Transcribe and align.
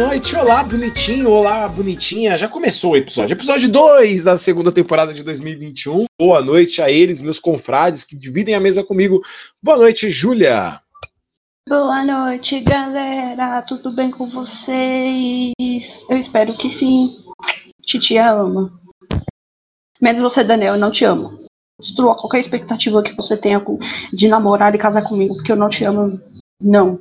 Noite, 0.00 0.34
olá 0.34 0.64
bonitinho, 0.64 1.30
olá 1.30 1.68
bonitinha. 1.68 2.34
Já 2.34 2.48
começou 2.48 2.92
o 2.92 2.96
episódio, 2.96 3.34
episódio 3.34 3.70
2 3.70 4.24
da 4.24 4.34
segunda 4.38 4.72
temporada 4.72 5.12
de 5.12 5.22
2021. 5.22 6.06
Boa 6.18 6.40
noite 6.40 6.80
a 6.80 6.90
eles, 6.90 7.20
meus 7.20 7.38
confrades 7.38 8.02
que 8.02 8.16
dividem 8.16 8.54
a 8.54 8.60
mesa 8.60 8.82
comigo. 8.82 9.20
Boa 9.62 9.76
noite, 9.76 10.08
Júlia. 10.08 10.80
Boa 11.68 12.02
noite, 12.02 12.60
galera. 12.60 13.60
Tudo 13.60 13.94
bem 13.94 14.10
com 14.10 14.26
vocês? 14.30 15.52
Eu 16.08 16.16
espero 16.16 16.56
que 16.56 16.70
sim. 16.70 17.18
Titia 17.82 18.32
ama. 18.32 18.72
Menos 20.00 20.22
você, 20.22 20.42
Daniel, 20.42 20.76
eu 20.76 20.80
não 20.80 20.90
te 20.90 21.04
amo. 21.04 21.36
Destrua 21.78 22.16
qualquer 22.16 22.38
expectativa 22.38 23.02
que 23.02 23.14
você 23.14 23.36
tenha 23.36 23.62
de 24.14 24.28
namorar 24.28 24.74
e 24.74 24.78
casar 24.78 25.02
comigo, 25.02 25.34
porque 25.34 25.52
eu 25.52 25.56
não 25.56 25.68
te 25.68 25.84
amo. 25.84 26.18
Não. 26.58 26.98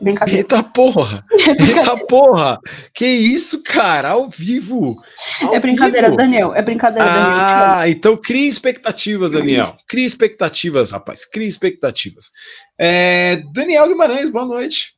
Brincadeira. 0.00 0.40
Eita 0.40 0.62
porra! 0.62 1.24
Eita 1.30 2.06
porra! 2.06 2.58
Que 2.94 3.06
isso, 3.06 3.62
cara? 3.62 4.10
Ao 4.10 4.30
vivo! 4.30 4.96
Ao 5.42 5.54
é 5.54 5.60
brincadeira, 5.60 6.08
vivo. 6.08 6.16
Daniel. 6.16 6.54
É 6.54 6.62
brincadeira, 6.62 7.04
ah, 7.04 7.14
Daniel. 7.14 7.76
Ah, 7.76 7.88
então 7.88 8.16
crie 8.16 8.48
expectativas, 8.48 9.32
Daniel. 9.32 9.76
Crie 9.86 10.06
expectativas, 10.06 10.90
rapaz. 10.90 11.24
Crie 11.24 11.46
expectativas. 11.46 12.32
É, 12.78 13.42
Daniel 13.52 13.88
Guimarães, 13.88 14.30
boa 14.30 14.46
noite. 14.46 14.96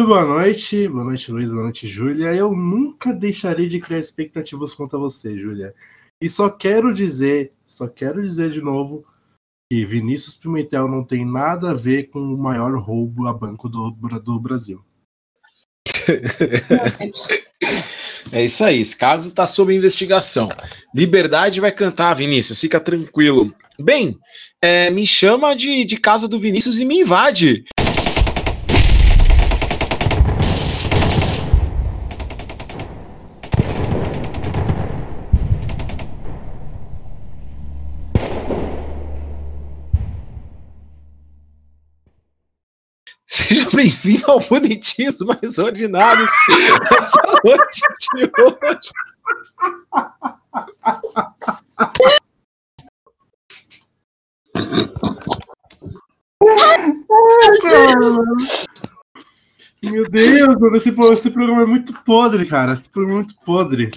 Boa 0.00 0.24
noite, 0.24 0.88
boa 0.88 1.04
noite, 1.04 1.30
Luiz, 1.30 1.52
boa 1.52 1.62
noite, 1.62 1.86
Júlia. 1.86 2.34
Eu 2.34 2.50
nunca 2.50 3.12
deixarei 3.12 3.68
de 3.68 3.78
criar 3.78 4.00
expectativas 4.00 4.74
quanto 4.74 4.96
a 4.96 4.98
você, 4.98 5.38
Júlia. 5.38 5.72
E 6.20 6.28
só 6.28 6.50
quero 6.50 6.92
dizer, 6.92 7.52
só 7.64 7.86
quero 7.86 8.20
dizer 8.20 8.50
de 8.50 8.60
novo 8.60 9.04
que 9.70 9.84
Vinícius 9.84 10.36
Pimentel 10.36 10.88
não 10.88 11.04
tem 11.04 11.24
nada 11.24 11.70
a 11.70 11.74
ver 11.74 12.04
com 12.10 12.18
o 12.18 12.36
maior 12.38 12.76
roubo 12.78 13.26
a 13.26 13.32
banco 13.32 13.68
do, 13.68 13.90
do 13.90 14.40
Brasil. 14.40 14.80
É 18.32 18.42
isso 18.42 18.64
aí, 18.64 18.80
esse 18.80 18.96
caso 18.96 19.28
está 19.28 19.46
sob 19.46 19.74
investigação. 19.74 20.48
Liberdade 20.94 21.60
vai 21.60 21.70
cantar, 21.70 22.14
Vinícius, 22.14 22.60
fica 22.60 22.80
tranquilo. 22.80 23.54
Bem, 23.78 24.18
é, 24.62 24.90
me 24.90 25.06
chama 25.06 25.54
de, 25.54 25.84
de 25.84 25.96
casa 25.98 26.26
do 26.26 26.40
Vinícius 26.40 26.78
e 26.78 26.84
me 26.84 27.00
invade. 27.00 27.64
Seja 43.26 43.63
bem-vindo 43.74 44.30
ao 44.30 44.40
Bonitinhos 44.40 45.18
Mais 45.20 45.58
Ordinários 45.58 46.30
essa 46.92 47.22
noite 47.44 47.80
de 48.14 48.30
hoje. 48.40 48.90
Meu 59.82 60.08
Deus, 60.08 60.56
esse, 60.74 61.00
esse 61.12 61.30
programa 61.30 61.62
é 61.62 61.66
muito 61.66 61.92
podre, 62.04 62.46
cara. 62.46 62.72
Esse 62.72 62.88
programa 62.88 63.20
é 63.20 63.22
muito 63.22 63.34
podre. 63.44 63.90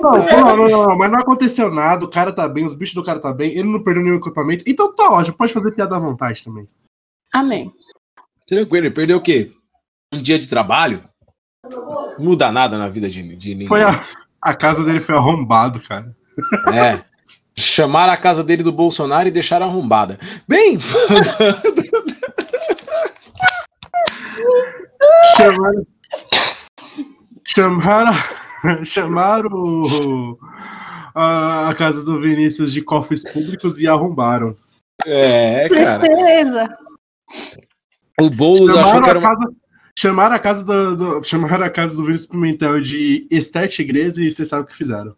Não, 0.00 0.18
não, 0.44 0.56
não, 0.56 0.68
não, 0.68 0.98
mas 0.98 1.10
não 1.10 1.18
aconteceu 1.18 1.70
nada, 1.70 2.04
o 2.04 2.10
cara 2.10 2.32
tá 2.32 2.46
bem, 2.46 2.64
os 2.64 2.74
bichos 2.74 2.94
do 2.94 3.02
cara 3.02 3.18
tá 3.18 3.32
bem, 3.32 3.52
ele 3.52 3.68
não 3.68 3.82
perdeu 3.82 4.02
nenhum 4.02 4.16
equipamento, 4.16 4.62
então 4.66 4.94
tá 4.94 5.10
ótimo, 5.10 5.36
pode 5.36 5.52
fazer 5.52 5.72
piada 5.72 5.96
à 5.96 5.98
vontade 5.98 6.44
também. 6.44 6.68
Amém. 7.32 7.72
Tranquilo, 8.46 8.86
ele 8.86 8.94
perdeu 8.94 9.16
o 9.16 9.22
quê? 9.22 9.50
Um 10.12 10.20
dia 10.20 10.38
de 10.38 10.48
trabalho? 10.48 11.02
Não 11.70 12.02
muda 12.18 12.52
nada 12.52 12.76
na 12.76 12.88
vida 12.88 13.08
de, 13.08 13.36
de 13.36 13.54
ninguém. 13.54 13.68
Foi 13.68 13.82
a, 13.82 14.04
a 14.40 14.54
casa 14.54 14.84
dele 14.84 15.00
foi 15.00 15.14
arrombado, 15.16 15.80
cara. 15.80 16.14
É. 16.72 17.02
Chamaram 17.54 18.12
a 18.12 18.16
casa 18.16 18.42
dele 18.42 18.62
do 18.62 18.72
Bolsonaro 18.72 19.28
e 19.28 19.30
deixaram 19.30 19.66
arrombada. 19.66 20.18
Bem, 20.48 20.78
chamaram, 25.36 25.86
chamaram 27.46 28.14
chamaram 28.84 30.38
a, 31.14 31.70
a, 31.70 31.74
casa 31.74 32.04
do 32.04 32.20
Vinícius 32.20 32.72
de 32.72 32.82
cofres 32.82 33.24
públicos 33.24 33.80
e 33.80 33.86
arrombaram. 33.86 34.54
É, 35.06 35.68
cara. 35.68 36.00
Tristeza. 36.00 36.68
O 38.20 38.30
Boulos 38.30 38.70
chamaram 38.70 38.88
achou 38.88 39.02
que 39.02 39.10
era 39.10 39.18
uma... 39.18 39.28
casa, 39.28 39.54
chamaram 39.98 40.36
a 40.36 40.38
casa 40.38 40.64
do, 40.64 40.96
do, 40.96 41.22
chamaram 41.22 41.64
a 41.64 41.70
casa 41.70 41.96
do 41.96 42.04
Vinícius 42.04 42.30
Pimentel 42.30 42.80
de 42.80 43.26
Estete 43.30 43.82
Igreja 43.82 44.22
e 44.22 44.30
você 44.30 44.44
sabe 44.44 44.62
o 44.62 44.66
que 44.66 44.76
fizeram. 44.76 45.14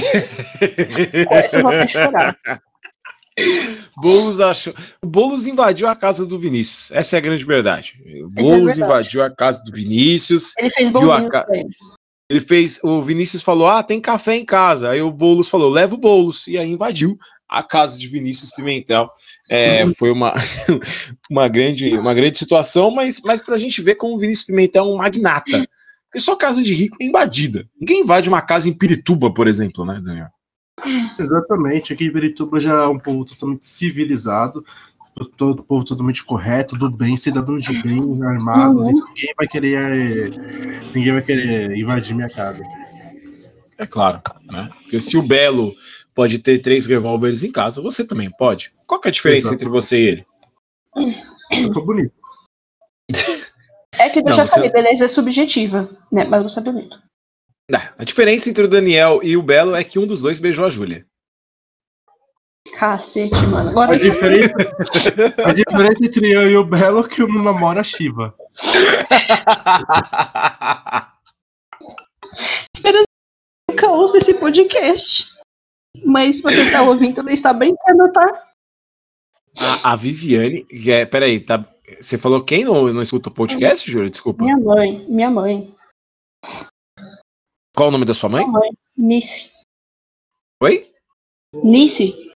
Isso 0.00 1.56
eu 1.56 1.62
vou 1.62 1.88
chorar. 1.88 2.36
Boulos 3.96 4.40
achou. 4.40 4.74
O 5.02 5.06
Boulos 5.06 5.46
invadiu 5.46 5.88
a 5.88 5.96
casa 5.96 6.24
do 6.24 6.38
Vinícius. 6.38 6.90
Essa 6.92 7.16
é 7.16 7.18
a 7.18 7.22
grande 7.22 7.44
verdade. 7.44 7.98
O 8.22 8.28
Boulos 8.28 8.78
é 8.78 8.84
invadiu 8.84 9.22
a 9.22 9.30
casa 9.30 9.62
do 9.62 9.72
Vinícius. 9.72 10.56
Ele 10.56 10.70
fez 10.70 10.92
viu 10.92 11.12
a 11.12 11.28
ca... 11.28 11.46
Ele 12.28 12.40
fez. 12.40 12.80
O 12.82 13.00
Vinícius 13.00 13.42
falou: 13.42 13.68
Ah, 13.68 13.82
tem 13.82 14.00
café 14.00 14.36
em 14.36 14.44
casa. 14.44 14.90
Aí 14.90 15.00
o 15.00 15.10
Boulos 15.10 15.48
falou: 15.48 15.70
leva 15.70 15.94
o 15.94 15.98
Boulos. 15.98 16.46
E 16.46 16.58
aí 16.58 16.70
invadiu 16.70 17.18
a 17.48 17.62
casa 17.62 17.98
de 17.98 18.08
Vinícius 18.08 18.50
Pimentel. 18.50 19.08
É, 19.48 19.84
uhum. 19.84 19.94
foi 19.94 20.10
uma, 20.10 20.34
uma, 21.30 21.46
grande, 21.46 21.96
uma 21.96 22.12
grande 22.12 22.36
situação, 22.36 22.90
mas, 22.90 23.20
mas 23.24 23.40
para 23.40 23.54
a 23.54 23.58
gente 23.58 23.80
ver 23.80 23.94
como 23.94 24.16
o 24.16 24.18
Vinícius 24.18 24.46
Pimentel 24.46 24.84
é 24.84 24.88
um 24.88 24.96
magnata. 24.96 25.68
Porque 26.06 26.18
só 26.18 26.34
casa 26.34 26.62
de 26.62 26.74
rico 26.74 26.96
é 27.00 27.04
invadida. 27.04 27.68
Ninguém 27.78 28.00
invade 28.00 28.28
uma 28.28 28.42
casa 28.42 28.68
em 28.68 28.76
Pirituba, 28.76 29.32
por 29.32 29.46
exemplo, 29.46 29.84
né, 29.84 30.00
Daniel? 30.04 30.28
Exatamente. 31.18 31.92
Aqui 31.92 32.06
em 32.06 32.12
Pirituba 32.12 32.58
já 32.58 32.82
é 32.82 32.86
um 32.86 32.98
povo 32.98 33.24
totalmente 33.24 33.66
civilizado 33.66 34.64
todo 35.24 35.62
povo 35.62 35.84
totalmente 35.84 36.22
correto, 36.22 36.76
do 36.76 36.90
bem, 36.90 37.16
cidadãos 37.16 37.64
de 37.64 37.82
bem, 37.82 38.22
armados, 38.22 38.82
uhum. 38.82 38.90
e 38.90 38.92
ninguém 38.92 39.34
vai 39.36 39.48
querer 39.48 40.30
ninguém 40.94 41.12
vai 41.12 41.22
querer 41.22 41.76
invadir 41.76 42.14
minha 42.14 42.28
casa. 42.28 42.62
É 43.78 43.86
claro, 43.86 44.20
né? 44.44 44.70
Porque 44.82 45.00
se 45.00 45.16
o 45.16 45.22
Belo 45.22 45.74
pode 46.14 46.38
ter 46.38 46.58
três 46.58 46.86
revólveres 46.86 47.42
em 47.44 47.52
casa, 47.52 47.82
você 47.82 48.06
também 48.06 48.30
pode. 48.30 48.72
Qual 48.86 49.00
é 49.04 49.08
a 49.08 49.10
diferença 49.10 49.48
Exato. 49.48 49.54
entre 49.54 49.68
você 49.68 50.00
e 50.00 50.06
ele? 50.06 50.26
Eu 51.52 51.70
tô 51.70 51.82
bonito. 51.82 52.12
É 53.98 54.10
que 54.10 54.18
eu 54.18 54.28
já 54.28 54.46
você... 54.46 54.54
falei, 54.54 54.70
beleza 54.70 55.04
é 55.06 55.08
subjetiva, 55.08 55.88
né? 56.12 56.24
Mas 56.24 56.42
você 56.42 56.60
é 56.60 56.62
bonito. 56.62 56.98
a 57.70 58.04
diferença 58.04 58.50
entre 58.50 58.64
o 58.64 58.68
Daniel 58.68 59.20
e 59.22 59.36
o 59.36 59.42
Belo 59.42 59.74
é 59.74 59.82
que 59.82 59.98
um 59.98 60.06
dos 60.06 60.22
dois 60.22 60.38
beijou 60.38 60.66
a 60.66 60.70
Júlia. 60.70 61.06
Cacete, 62.74 63.46
mano. 63.46 63.70
Agora... 63.70 63.90
A, 63.94 63.98
diferença, 63.98 64.54
a 65.44 65.52
diferença 65.52 66.04
entre 66.04 66.32
eu 66.32 66.50
e 66.50 66.56
o 66.56 66.64
Belo 66.64 67.00
é 67.00 67.08
que 67.08 67.22
eu 67.22 67.28
não 67.28 67.42
namoro 67.42 67.80
a 67.80 67.84
Shiva. 67.84 68.34
Espera, 72.74 73.02
nunca 73.70 73.88
ouço 73.88 74.16
esse 74.16 74.34
podcast. 74.34 75.26
Mas 76.04 76.40
você 76.40 76.70
tá 76.70 76.82
ouvindo, 76.82 77.22
não 77.22 77.32
está 77.32 77.52
brincando, 77.52 78.12
tá? 78.12 78.46
A, 79.58 79.92
a 79.92 79.96
Viviane. 79.96 80.66
É, 80.86 81.06
peraí, 81.06 81.40
tá, 81.40 81.64
você 82.00 82.18
falou 82.18 82.44
quem 82.44 82.64
não, 82.64 82.92
não 82.92 83.02
escuta 83.02 83.30
o 83.30 83.34
podcast, 83.34 83.90
Júlia? 83.90 84.10
Desculpa. 84.10 84.44
Minha 84.44 84.58
mãe. 84.58 85.06
Minha 85.08 85.30
mãe. 85.30 85.74
Qual 87.74 87.88
o 87.88 87.92
nome 87.92 88.04
da 88.04 88.14
sua 88.14 88.28
mãe? 88.28 88.46
Minha 88.46 88.58
mãe. 88.58 88.70
Nice. 88.96 89.50
Oi? 90.62 90.90
Nice. 91.54 92.32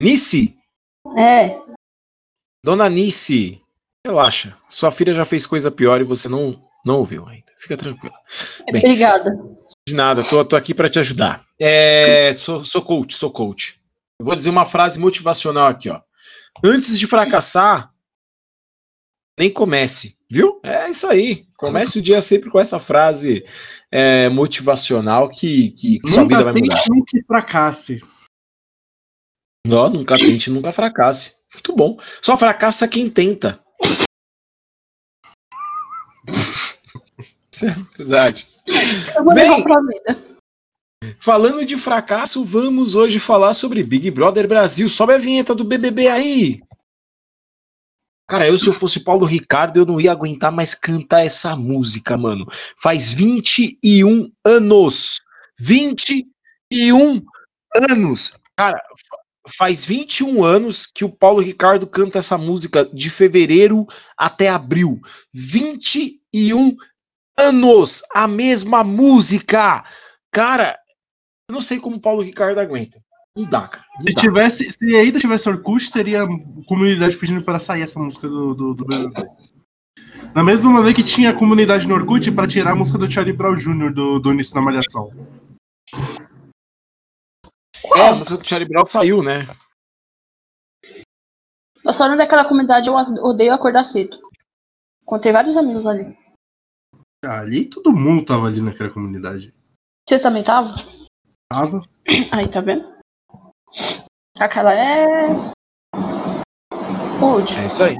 Nice? 0.00 0.56
É. 1.16 1.58
Dona 2.64 2.88
Nice, 2.88 3.60
relaxa. 4.06 4.56
Sua 4.68 4.90
filha 4.90 5.12
já 5.12 5.24
fez 5.24 5.46
coisa 5.46 5.70
pior 5.70 6.00
e 6.00 6.04
você 6.04 6.28
não, 6.28 6.62
não 6.84 6.98
ouviu 6.98 7.26
ainda. 7.26 7.52
Fica 7.56 7.76
tranquila. 7.76 8.14
Bem, 8.70 8.82
Obrigada. 8.84 9.30
De 9.86 9.94
nada, 9.94 10.22
tô, 10.22 10.44
tô 10.44 10.54
aqui 10.54 10.74
para 10.74 10.88
te 10.88 10.98
ajudar. 10.98 11.44
É, 11.58 12.34
sou, 12.36 12.64
sou 12.64 12.82
coach, 12.82 13.14
sou 13.14 13.30
coach. 13.30 13.80
Eu 14.20 14.26
vou 14.26 14.34
dizer 14.34 14.50
uma 14.50 14.66
frase 14.66 15.00
motivacional 15.00 15.68
aqui, 15.68 15.88
ó. 15.88 16.00
Antes 16.62 16.98
de 16.98 17.06
fracassar, 17.06 17.92
nem 19.38 19.50
comece, 19.50 20.16
viu? 20.30 20.60
É 20.62 20.90
isso 20.90 21.06
aí. 21.06 21.46
Comece 21.56 21.98
o 21.98 22.02
dia 22.02 22.20
sempre 22.20 22.50
com 22.50 22.58
essa 22.58 22.78
frase 22.78 23.44
é, 23.90 24.28
motivacional 24.28 25.28
que, 25.28 25.70
que, 25.70 26.00
que 26.00 26.08
sua 26.08 26.24
vida 26.24 26.44
vai 26.44 26.52
mudar. 26.52 26.84
Nunca 26.90 27.18
fracasse. 27.26 28.02
Ó, 29.70 29.88
nunca 29.88 30.16
tente, 30.16 30.50
nunca 30.50 30.72
fracasse. 30.72 31.36
Muito 31.52 31.74
bom. 31.74 31.96
Só 32.22 32.36
fracassa 32.36 32.86
quem 32.86 33.08
tenta. 33.08 33.60
Isso 37.52 37.66
é 37.66 37.76
verdade. 37.96 38.46
Eu 39.16 39.24
vou 39.24 39.34
Bem, 39.34 39.62
pra 39.62 39.80
vida. 39.80 40.38
Falando 41.18 41.64
de 41.64 41.76
fracasso, 41.76 42.44
vamos 42.44 42.94
hoje 42.94 43.18
falar 43.18 43.54
sobre 43.54 43.82
Big 43.82 44.10
Brother 44.10 44.46
Brasil. 44.46 44.88
Sobe 44.88 45.14
a 45.14 45.18
vinheta 45.18 45.54
do 45.54 45.64
BBB 45.64 46.08
aí. 46.08 46.60
Cara, 48.28 48.46
eu 48.46 48.58
se 48.58 48.66
eu 48.66 48.74
fosse 48.74 49.00
Paulo 49.00 49.24
Ricardo, 49.24 49.78
eu 49.78 49.86
não 49.86 49.98
ia 49.98 50.12
aguentar 50.12 50.52
mais 50.52 50.74
cantar 50.74 51.24
essa 51.24 51.56
música, 51.56 52.16
mano. 52.18 52.46
Faz 52.76 53.10
21 53.10 54.30
anos. 54.44 55.22
21 55.58 57.22
anos. 57.90 58.34
Cara, 58.54 58.82
faz 59.46 59.84
21 59.84 60.44
anos 60.44 60.86
que 60.86 61.04
o 61.04 61.10
Paulo 61.10 61.40
Ricardo 61.40 61.86
canta 61.86 62.18
essa 62.18 62.36
música 62.36 62.84
de 62.92 63.10
fevereiro 63.10 63.86
até 64.16 64.48
abril. 64.48 65.00
21 65.32 66.76
anos 67.38 68.02
a 68.14 68.26
mesma 68.26 68.82
música. 68.82 69.84
Cara, 70.32 70.78
eu 71.48 71.54
não 71.54 71.62
sei 71.62 71.78
como 71.78 71.96
o 71.96 72.00
Paulo 72.00 72.22
Ricardo 72.22 72.58
aguenta. 72.58 73.00
Não 73.36 73.44
dá, 73.44 73.68
cara. 73.68 73.84
Não 73.98 74.06
Se, 74.06 74.14
dá. 74.14 74.20
tivesse, 74.20 74.72
se 74.72 74.96
ainda 74.96 75.20
tivesse 75.20 75.48
Orkut, 75.48 75.90
teria 75.90 76.26
comunidade 76.66 77.16
pedindo 77.16 77.42
para 77.42 77.58
sair 77.58 77.82
essa 77.82 77.98
música 78.00 78.28
do, 78.28 78.54
do, 78.54 78.74
do. 78.74 78.84
Na 80.34 80.42
mesma 80.42 80.70
maneira 80.72 80.94
que 80.94 81.04
tinha 81.04 81.32
comunidade 81.32 81.86
no 81.86 81.94
Orkut 81.94 82.30
para 82.32 82.48
tirar 82.48 82.72
a 82.72 82.76
música 82.76 82.98
do 82.98 83.10
Charlie 83.10 83.32
Brown 83.32 83.54
Jr. 83.54 83.92
do, 83.92 84.18
do 84.18 84.32
início 84.32 84.54
da 84.54 84.60
Malhação. 84.60 85.10
É, 87.96 88.08
a 88.08 88.14
música 88.14 88.38
do 88.38 88.46
Charlie 88.46 88.68
Brown 88.68 88.86
saiu, 88.86 89.22
né? 89.22 89.46
Eu 91.84 91.94
só 91.94 92.08
não 92.08 92.16
daquela 92.16 92.44
comunidade 92.44 92.88
eu 92.88 92.94
odeio 92.94 93.54
acordar 93.54 93.84
cedo. 93.84 94.18
Contei 95.06 95.32
vários 95.32 95.56
amigos 95.56 95.86
ali. 95.86 96.16
Ali 97.24 97.64
todo 97.64 97.92
mundo 97.92 98.24
tava 98.24 98.46
ali 98.46 98.60
naquela 98.60 98.90
comunidade. 98.90 99.54
Vocês 100.06 100.20
também 100.20 100.40
estavam? 100.40 100.74
Tava. 101.50 101.82
Aí, 102.32 102.48
tá 102.50 102.60
vendo? 102.60 102.86
Aquela 104.38 104.74
é. 104.74 105.52
Old. 107.20 107.58
É 107.58 107.66
isso 107.66 107.82
aí. 107.82 107.96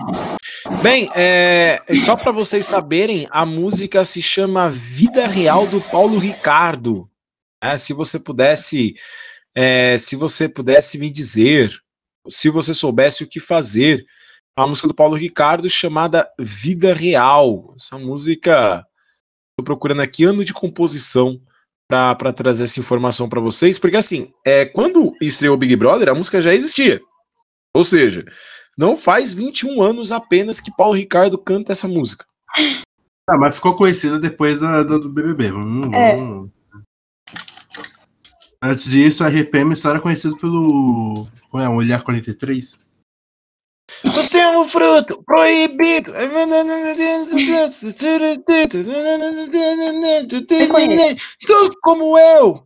Bem, 0.82 1.10
é, 1.16 1.82
só 1.96 2.16
para 2.16 2.30
vocês 2.30 2.64
saberem, 2.64 3.26
a 3.30 3.44
música 3.44 4.04
se 4.04 4.22
chama 4.22 4.70
Vida 4.70 5.26
Real 5.26 5.66
do 5.66 5.82
Paulo 5.90 6.18
Ricardo. 6.18 7.10
É, 7.60 7.76
se 7.76 7.92
você 7.92 8.20
pudesse, 8.20 8.94
é, 9.60 9.98
se 9.98 10.14
você 10.14 10.48
pudesse 10.48 10.96
me 10.98 11.10
dizer, 11.10 11.76
se 12.28 12.48
você 12.48 12.72
soubesse 12.72 13.24
o 13.24 13.28
que 13.28 13.40
fazer, 13.40 14.06
a 14.56 14.64
música 14.64 14.86
do 14.86 14.94
Paulo 14.94 15.16
Ricardo 15.16 15.68
chamada 15.68 16.28
Vida 16.38 16.94
Real. 16.94 17.74
Essa 17.74 17.98
música, 17.98 18.86
estou 19.50 19.64
procurando 19.64 20.00
aqui 20.00 20.22
ano 20.22 20.44
de 20.44 20.54
composição 20.54 21.40
para 21.90 22.32
trazer 22.32 22.64
essa 22.64 22.78
informação 22.78 23.28
para 23.28 23.40
vocês, 23.40 23.80
porque 23.80 23.96
assim, 23.96 24.32
é, 24.46 24.64
quando 24.66 25.12
estreou 25.20 25.56
o 25.56 25.58
Big 25.58 25.74
Brother, 25.74 26.08
a 26.10 26.14
música 26.14 26.40
já 26.40 26.54
existia. 26.54 27.00
Ou 27.74 27.82
seja, 27.82 28.24
não 28.78 28.96
faz 28.96 29.32
21 29.32 29.82
anos 29.82 30.12
apenas 30.12 30.60
que 30.60 30.70
Paulo 30.76 30.94
Ricardo 30.94 31.36
canta 31.36 31.72
essa 31.72 31.88
música. 31.88 32.24
Ah, 33.28 33.36
mas 33.36 33.56
ficou 33.56 33.74
conhecida 33.74 34.20
depois 34.20 34.60
da, 34.60 34.84
do, 34.84 35.00
do 35.00 35.08
BBB. 35.08 35.50
Vamos, 35.50 35.96
É. 35.96 36.14
vamos- 36.14 36.50
Antes 38.62 38.90
disso, 38.90 39.22
a 39.24 39.28
RPM 39.28 39.74
só 39.76 39.90
era 39.90 40.00
conhecido 40.00 40.36
pelo. 40.36 41.26
Qual 41.50 41.62
é? 41.62 41.68
Olhar 41.68 42.02
43? 42.02 42.86
Você 44.04 44.38
é 44.38 44.58
um 44.58 44.66
fruto 44.68 45.22
proibido. 45.24 46.12
Tudo 51.46 51.76
como 51.82 52.18
eu. 52.18 52.64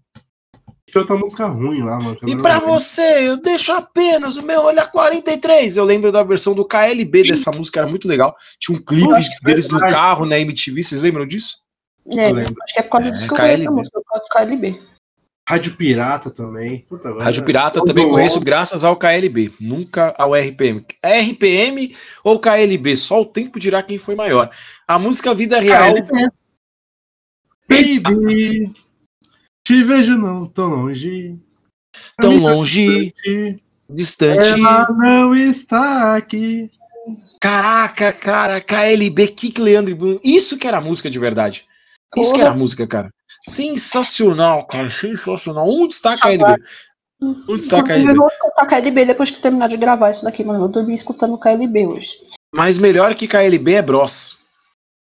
Tinha 0.91 1.00
outra 1.03 1.17
música 1.17 1.47
ruim 1.47 1.83
lá, 1.83 1.99
mano. 1.99 2.19
E 2.27 2.37
pra 2.37 2.59
você, 2.59 3.29
eu 3.29 3.38
deixo 3.41 3.73
apenas 3.73 4.37
o 4.37 4.43
meu 4.43 4.62
olhar 4.62 4.91
43. 4.91 5.77
Eu 5.77 5.85
lembro 5.85 6.12
da 6.12 6.23
versão 6.23 6.55
do 6.55 6.67
KLB 6.67 7.23
dessa 7.29 7.50
música, 7.50 7.81
era 7.81 7.88
muito 7.88 8.06
legal. 8.06 8.37
Tinha 8.59 8.77
um 8.77 8.83
clipe 8.83 9.09
que 9.09 9.45
deles 9.45 9.69
no 9.71 9.79
carro 9.79 10.27
na 10.27 10.38
MTV, 10.38 10.83
vocês 10.85 11.00
lembram 11.00 11.27
disso? 11.27 11.62
É, 12.11 12.29
Eu 12.31 12.35
lembro. 12.35 12.55
acho 12.62 12.75
que 12.75 12.81
é 12.81 12.83
por 12.83 12.91
causa 12.91 13.09
É, 13.09 13.11
disso 13.12 13.27
que 13.27 13.33
eu 13.33 13.37
conheço 13.37 13.56
KLB. 13.56 13.69
a 13.69 13.71
música, 13.71 14.00
por 14.00 14.06
causa 14.06 14.25
do 14.25 14.29
KLB. 14.29 14.83
Rádio 15.52 15.76
Pirata 15.76 16.31
também. 16.31 16.81
Puta, 16.88 17.08
agora- 17.08 17.25
Rádio 17.25 17.44
Pirata 17.44 17.78
Todo 17.78 17.87
também 17.88 18.04
mundo. 18.04 18.14
conheço 18.14 18.40
graças 18.40 18.84
ao 18.84 18.96
KLB, 18.96 19.52
nunca 19.60 20.14
ao 20.16 20.34
RPM. 20.34 20.84
RPM 21.02 21.94
ou 22.25 22.38
KLB, 22.40 22.96
só 22.96 23.20
o 23.20 23.26
tempo 23.26 23.60
dirá 23.60 23.82
quem 23.82 23.99
foi 23.99 24.14
maior. 24.14 24.50
A 24.88 24.99
música 24.99 25.34
Vida 25.34 25.60
Real. 25.60 25.94
Baby, 27.69 28.72
te 29.64 29.82
vejo 29.82 30.16
não 30.16 30.46
tão 30.46 30.70
longe. 30.70 31.38
Tão 32.19 32.37
longe, 32.37 33.12
distante, 33.12 33.62
distante. 33.88 34.49
Ela 34.49 34.88
não 34.90 35.34
está 35.34 36.16
aqui. 36.16 36.70
Caraca, 37.40 38.12
cara, 38.12 38.60
KLB, 38.60 39.28
Kik 39.28 39.60
Leandro 39.60 39.90
e 39.90 39.94
Bruno. 39.94 40.20
Isso 40.25 40.58
que 40.58 40.66
era 40.66 40.81
música 40.81 41.10
de 41.10 41.19
verdade. 41.19 41.66
Isso 42.16 42.32
que 42.32 42.40
era 42.40 42.54
música, 42.54 42.87
cara. 42.87 43.10
Sensacional, 43.47 44.67
cara, 44.67 44.91
sensacional. 44.91 45.69
Onde 45.69 45.94
está 45.94 46.12
a 46.12 46.19
KLB? 46.19 46.62
Onde 47.49 47.62
está 47.62 47.77
a 47.77 47.99
Eu 47.99 48.15
vou 48.15 48.29
escutar 48.29 48.67
KLB 48.67 49.05
depois 49.05 49.31
que 49.31 49.41
terminar 49.41 49.69
de 49.69 49.77
gravar 49.77 50.11
isso 50.11 50.25
daqui, 50.25 50.43
mano. 50.43 50.65
Eu 50.65 50.69
dormi 50.69 50.94
escutando 50.94 51.39
KLB 51.39 51.87
hoje. 51.87 52.17
Mas 52.55 52.79
melhor 52.79 53.15
que 53.15 53.29
KLB 53.29 53.75
é 53.75 53.83
Bros. 53.83 54.43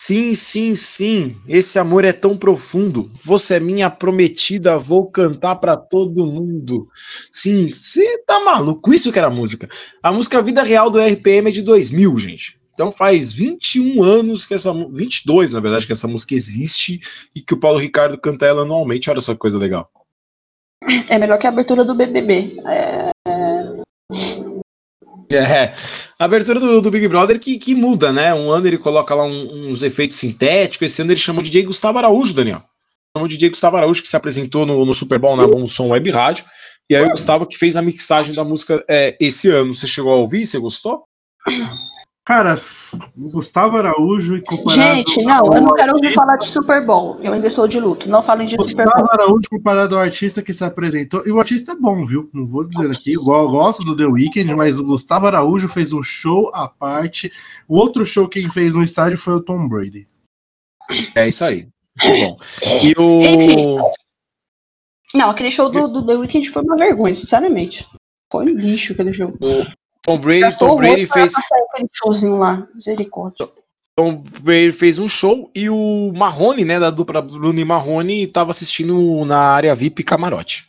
Sim, 0.00 0.32
sim, 0.34 0.76
sim. 0.76 1.36
Esse 1.48 1.76
amor 1.76 2.04
é 2.04 2.12
tão 2.12 2.36
profundo. 2.36 3.10
Você 3.24 3.56
é 3.56 3.60
minha 3.60 3.90
prometida, 3.90 4.78
vou 4.78 5.10
cantar 5.10 5.56
pra 5.56 5.76
todo 5.76 6.24
mundo. 6.24 6.86
Sim, 7.32 7.72
você 7.72 8.18
tá 8.18 8.38
maluco? 8.38 8.94
Isso 8.94 9.12
que 9.12 9.18
era 9.18 9.28
música. 9.28 9.68
A 10.00 10.12
música 10.12 10.40
Vida 10.40 10.62
Real 10.62 10.88
do 10.88 11.00
RPM 11.00 11.48
é 11.48 11.52
de 11.52 11.62
2000, 11.62 12.16
gente. 12.18 12.57
Então 12.78 12.92
faz 12.92 13.32
21 13.32 14.04
anos 14.04 14.46
que 14.46 14.54
essa 14.54 14.72
mu- 14.72 14.88
22, 14.92 15.52
na 15.52 15.58
verdade, 15.58 15.84
que 15.84 15.90
essa 15.90 16.06
música 16.06 16.32
existe 16.32 17.00
e 17.34 17.40
que 17.42 17.52
o 17.52 17.58
Paulo 17.58 17.76
Ricardo 17.80 18.16
canta 18.16 18.46
ela 18.46 18.62
anualmente. 18.62 19.10
Olha 19.10 19.20
só 19.20 19.32
que 19.32 19.40
coisa 19.40 19.58
legal. 19.58 19.90
É 21.08 21.18
melhor 21.18 21.40
que 21.40 21.46
a 21.48 21.50
abertura 21.50 21.84
do 21.84 21.92
BBB. 21.92 22.56
É, 22.68 23.10
É, 25.30 25.74
a 26.20 26.24
abertura 26.24 26.60
do, 26.60 26.80
do 26.80 26.88
Big 26.90 27.08
Brother 27.08 27.40
que, 27.40 27.58
que 27.58 27.74
muda, 27.74 28.12
né? 28.12 28.32
Um 28.32 28.48
ano 28.50 28.68
ele 28.68 28.78
coloca 28.78 29.12
lá 29.12 29.24
um- 29.24 29.72
uns 29.72 29.82
efeitos 29.82 30.16
sintéticos, 30.16 30.90
esse 30.92 31.02
ano 31.02 31.10
ele 31.10 31.18
chamou 31.20 31.42
de 31.42 31.50
DJ 31.50 31.64
Gustavo 31.64 31.98
Araújo, 31.98 32.32
Daniel. 32.32 32.62
Chamou 33.16 33.26
de 33.28 33.36
DJ 33.36 33.50
Gustavo 33.50 33.76
Araújo, 33.76 34.00
que 34.02 34.08
se 34.08 34.16
apresentou 34.16 34.64
no, 34.64 34.84
no 34.86 34.94
Super 34.94 35.18
Bowl 35.18 35.36
na 35.36 35.48
Bom 35.48 35.66
Som 35.66 35.88
Web 35.88 36.08
Rádio, 36.10 36.44
e 36.88 36.94
aí 36.94 37.04
o 37.04 37.10
Gustavo 37.10 37.44
que 37.44 37.58
fez 37.58 37.74
a 37.76 37.82
mixagem 37.82 38.34
da 38.34 38.44
música 38.44 38.82
é, 38.88 39.16
esse 39.20 39.50
ano. 39.50 39.74
Você 39.74 39.86
chegou 39.88 40.12
a 40.12 40.16
ouvir? 40.16 40.46
Você 40.46 40.58
gostou? 40.60 41.02
Cara, 42.28 42.60
o 43.16 43.30
Gustavo 43.30 43.78
Araújo 43.78 44.36
e 44.36 44.42
comparado. 44.42 44.96
Gente, 44.96 45.22
não, 45.22 45.46
eu 45.46 45.62
não 45.62 45.74
quero 45.74 45.94
ouvir 45.94 46.12
falar 46.12 46.36
de 46.36 46.46
Super 46.46 46.84
Bowl. 46.84 47.18
Eu 47.22 47.32
ainda 47.32 47.46
estou 47.46 47.66
de 47.66 47.80
luto. 47.80 48.06
Não 48.06 48.22
falem 48.22 48.46
de 48.46 48.50
Super 48.50 48.84
Bowl. 48.84 48.94
Gustavo 48.96 49.10
Araújo 49.10 49.48
comparado 49.48 49.96
ao 49.96 50.02
artista 50.02 50.42
que 50.42 50.52
se 50.52 50.62
apresentou. 50.62 51.26
E 51.26 51.32
o 51.32 51.38
artista 51.38 51.72
é 51.72 51.74
bom, 51.74 52.04
viu? 52.04 52.28
Não 52.34 52.46
vou 52.46 52.64
dizer 52.64 52.90
aqui. 52.90 53.12
Igual 53.12 53.44
eu 53.44 53.50
gosto 53.50 53.82
do 53.82 53.96
The 53.96 54.04
Weeknd, 54.04 54.54
mas 54.54 54.78
o 54.78 54.84
Gustavo 54.84 55.26
Araújo 55.26 55.68
fez 55.68 55.90
um 55.90 56.02
show 56.02 56.50
à 56.52 56.68
parte. 56.68 57.32
O 57.66 57.78
outro 57.78 58.04
show 58.04 58.28
quem 58.28 58.50
fez 58.50 58.74
no 58.74 58.82
estádio 58.82 59.16
foi 59.16 59.32
o 59.32 59.40
Tom 59.40 59.66
Brady. 59.66 60.06
É 61.16 61.26
isso 61.26 61.42
aí. 61.46 61.66
Muito 62.04 62.20
bom. 62.20 62.38
E 62.84 62.92
o. 63.00 63.22
Enfim. 63.22 63.78
Não, 65.14 65.30
aquele 65.30 65.50
show 65.50 65.70
do, 65.70 65.88
do 65.88 66.04
The 66.04 66.14
Weeknd 66.14 66.50
foi 66.50 66.62
uma 66.62 66.76
vergonha, 66.76 67.14
sinceramente. 67.14 67.88
Foi 68.30 68.44
um 68.44 68.54
lixo 68.54 68.92
aquele 68.92 69.14
show. 69.14 69.32
Tom 70.08 70.16
Brady, 70.16 70.58
Tom 70.58 70.76
Brady 70.76 71.06
fez. 71.06 71.34
aquele 71.36 71.86
showzinho 71.92 72.38
lá. 72.38 72.66
Misericórdia. 72.74 73.46
Tom 73.94 74.14
Brady 74.40 74.72
fez 74.72 74.98
um 74.98 75.06
show 75.06 75.50
e 75.54 75.68
o 75.68 76.12
Marrone, 76.16 76.64
né, 76.64 76.80
da 76.80 76.88
dupla 76.88 77.20
Bruno 77.20 77.60
e 77.60 77.64
Marrone, 77.64 78.26
tava 78.26 78.50
assistindo 78.50 79.22
na 79.26 79.38
área 79.38 79.74
VIP 79.74 80.02
camarote. 80.02 80.66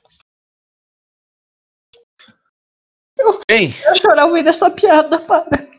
Bem, 3.50 3.72
Eu 3.86 3.96
chorar 3.96 4.26
ouvindo 4.26 4.50
essa 4.50 4.70
piada, 4.70 5.20
para. 5.20 5.70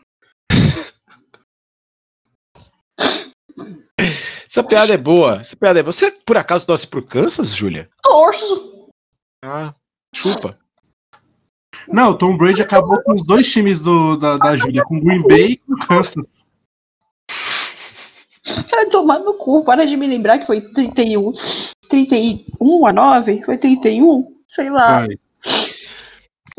essa 4.49 4.63
piada 4.63 4.93
é 4.93 4.97
boa. 4.97 5.39
Essa 5.41 5.55
piada 5.55 5.79
é 5.79 5.83
boa. 5.83 5.91
Você 5.91 6.11
por 6.11 6.37
acaso 6.37 6.65
torce 6.65 6.87
pro 6.87 7.05
Kansas, 7.05 7.53
Júlia? 7.53 7.89
Torço. 8.01 8.89
Ah, 9.45 9.75
chupa. 10.15 10.57
Não, 11.87 12.11
o 12.11 12.15
Tom 12.15 12.37
Brady 12.37 12.61
acabou 12.61 13.01
com 13.03 13.13
os 13.13 13.25
dois 13.25 13.51
times 13.51 13.79
do, 13.79 14.17
da, 14.17 14.37
da 14.37 14.55
Júlia, 14.55 14.83
com 14.83 14.97
o 14.97 15.01
Green 15.01 15.21
Bay 15.23 15.51
e 15.53 15.57
com 15.57 15.73
o 15.73 15.87
Kansas. 15.87 16.49
Vai 18.69 18.85
tomar 18.87 19.19
no 19.19 19.33
cu. 19.35 19.63
Para 19.63 19.85
de 19.85 19.95
me 19.95 20.07
lembrar 20.07 20.39
que 20.39 20.47
foi 20.47 20.61
31. 20.61 21.33
31 21.89 22.87
a 22.87 22.93
9? 22.93 23.43
Foi 23.45 23.57
31? 23.57 24.27
Sei 24.47 24.69
lá. 24.69 25.01
Vai. 25.01 25.09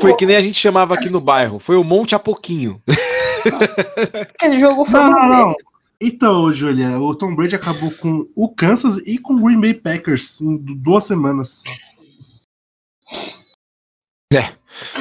Foi 0.00 0.14
que 0.16 0.26
nem 0.26 0.36
a 0.36 0.40
gente 0.40 0.58
chamava 0.58 0.94
aqui 0.94 1.10
no 1.10 1.20
bairro. 1.20 1.58
Foi 1.58 1.76
o 1.76 1.84
Monte 1.84 2.14
a 2.14 2.18
pouquinho. 2.18 2.82
Aquele 4.34 4.58
jogo 4.58 4.84
foi 4.84 5.00
Não, 5.00 5.10
não, 5.10 5.28
não. 5.28 5.54
Então, 6.00 6.50
Júlia, 6.50 6.98
o 6.98 7.14
Tom 7.14 7.34
Brady 7.34 7.54
acabou 7.54 7.90
com 7.92 8.26
o 8.34 8.48
Kansas 8.48 8.98
e 9.06 9.18
com 9.18 9.34
o 9.34 9.40
Green 9.40 9.60
Bay 9.60 9.74
Packers 9.74 10.40
em 10.40 10.56
duas 10.56 11.04
semanas. 11.04 11.62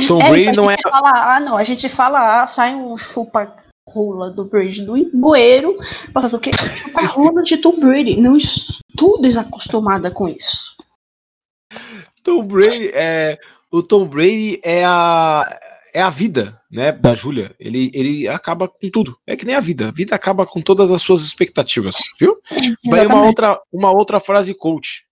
Tom 0.07 0.21
É, 0.21 0.29
Brady 0.29 0.55
não 0.55 0.69
é. 0.69 0.75
gente 0.75 0.89
fala 0.89 1.35
A, 1.35 1.39
não. 1.39 1.57
A 1.57 1.63
gente 1.63 1.89
fala 1.89 2.43
A, 2.43 2.47
sai 2.47 2.75
um 2.75 2.97
chupa 2.97 3.55
rola 3.87 4.29
do 4.29 4.45
Brady 4.45 4.83
no 4.83 4.95
bueiro 5.13 5.77
pra 6.13 6.21
fazer 6.21 6.35
o 6.35 6.39
quê? 6.39 6.51
A 6.95 7.05
rola 7.05 7.43
de 7.43 7.57
Tom 7.57 7.79
Brady. 7.79 8.19
Não 8.19 8.37
estou 8.37 9.19
desacostumada 9.21 10.09
com 10.11 10.27
isso. 10.27 10.75
Tom 12.23 12.43
Brady 12.43 12.91
é. 12.93 13.37
O 13.71 13.81
Tom 13.81 14.05
Brady 14.05 14.59
é 14.63 14.83
a. 14.85 15.59
É 15.93 16.01
a 16.01 16.09
vida, 16.09 16.57
né, 16.71 16.93
da 16.93 17.13
Júlia. 17.13 17.53
Ele, 17.59 17.91
ele 17.93 18.25
acaba 18.25 18.65
com 18.65 18.89
tudo. 18.89 19.17
É 19.27 19.35
que 19.35 19.43
nem 19.45 19.55
a 19.55 19.59
vida. 19.59 19.89
A 19.89 19.91
vida 19.91 20.15
acaba 20.15 20.45
com 20.45 20.61
todas 20.61 20.89
as 20.89 21.01
suas 21.01 21.21
expectativas, 21.21 21.97
viu? 22.17 22.39
Vai 22.85 23.05
uma 23.05 23.25
outra, 23.25 23.59
uma 23.69 23.91
outra 23.91 24.17
frase 24.17 24.53
coach. 24.53 25.05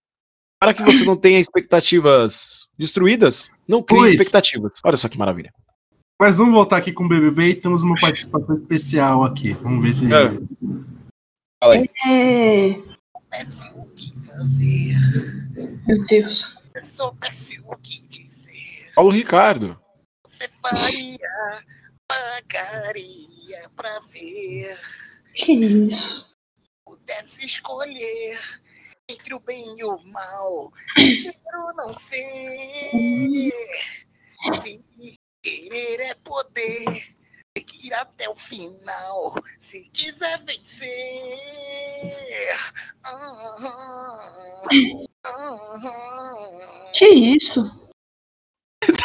Para 0.57 0.73
que 0.73 0.81
você 0.81 1.03
não 1.03 1.17
tenha 1.17 1.37
expectativas 1.37 2.58
destruídas, 2.79 3.51
não 3.67 3.83
crie 3.83 3.99
Pois. 3.99 4.11
expectativas. 4.13 4.75
Olha 4.83 4.97
só 4.97 5.07
que 5.09 5.17
maravilha. 5.17 5.53
Mas 6.19 6.37
vamos 6.37 6.53
voltar 6.53 6.77
aqui 6.77 6.91
com 6.91 7.05
o 7.05 7.07
BBB 7.07 7.49
e 7.49 7.55
temos 7.55 7.83
uma 7.83 7.95
participação 7.99 8.55
especial 8.55 9.23
aqui. 9.23 9.53
Vamos 9.53 9.83
ver 9.83 9.93
se. 9.93 10.05
É. 10.13 10.29
Fala 11.63 11.75
aí. 11.75 11.89
É. 12.07 12.81
soubesse 13.21 13.69
o 13.75 13.89
que 13.91 14.19
fazer, 14.25 14.95
Meu 15.87 16.05
Deus. 16.05 16.55
se 16.59 16.83
soubesse 16.85 17.61
o 17.65 17.75
que 17.77 18.07
dizer, 18.07 18.91
Paulo 18.95 19.11
Ricardo. 19.11 19.79
você 20.25 20.47
faria, 20.61 21.17
pagaria 22.07 23.69
pra 23.75 23.99
ver, 24.11 24.79
Que 25.33 25.53
isso? 25.53 26.25
pudesse 26.85 27.45
escolher 27.45 28.39
entre 29.09 29.33
o 29.33 29.39
bem 29.39 29.75
e 29.77 29.83
o 29.83 29.99
mal, 30.05 30.71
ser 30.97 31.35
ou 31.55 31.73
não 31.73 31.93
ser. 31.93 33.51
Se 34.53 34.81
querer 35.41 35.99
é 36.01 36.15
poder, 36.15 37.15
seguir 37.57 37.93
até 37.95 38.29
o 38.29 38.35
final, 38.35 39.33
se 39.57 39.89
quiser 39.89 40.39
vencer. 40.45 40.89
Ah, 43.03 43.55
ah, 43.59 44.19
ah. 45.25 46.91
Que 46.93 47.07
isso? 47.07 47.88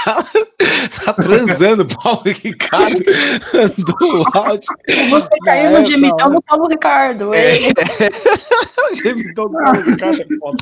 Tá, 0.05 0.23
tá 1.05 1.13
transando, 1.15 1.87
Paulo 1.87 2.23
Ricardo 2.27 2.99
do 3.79 4.39
áudio. 4.39 4.69
Você 5.11 5.29
caiu 5.45 5.71
É, 5.77 5.81
no 5.81 5.87
gemitão 5.87 6.29
não. 6.29 6.35
do 6.37 6.43
Paulo 6.43 6.69
Ricardo. 6.69 7.35
É. 7.35 7.55
Gemidão 9.03 9.47
do 9.49 9.53
Paulo 9.53 9.81
Ricardo 9.83 10.21
é 10.21 10.27
foda. 10.39 10.57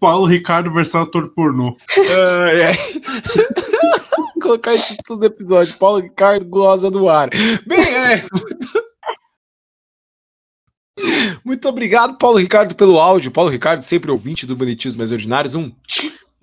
Paulo 0.00 0.26
Ricardo 0.26 0.72
versão 0.72 1.02
ator 1.02 1.28
pornô. 1.34 1.76
Ai, 1.96 2.62
ai. 2.64 2.74
Colocar 4.42 4.74
esse 4.74 4.96
título 4.96 5.20
do 5.20 5.26
episódio. 5.26 5.78
Paulo 5.78 6.00
Ricardo 6.00 6.44
goza 6.46 6.90
do 6.90 7.08
ar. 7.08 7.30
Bem, 7.66 7.80
é. 7.80 8.24
Muito 11.44 11.68
obrigado, 11.68 12.18
Paulo 12.18 12.38
Ricardo, 12.38 12.74
pelo 12.74 12.98
áudio. 12.98 13.30
Paulo 13.30 13.50
Ricardo, 13.50 13.82
sempre 13.82 14.10
ouvinte 14.10 14.46
do 14.46 14.54
Bonitinhos 14.54 14.96
Mais 14.96 15.10
Ordinários. 15.10 15.54
Um 15.54 15.72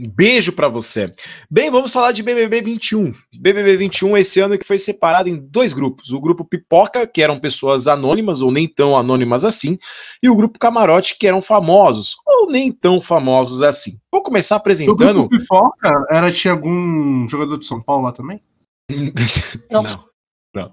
beijo 0.07 0.51
pra 0.53 0.67
você. 0.67 1.11
Bem, 1.49 1.69
vamos 1.69 1.91
falar 1.91 2.11
de 2.11 2.23
BBB 2.23 2.61
21. 2.61 3.13
BBB 3.39 3.77
21 3.77 4.17
esse 4.17 4.39
ano 4.39 4.57
que 4.57 4.65
foi 4.65 4.77
separado 4.77 5.27
em 5.29 5.37
dois 5.37 5.73
grupos. 5.73 6.11
O 6.11 6.19
grupo 6.19 6.45
Pipoca, 6.45 7.05
que 7.07 7.21
eram 7.21 7.39
pessoas 7.39 7.87
anônimas 7.87 8.41
ou 8.41 8.51
nem 8.51 8.67
tão 8.67 8.95
anônimas 8.97 9.43
assim, 9.43 9.77
e 10.21 10.29
o 10.29 10.35
grupo 10.35 10.59
Camarote, 10.59 11.17
que 11.17 11.27
eram 11.27 11.41
famosos 11.41 12.15
ou 12.25 12.49
nem 12.49 12.71
tão 12.71 13.01
famosos 13.01 13.61
assim. 13.61 13.93
Vou 14.11 14.23
começar 14.23 14.55
O 14.55 14.57
apresentando. 14.57 15.27
grupo 15.27 15.37
Pipoca 15.37 16.05
era, 16.09 16.31
tinha 16.31 16.53
algum 16.53 17.27
jogador 17.27 17.57
de 17.57 17.65
São 17.65 17.81
Paulo 17.81 18.03
lá 18.03 18.11
também? 18.11 18.41
Não. 19.69 19.83
Não. 19.83 20.09
Não. 20.55 20.71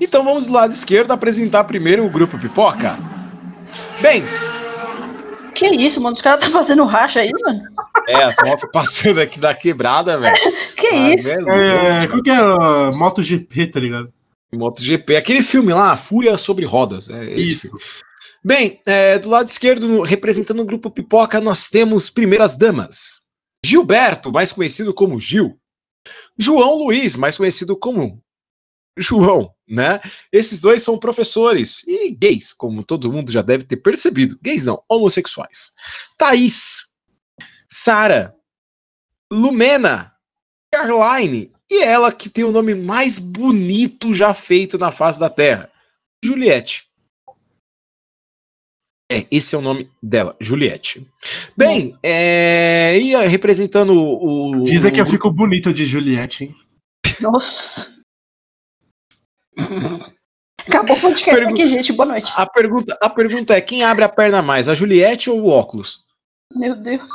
Então 0.00 0.22
vamos 0.24 0.46
do 0.46 0.52
lado 0.52 0.72
esquerdo 0.72 1.10
apresentar 1.12 1.64
primeiro 1.64 2.04
o 2.04 2.10
grupo 2.10 2.38
Pipoca. 2.38 2.96
Bem, 4.00 4.22
Que 5.54 5.66
isso, 5.68 6.00
mano? 6.00 6.14
Os 6.14 6.22
caras 6.22 6.44
tá 6.44 6.50
fazendo 6.50 6.84
racha 6.84 7.20
aí, 7.20 7.30
mano? 7.32 7.62
é, 8.08 8.22
as 8.24 8.36
motos 8.44 8.68
passando 8.72 9.20
aqui 9.20 9.38
da 9.38 9.54
quebrada, 9.54 10.18
velho. 10.18 10.34
Que 10.76 10.86
Ah, 10.88 11.14
isso? 11.14 11.24
velho, 11.28 11.48
É, 11.50 12.06
qual 12.06 12.22
que 12.22 12.30
era? 12.30 12.90
MotoGP, 12.92 13.66
tá 13.66 13.80
ligado? 13.80 14.12
MotoGP, 14.52 15.16
aquele 15.16 15.42
filme 15.42 15.72
lá, 15.72 15.96
Fúria 15.96 16.36
sobre 16.36 16.64
Rodas. 16.64 17.08
É 17.10 17.24
Isso. 17.24 17.68
filme. 17.68 17.80
Bem, 18.42 18.80
é, 18.86 19.18
do 19.18 19.28
lado 19.28 19.46
esquerdo, 19.48 20.00
representando 20.02 20.60
o 20.60 20.64
grupo 20.64 20.90
Pipoca, 20.90 21.40
nós 21.40 21.68
temos 21.68 22.08
primeiras 22.08 22.56
damas. 22.56 23.20
Gilberto, 23.64 24.32
mais 24.32 24.50
conhecido 24.50 24.94
como 24.94 25.20
Gil. 25.20 25.56
João 26.38 26.76
Luiz, 26.78 27.16
mais 27.16 27.36
conhecido 27.36 27.76
como 27.76 28.18
João, 29.00 29.52
né? 29.68 30.00
Esses 30.30 30.60
dois 30.60 30.82
são 30.82 30.98
professores 30.98 31.86
e 31.86 32.10
gays, 32.10 32.52
como 32.52 32.84
todo 32.84 33.12
mundo 33.12 33.32
já 33.32 33.42
deve 33.42 33.64
ter 33.64 33.76
percebido. 33.76 34.38
Gays 34.42 34.64
não, 34.64 34.82
homossexuais. 34.88 35.72
Thaís, 36.18 36.88
Sara, 37.68 38.34
Lumena, 39.32 40.12
Caroline 40.72 41.52
e 41.70 41.82
ela 41.82 42.12
que 42.12 42.28
tem 42.28 42.44
o 42.44 42.50
nome 42.50 42.74
mais 42.74 43.18
bonito 43.18 44.12
já 44.12 44.34
feito 44.34 44.76
na 44.76 44.90
face 44.90 45.20
da 45.20 45.30
Terra, 45.30 45.70
Juliette. 46.22 46.90
É, 49.12 49.26
esse 49.30 49.56
é 49.56 49.58
o 49.58 49.62
nome 49.62 49.90
dela, 50.00 50.36
Juliette. 50.40 51.04
Bem, 51.56 51.96
é, 52.00 52.96
e 52.96 53.16
representando 53.26 53.92
o. 53.92 54.62
Dizem 54.62 54.92
que 54.92 55.00
eu 55.00 55.06
fico 55.06 55.30
bonito 55.30 55.72
de 55.72 55.84
Juliette, 55.84 56.44
hein? 56.44 56.56
Nossa. 57.20 57.99
Acabou 60.66 60.96
o 60.96 61.00
podcast 61.00 61.44
aqui, 61.44 61.66
gente. 61.68 61.92
Boa 61.92 62.06
noite. 62.06 62.32
A 62.36 62.46
pergunta, 62.46 62.98
a 63.00 63.08
pergunta 63.08 63.54
é: 63.54 63.60
quem 63.60 63.82
abre 63.82 64.04
a 64.04 64.08
perna 64.08 64.42
mais, 64.42 64.68
a 64.68 64.74
Juliette 64.74 65.30
ou 65.30 65.40
o 65.40 65.48
óculos? 65.48 66.04
Meu 66.54 66.76
Deus. 66.76 67.12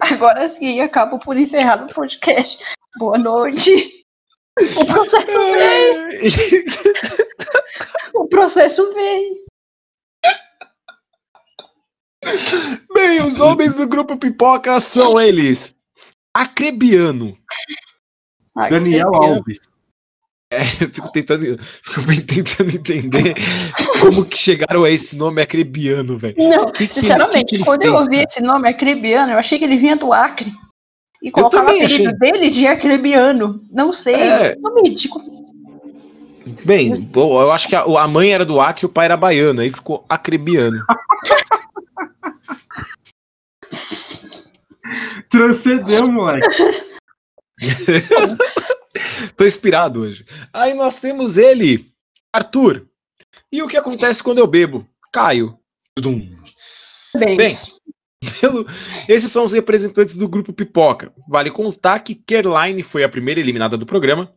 Agora 0.00 0.48
sim, 0.48 0.80
acabo 0.80 1.18
por 1.18 1.36
encerrar 1.36 1.84
o 1.84 1.94
podcast. 1.94 2.58
Boa 2.98 3.18
noite. 3.18 4.04
O 4.76 4.84
processo 4.86 5.38
veio. 5.52 6.08
O 8.14 8.28
processo 8.28 8.92
veio. 8.92 9.49
Bem, 12.94 13.22
os 13.22 13.40
homens 13.40 13.76
do 13.76 13.86
grupo 13.86 14.16
Pipoca 14.16 14.78
são 14.80 15.20
eles: 15.20 15.74
Acrebiano. 16.34 17.36
Ai, 18.56 18.70
Daniel 18.70 19.10
Deus. 19.10 19.26
Alves. 19.26 19.58
Eu 20.52 20.88
fico 20.90 21.12
tentando, 21.12 21.44
fico 21.62 22.02
bem 22.02 22.20
tentando 22.20 22.70
entender 22.74 23.34
como 24.00 24.24
que 24.24 24.36
chegaram 24.36 24.82
a 24.82 24.90
esse 24.90 25.14
nome 25.14 25.40
Acrebiano, 25.40 26.18
velho. 26.18 26.34
Não, 26.38 26.72
Que 26.72 26.88
que 26.88 26.94
ele- 26.94 27.00
sinceramente, 27.02 27.44
que 27.44 27.44
que 27.50 27.54
ele 27.56 27.64
quando 27.64 27.82
eu 27.84 27.90
fez, 27.92 28.02
ouvi 28.02 28.16
cara? 28.16 28.26
esse 28.28 28.40
nome 28.42 28.68
Acrebiano, 28.68 29.32
eu 29.32 29.38
achei 29.38 29.58
que 29.60 29.64
ele 29.64 29.76
vinha 29.76 29.94
do 29.96 30.12
Acre. 30.12 30.52
E 31.22 31.30
colocava 31.30 31.70
o 31.70 31.76
apelido 31.76 32.12
dele 32.18 32.50
de 32.50 32.66
Acrebiano. 32.66 33.62
Não 33.70 33.92
sei. 33.92 34.14
É. 34.16 34.56
Nome 34.56 34.88
ridículo. 34.88 35.24
Bem, 36.64 37.08
eu 37.14 37.50
acho 37.52 37.68
que 37.68 37.76
a, 37.76 37.82
a 37.82 38.08
mãe 38.08 38.32
era 38.32 38.44
do 38.44 38.60
Acre 38.60 38.84
e 38.84 38.86
o 38.86 38.88
pai 38.88 39.04
era 39.04 39.16
baiano, 39.16 39.60
aí 39.60 39.70
ficou 39.70 40.04
Acrebiano. 40.08 40.84
Transcendeu, 45.28 46.10
moleque. 46.10 46.48
Tô 49.36 49.44
inspirado 49.44 50.02
hoje. 50.02 50.24
Aí 50.52 50.74
nós 50.74 50.98
temos 51.00 51.36
ele, 51.36 51.92
Arthur. 52.32 52.86
E 53.52 53.62
o 53.62 53.68
que 53.68 53.76
acontece 53.76 54.22
quando 54.22 54.38
eu 54.38 54.46
bebo? 54.46 54.86
Caio. 55.12 55.58
Bem, 57.18 57.36
Bem, 57.36 57.56
pelo- 58.40 58.66
esses 59.08 59.30
são 59.30 59.44
os 59.44 59.52
representantes 59.52 60.16
do 60.16 60.28
grupo 60.28 60.52
Pipoca. 60.52 61.12
Vale 61.28 61.50
constar 61.50 62.02
que 62.02 62.14
Caroline 62.14 62.82
foi 62.82 63.04
a 63.04 63.08
primeira 63.08 63.40
eliminada 63.40 63.76
do 63.76 63.86
programa. 63.86 64.32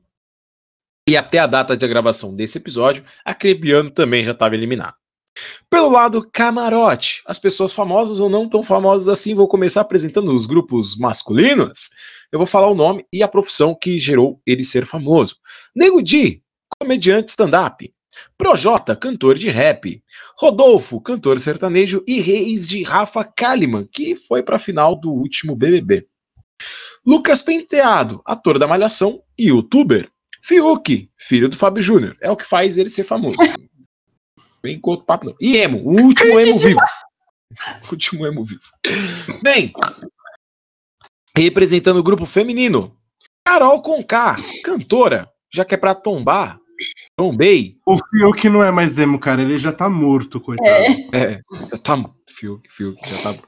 E 1.07 1.17
até 1.17 1.39
a 1.39 1.47
data 1.47 1.75
de 1.75 1.85
gravação 1.87 2.33
desse 2.35 2.57
episódio, 2.57 3.03
a 3.25 3.33
Crebiano 3.35 3.91
também 3.91 4.23
já 4.23 4.31
estava 4.31 4.55
eliminada. 4.55 4.95
Pelo 5.69 5.89
lado 5.89 6.27
camarote, 6.31 7.21
as 7.25 7.39
pessoas 7.39 7.73
famosas 7.73 8.19
ou 8.19 8.29
não 8.29 8.47
tão 8.47 8.61
famosas 8.61 9.09
assim, 9.09 9.33
vou 9.33 9.47
começar 9.47 9.81
apresentando 9.81 10.33
os 10.33 10.45
grupos 10.45 10.95
masculinos. 10.95 11.89
Eu 12.31 12.39
vou 12.39 12.45
falar 12.45 12.67
o 12.67 12.75
nome 12.75 13.05
e 13.11 13.23
a 13.23 13.27
profissão 13.27 13.75
que 13.75 13.97
gerou 13.97 14.39
ele 14.45 14.63
ser 14.63 14.85
famoso. 14.85 15.37
Nego 15.75 16.01
Di, 16.01 16.41
comediante 16.79 17.29
stand-up. 17.29 17.91
Projota, 18.37 18.95
cantor 18.95 19.35
de 19.35 19.49
rap. 19.49 20.03
Rodolfo, 20.37 21.01
cantor 21.01 21.39
sertanejo. 21.39 22.03
E 22.07 22.19
Reis 22.19 22.67
de 22.67 22.83
Rafa 22.83 23.23
Kalimann, 23.23 23.87
que 23.91 24.15
foi 24.15 24.43
para 24.43 24.57
a 24.57 24.59
final 24.59 24.95
do 24.95 25.11
último 25.11 25.55
BBB. 25.55 26.07
Lucas 27.05 27.41
Penteado, 27.41 28.21
ator 28.25 28.57
da 28.59 28.67
Malhação 28.67 29.21
e 29.37 29.47
youtuber. 29.47 30.09
Fiuk, 30.41 31.09
filho 31.17 31.49
do 31.49 31.55
Fábio 31.55 31.81
Júnior. 31.81 32.17
É 32.21 32.29
o 32.29 32.35
que 32.35 32.45
faz 32.45 32.77
ele 32.77 32.89
ser 32.89 33.03
famoso. 33.03 33.37
Vem 34.63 34.79
com 34.79 34.91
outro 34.91 35.05
papo, 35.05 35.25
não. 35.27 35.35
E 35.41 35.57
Emo, 35.57 35.79
o 35.79 36.01
último 36.01 36.39
Emo 36.39 36.57
vivo. 36.57 36.79
último 37.91 38.25
emo 38.25 38.43
vivo. 38.43 38.61
Bem, 39.43 39.71
representando 41.37 41.97
o 41.97 42.03
grupo 42.03 42.25
feminino, 42.25 42.95
Carol 43.45 43.81
Conká, 43.81 44.37
cantora, 44.63 45.29
já 45.53 45.65
que 45.65 45.75
é 45.75 45.77
pra 45.77 45.93
tombar, 45.93 46.59
tombei. 47.15 47.77
O 47.85 47.97
Fiuk 47.97 48.49
não 48.49 48.63
é 48.63 48.71
mais 48.71 48.97
emo, 48.97 49.19
cara. 49.19 49.41
Ele 49.41 49.57
já 49.57 49.71
tá 49.71 49.89
morto, 49.89 50.39
coitado. 50.39 50.69
É. 50.69 51.09
É, 51.13 51.41
já 51.69 51.77
tá. 51.77 52.09
Fiuk, 52.29 52.67
Fiuk, 52.69 52.99
já 53.07 53.33
tá. 53.33 53.39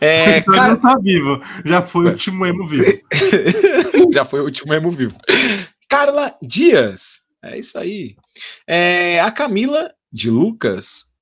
É, 0.00 0.38
Então 0.46 0.76
tá 0.76 0.96
vivo. 1.00 1.40
Já 1.64 1.82
foi 1.82 2.06
o 2.06 2.10
último 2.10 2.46
emo 2.46 2.66
vivo. 2.66 3.00
já 4.12 4.24
foi 4.24 4.40
o 4.40 4.44
último 4.44 4.72
emo 4.72 4.90
vivo. 4.90 5.16
Carla 5.88 6.36
Dias, 6.40 7.20
é 7.42 7.58
isso 7.58 7.78
aí. 7.78 8.16
É, 8.66 9.20
a 9.20 9.30
Camila 9.30 9.92
de 10.14 10.30
Lucas. 10.30 11.12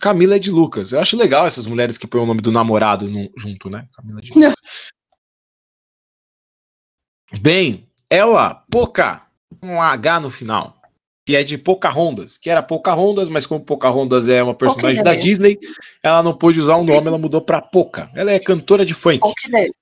Camila 0.00 0.34
é 0.34 0.38
de 0.40 0.50
Lucas. 0.50 0.90
Eu 0.92 0.98
acho 1.00 1.16
legal 1.16 1.46
essas 1.46 1.64
mulheres 1.64 1.96
que 1.96 2.08
põem 2.08 2.24
o 2.24 2.26
nome 2.26 2.40
do 2.40 2.50
namorado 2.50 3.08
no- 3.08 3.30
junto, 3.38 3.70
né? 3.70 3.88
Camila 3.94 4.20
de 4.20 4.32
Lucas. 4.34 4.54
Bem, 7.40 7.88
ela, 8.10 8.54
Poca, 8.70 9.24
com 9.60 9.68
um 9.76 9.80
H 9.82 10.20
no 10.20 10.28
final, 10.28 10.81
que 11.24 11.36
é 11.36 11.44
de 11.44 11.56
Pocahontas, 11.56 12.36
que 12.36 12.50
era 12.50 12.62
Pocahontas, 12.62 13.30
mas 13.30 13.46
como 13.46 13.64
Pocahontas 13.64 14.28
é 14.28 14.42
uma 14.42 14.54
personagem 14.54 15.02
da. 15.02 15.14
Disney, 15.14 15.58
ela 16.02 16.22
não 16.22 16.36
pôde 16.36 16.60
usar 16.60 16.76
o 16.76 16.84
nome, 16.84 17.06
ela 17.06 17.18
mudou 17.18 17.40
pra 17.40 17.60
Poca. 17.60 18.10
Ela 18.14 18.32
é 18.32 18.40
cantora 18.40 18.84
de 18.84 18.92
funk. 18.92 19.20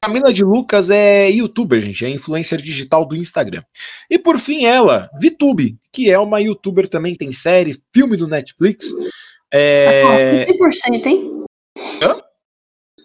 Camila 0.03 0.33
de 0.33 0.45
Lucas 0.45 0.91
é 0.91 1.31
youtuber, 1.31 1.81
gente, 1.81 2.05
é 2.05 2.11
influencer 2.11 2.61
digital 2.61 3.07
do 3.07 3.17
Instagram. 3.17 3.63
E 4.11 4.19
por 4.19 4.39
fim, 4.39 4.67
ela, 4.67 5.09
Vitube, 5.19 5.79
que 5.91 6.11
é 6.11 6.19
uma 6.19 6.41
youtuber 6.41 6.87
também, 6.89 7.15
tem 7.15 7.33
série, 7.33 7.77
filme 7.95 8.17
do 8.17 8.29
Netflix. 8.29 8.93
É... 9.53 10.47
100%, 10.47 11.07
hein? 11.07 11.45
Hã? 12.03 12.21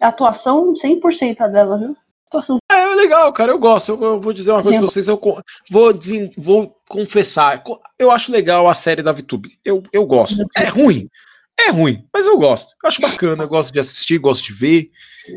Atuação 0.01 0.74
100% 0.74 1.39
a 1.39 1.48
dela, 1.48 1.77
viu? 1.77 1.96
Atuação. 2.27 2.58
É 2.98 3.02
legal, 3.02 3.32
cara, 3.34 3.52
eu 3.52 3.60
gosto. 3.60 3.92
Eu, 3.92 4.04
eu 4.04 4.20
vou 4.20 4.34
dizer 4.34 4.52
uma 4.52 4.64
coisa 4.64 4.78
pra 4.80 4.88
vocês, 4.88 5.08
eu 5.08 5.20
vou, 5.70 5.94
desen- 5.94 6.32
vou 6.38 6.75
confessar. 6.90 7.64
co- 7.64 7.80
Eu 8.00 8.10
acho 8.12 8.32
legal 8.32 8.68
a 8.68 8.74
série 8.74 9.02
da 9.04 9.12
Vitube. 9.12 9.58
Eu, 9.64 9.84
eu 9.94 10.06
gosto. 10.06 10.46
É 10.58 10.66
ruim. 10.66 11.10
É 11.58 11.72
ruim, 11.72 12.06
mas 12.14 12.28
eu 12.28 12.38
gosto. 12.38 12.74
Eu 12.84 12.88
acho 12.88 13.02
bacana, 13.02 13.44
eu 13.44 13.48
gosto 13.48 13.72
de 13.72 13.80
assistir, 13.80 14.18
gosto 14.18 14.44
de 14.44 14.52
ver. 14.54 14.90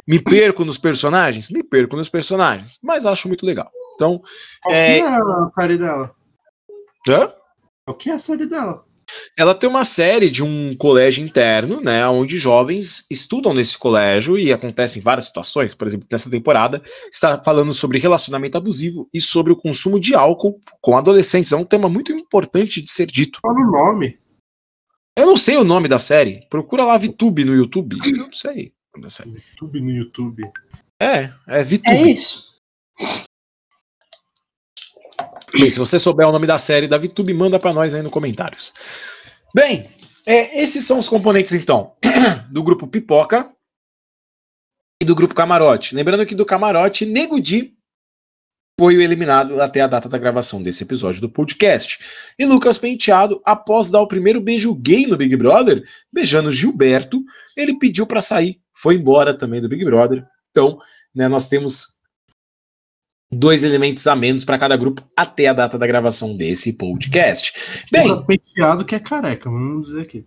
Me 0.06 0.18
perco 0.18 0.64
nos 0.64 0.76
personagens? 0.76 1.48
Me 1.48 1.62
perco 1.62 1.96
nos 1.96 2.08
personagens, 2.08 2.78
mas 2.82 3.06
acho 3.06 3.28
muito 3.28 3.46
legal. 3.46 3.70
Então, 3.94 4.20
Qual 4.62 4.74
É. 4.74 4.94
que 4.98 5.00
é 5.00 5.06
a 5.06 5.50
série 5.58 5.78
dela? 5.78 6.10
hã? 7.08 7.32
Qual 7.86 7.96
que 7.96 8.10
é 8.10 8.14
a 8.14 8.18
série 8.18 8.46
dela? 8.46 8.84
Ela 9.36 9.54
tem 9.54 9.68
uma 9.68 9.84
série 9.84 10.30
de 10.30 10.42
um 10.42 10.76
colégio 10.76 11.24
interno, 11.24 11.80
né, 11.80 12.06
onde 12.08 12.38
jovens 12.38 13.06
estudam 13.10 13.54
nesse 13.54 13.76
colégio 13.78 14.38
e 14.38 14.52
acontecem 14.52 15.02
várias 15.02 15.26
situações. 15.26 15.74
Por 15.74 15.86
exemplo, 15.86 16.06
nessa 16.10 16.30
temporada 16.30 16.82
está 17.12 17.42
falando 17.42 17.72
sobre 17.72 17.98
relacionamento 17.98 18.56
abusivo 18.56 19.08
e 19.12 19.20
sobre 19.20 19.52
o 19.52 19.56
consumo 19.56 19.98
de 19.98 20.14
álcool 20.14 20.60
com 20.80 20.96
adolescentes. 20.96 21.52
É 21.52 21.56
um 21.56 21.64
tema 21.64 21.88
muito 21.88 22.12
importante 22.12 22.82
de 22.82 22.90
ser 22.90 23.06
dito. 23.06 23.40
Qual 23.42 23.54
o 23.54 23.70
nome? 23.70 24.18
Eu 25.16 25.26
não 25.26 25.36
sei 25.36 25.56
o 25.56 25.64
nome 25.64 25.88
da 25.88 25.98
série. 25.98 26.46
Procura 26.48 26.84
lá 26.84 26.96
VTube 26.96 27.44
no 27.44 27.54
YouTube. 27.54 27.96
Eu 28.04 28.16
não 28.18 28.32
sei. 28.32 28.72
o 28.94 28.98
nome 28.98 29.06
da 29.06 29.10
série. 29.10 29.30
YouTube 29.30 29.80
no 29.80 29.90
YouTube. 29.90 30.44
É, 31.00 31.24
é 31.48 31.60
É 31.60 31.64
VTube. 31.64 32.12
isso. 32.12 32.44
Bem, 35.52 35.70
se 35.70 35.78
você 35.78 35.98
souber 35.98 36.28
o 36.28 36.32
nome 36.32 36.46
da 36.46 36.58
série 36.58 36.86
da 36.86 36.98
VTube, 36.98 37.32
manda 37.32 37.58
pra 37.58 37.72
nós 37.72 37.94
aí 37.94 38.02
nos 38.02 38.12
comentários. 38.12 38.72
Bem, 39.54 39.88
é, 40.26 40.60
esses 40.60 40.84
são 40.84 40.98
os 40.98 41.08
componentes, 41.08 41.52
então, 41.52 41.94
do 42.50 42.62
grupo 42.62 42.86
Pipoca 42.86 43.50
e 45.00 45.04
do 45.04 45.14
grupo 45.14 45.34
Camarote. 45.34 45.94
Lembrando 45.94 46.26
que 46.26 46.34
do 46.34 46.44
Camarote, 46.44 47.06
Nego 47.06 47.40
Di 47.40 47.74
foi 48.78 48.96
o 48.96 49.00
eliminado 49.00 49.60
até 49.60 49.80
a 49.80 49.88
data 49.88 50.08
da 50.08 50.18
gravação 50.18 50.62
desse 50.62 50.84
episódio 50.84 51.20
do 51.20 51.28
podcast. 51.28 51.98
E 52.38 52.44
Lucas 52.44 52.78
Penteado, 52.78 53.40
após 53.44 53.90
dar 53.90 54.00
o 54.00 54.06
primeiro 54.06 54.40
beijo 54.40 54.72
gay 54.74 55.06
no 55.06 55.16
Big 55.16 55.34
Brother, 55.34 55.82
beijando 56.12 56.52
Gilberto, 56.52 57.20
ele 57.56 57.76
pediu 57.78 58.06
pra 58.06 58.20
sair, 58.20 58.60
foi 58.72 58.94
embora 58.94 59.36
também 59.36 59.60
do 59.60 59.68
Big 59.68 59.84
Brother. 59.84 60.24
Então, 60.50 60.78
né, 61.12 61.26
nós 61.26 61.48
temos 61.48 61.97
dois 63.30 63.62
elementos 63.62 64.06
a 64.06 64.16
menos 64.16 64.44
para 64.44 64.58
cada 64.58 64.76
grupo 64.76 65.02
até 65.16 65.48
a 65.48 65.52
data 65.52 65.78
da 65.78 65.86
gravação 65.86 66.36
desse 66.36 66.72
podcast. 66.72 67.52
Bem, 67.92 68.08
Lucas 68.08 68.26
Penteado 68.26 68.84
que 68.84 68.94
é 68.94 69.00
careca, 69.00 69.50
vamos 69.50 69.88
dizer 69.88 70.02
aqui. 70.02 70.24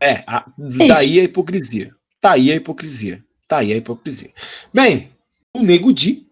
é, 0.00 0.22
a, 0.26 0.40
tá 0.86 0.98
aí 0.98 1.20
a 1.20 1.24
hipocrisia. 1.24 1.94
Tá 2.20 2.32
aí 2.32 2.52
a 2.52 2.56
hipocrisia. 2.56 3.24
Tá 3.48 3.58
aí 3.58 3.72
a 3.72 3.76
hipocrisia. 3.76 4.30
Bem, 4.72 5.10
o 5.54 5.62
Nego 5.62 5.92
Di, 5.92 6.26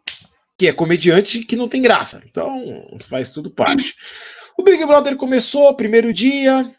que 0.58 0.66
é 0.66 0.72
comediante 0.72 1.44
que 1.44 1.56
não 1.56 1.68
tem 1.68 1.82
graça. 1.82 2.22
Então, 2.26 2.86
faz 3.00 3.30
tudo 3.30 3.50
parte. 3.50 3.94
O 4.58 4.62
Big 4.62 4.84
Brother 4.84 5.16
começou, 5.16 5.74
primeiro 5.74 6.12
dia. 6.12 6.70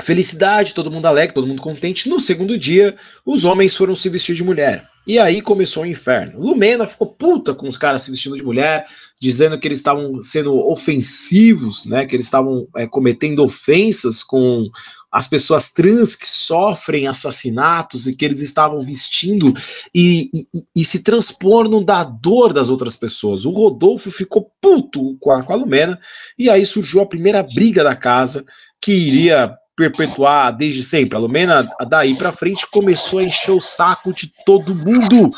Felicidade, 0.00 0.74
todo 0.74 0.90
mundo 0.90 1.06
alegre, 1.06 1.34
todo 1.34 1.46
mundo 1.46 1.62
contente. 1.62 2.08
No 2.08 2.18
segundo 2.18 2.56
dia, 2.58 2.96
os 3.26 3.44
homens 3.44 3.76
foram 3.76 3.94
se 3.94 4.08
vestir 4.08 4.34
de 4.34 4.42
mulher. 4.42 4.84
E 5.06 5.18
aí 5.18 5.40
começou 5.42 5.82
o 5.82 5.86
inferno. 5.86 6.40
Lumena 6.40 6.86
ficou 6.86 7.08
puta 7.08 7.54
com 7.54 7.68
os 7.68 7.76
caras 7.76 8.02
se 8.02 8.10
vestindo 8.10 8.36
de 8.36 8.42
mulher, 8.42 8.86
dizendo 9.20 9.58
que 9.58 9.68
eles 9.68 9.78
estavam 9.78 10.20
sendo 10.22 10.56
ofensivos, 10.68 11.84
né? 11.86 12.06
Que 12.06 12.16
eles 12.16 12.26
estavam 12.26 12.66
é, 12.76 12.86
cometendo 12.86 13.44
ofensas 13.44 14.22
com 14.22 14.66
as 15.10 15.28
pessoas 15.28 15.70
trans 15.70 16.14
que 16.16 16.26
sofrem 16.26 17.06
assassinatos 17.06 18.06
e 18.06 18.16
que 18.16 18.24
eles 18.24 18.40
estavam 18.40 18.80
vestindo 18.80 19.52
e, 19.94 20.30
e- 20.32 20.46
e 20.74 20.84
se 20.84 21.00
transportam 21.02 21.84
da 21.84 22.02
dor 22.02 22.52
das 22.52 22.70
outras 22.70 22.96
pessoas. 22.96 23.44
O 23.44 23.50
Rodolfo 23.50 24.10
ficou 24.10 24.50
puto 24.60 25.16
com 25.20 25.30
a, 25.30 25.42
com 25.42 25.52
a 25.52 25.56
Lumena 25.56 26.00
e 26.38 26.48
aí 26.48 26.64
surgiu 26.64 27.02
a 27.02 27.06
primeira 27.06 27.42
briga 27.42 27.84
da 27.84 27.94
casa 27.94 28.44
que 28.80 28.92
iria 28.92 29.54
perpetuar 29.76 30.54
desde 30.56 30.82
sempre. 30.82 31.16
A 31.16 31.20
Lumena, 31.20 31.68
daí 31.88 32.14
pra 32.16 32.32
frente, 32.32 32.66
começou 32.70 33.18
a 33.18 33.24
encher 33.24 33.52
o 33.52 33.60
saco 33.60 34.12
de 34.12 34.32
todo 34.44 34.74
mundo. 34.74 35.32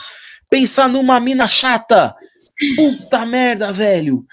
Pensa 0.50 0.88
numa 0.88 1.18
mina 1.20 1.46
chata. 1.46 2.14
Puta 2.76 3.24
merda, 3.26 3.72
velho. 3.72 4.24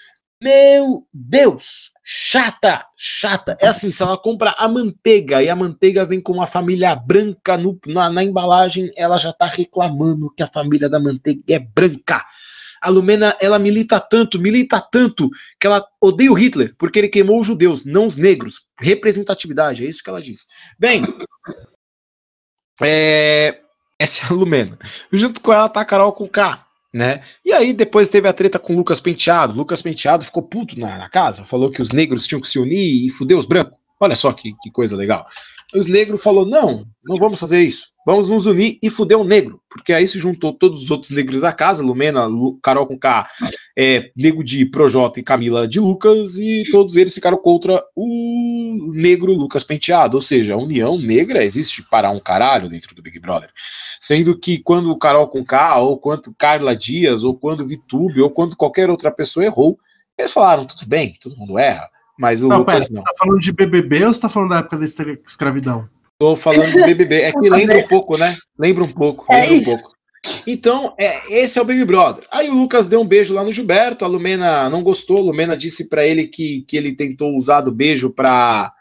Meu 0.41 1.05
Deus. 1.13 1.91
Chata, 2.03 2.83
chata. 2.97 3.55
É 3.61 3.67
assim, 3.67 3.91
se 3.91 4.01
ela 4.01 4.17
compra 4.17 4.55
a 4.57 4.67
manteiga 4.67 5.41
e 5.41 5.49
a 5.49 5.55
manteiga 5.55 6.03
vem 6.05 6.19
com 6.19 6.33
uma 6.33 6.47
família 6.47 6.95
branca 6.95 7.55
no- 7.57 7.79
na, 7.85 8.09
na 8.09 8.23
embalagem, 8.23 8.91
ela 8.97 9.17
já 9.17 9.31
tá 9.31 9.45
reclamando 9.45 10.33
que 10.35 10.41
a 10.41 10.47
família 10.47 10.89
da 10.89 10.99
manteiga 10.99 11.41
é 11.49 11.59
branca. 11.59 12.23
A 12.81 12.89
Lumena, 12.89 13.37
ela 13.39 13.59
milita 13.59 13.99
tanto, 13.99 14.39
milita 14.39 14.81
tanto, 14.81 15.29
que 15.59 15.67
ela 15.67 15.85
odeia 16.01 16.31
o 16.31 16.35
Hitler, 16.35 16.73
porque 16.79 16.99
ele 16.99 17.07
queimou 17.07 17.39
os 17.39 17.45
judeus, 17.45 17.85
não 17.85 18.07
os 18.07 18.17
negros. 18.17 18.67
Representatividade, 18.79 19.85
é 19.85 19.89
isso 19.89 20.03
que 20.03 20.09
ela 20.09 20.21
diz. 20.21 20.47
Bem, 20.79 21.03
é, 22.81 23.59
essa 23.99 24.23
é 24.23 24.27
a 24.29 24.33
Lumena. 24.33 24.77
Junto 25.11 25.39
com 25.41 25.53
ela 25.53 25.69
tá 25.69 25.81
a 25.81 25.85
Carol 25.85 26.11
com 26.11 26.27
K, 26.27 26.65
né? 26.91 27.23
E 27.45 27.53
aí 27.53 27.71
depois 27.71 28.09
teve 28.09 28.27
a 28.27 28.33
treta 28.33 28.57
com 28.57 28.73
o 28.73 28.77
Lucas 28.77 28.99
Penteado. 28.99 29.53
Lucas 29.53 29.81
Penteado 29.81 30.25
ficou 30.25 30.41
puto 30.41 30.79
na, 30.79 30.97
na 30.97 31.09
casa, 31.09 31.45
falou 31.45 31.69
que 31.69 31.81
os 31.81 31.91
negros 31.91 32.25
tinham 32.25 32.41
que 32.41 32.47
se 32.47 32.57
unir 32.57 33.05
e 33.05 33.09
fuder 33.09 33.37
os 33.37 33.45
brancos. 33.45 33.77
Olha 33.99 34.15
só 34.15 34.33
que, 34.33 34.55
que 34.63 34.71
coisa 34.71 34.97
legal. 34.97 35.25
Os 35.73 35.87
negros 35.87 36.21
falou: 36.21 36.45
não, 36.45 36.85
não 37.03 37.17
vamos 37.17 37.39
fazer 37.39 37.61
isso. 37.61 37.87
Vamos 38.05 38.29
nos 38.29 38.47
unir 38.47 38.79
e 38.81 38.89
fuder 38.89 39.17
o 39.17 39.23
negro. 39.23 39.61
Porque 39.69 39.93
aí 39.93 40.07
se 40.07 40.17
juntou 40.17 40.51
todos 40.51 40.81
os 40.83 40.91
outros 40.91 41.11
negros 41.11 41.41
da 41.41 41.53
casa, 41.53 41.83
Lumena, 41.83 42.25
Lu- 42.25 42.59
Carol 42.61 42.87
com 42.87 42.97
K, 42.97 43.27
é, 43.77 44.09
Nego 44.17 44.43
de 44.43 44.65
Projota 44.65 45.19
e 45.19 45.23
Camila 45.23 45.67
de 45.67 45.79
Lucas, 45.79 46.37
e 46.37 46.63
todos 46.71 46.97
eles 46.97 47.13
ficaram 47.13 47.37
contra 47.37 47.83
o 47.95 48.91
negro 48.95 49.33
Lucas 49.33 49.63
Penteado. 49.63 50.17
Ou 50.17 50.21
seja, 50.21 50.55
a 50.55 50.57
união 50.57 50.97
negra 50.97 51.43
existe 51.43 51.83
para 51.89 52.09
um 52.09 52.19
caralho 52.19 52.67
dentro 52.67 52.95
do 52.95 53.01
Big 53.01 53.19
Brother. 53.19 53.49
Sendo 53.99 54.37
que 54.37 54.57
quando 54.57 54.91
o 54.91 54.97
Carol 54.97 55.27
com 55.27 55.45
K, 55.45 55.77
ou 55.77 55.97
quando 55.97 56.33
Carla 56.37 56.75
Dias, 56.75 57.23
ou 57.23 57.37
quando 57.37 57.67
Vitube, 57.67 58.19
ou 58.19 58.31
quando 58.31 58.57
qualquer 58.57 58.89
outra 58.89 59.11
pessoa 59.11 59.45
errou, 59.45 59.77
eles 60.17 60.33
falaram: 60.33 60.65
tudo 60.65 60.87
bem, 60.87 61.15
todo 61.21 61.37
mundo 61.37 61.57
erra. 61.57 61.87
Mas 62.21 62.43
o 62.43 62.47
Não, 62.47 62.59
Lucas 62.59 62.87
pera, 62.87 62.99
não. 62.99 63.03
Tá 63.03 63.13
falando 63.17 63.39
de 63.39 63.51
BBB 63.51 64.05
ou 64.05 64.13
você 64.13 64.21
tá 64.21 64.29
falando 64.29 64.49
da 64.49 64.59
época 64.59 64.77
da 64.77 64.85
escravidão? 64.85 65.89
Tô 66.19 66.35
falando 66.35 66.71
do 66.71 66.85
BBB. 66.85 67.15
É 67.15 67.31
que 67.31 67.49
lembra 67.49 67.79
um 67.79 67.87
pouco, 67.87 68.15
né? 68.15 68.37
Lembra 68.59 68.83
um 68.83 68.91
pouco. 68.91 69.25
É 69.33 69.47
Lembra 69.47 69.55
um 69.55 69.63
pouco. 69.63 69.91
Então, 70.45 70.93
é, 70.99 71.41
esse 71.41 71.57
é 71.57 71.61
o 71.63 71.65
Big 71.65 71.83
Brother. 71.83 72.23
Aí 72.29 72.47
o 72.47 72.53
Lucas 72.53 72.87
deu 72.87 73.01
um 73.01 73.07
beijo 73.07 73.33
lá 73.33 73.43
no 73.43 73.51
Gilberto, 73.51 74.05
a 74.05 74.07
Lumena 74.07 74.69
não 74.69 74.83
gostou, 74.83 75.17
a 75.17 75.21
Lumena 75.21 75.57
disse 75.57 75.89
pra 75.89 76.05
ele 76.05 76.27
que, 76.27 76.61
que 76.67 76.77
ele 76.77 76.95
tentou 76.95 77.35
usar 77.35 77.61
do 77.61 77.71
beijo 77.71 78.13
pra, 78.13 78.71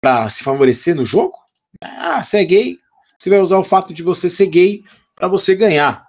pra 0.00 0.30
se 0.30 0.44
favorecer 0.44 0.94
no 0.94 1.04
jogo. 1.04 1.34
Ah, 1.82 2.22
você 2.22 2.38
é 2.38 2.44
gay, 2.44 2.76
você 3.18 3.28
vai 3.28 3.40
usar 3.40 3.58
o 3.58 3.64
fato 3.64 3.92
de 3.92 4.04
você 4.04 4.30
ser 4.30 4.46
gay 4.46 4.84
pra 5.16 5.26
você 5.26 5.56
ganhar. 5.56 6.06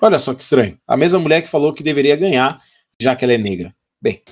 Olha 0.00 0.18
só 0.18 0.32
que 0.32 0.42
estranho. 0.42 0.78
A 0.88 0.96
mesma 0.96 1.18
mulher 1.18 1.42
que 1.42 1.48
falou 1.48 1.74
que 1.74 1.82
deveria 1.82 2.16
ganhar, 2.16 2.62
já 2.98 3.14
que 3.14 3.26
ela 3.26 3.34
é 3.34 3.38
negra. 3.38 3.74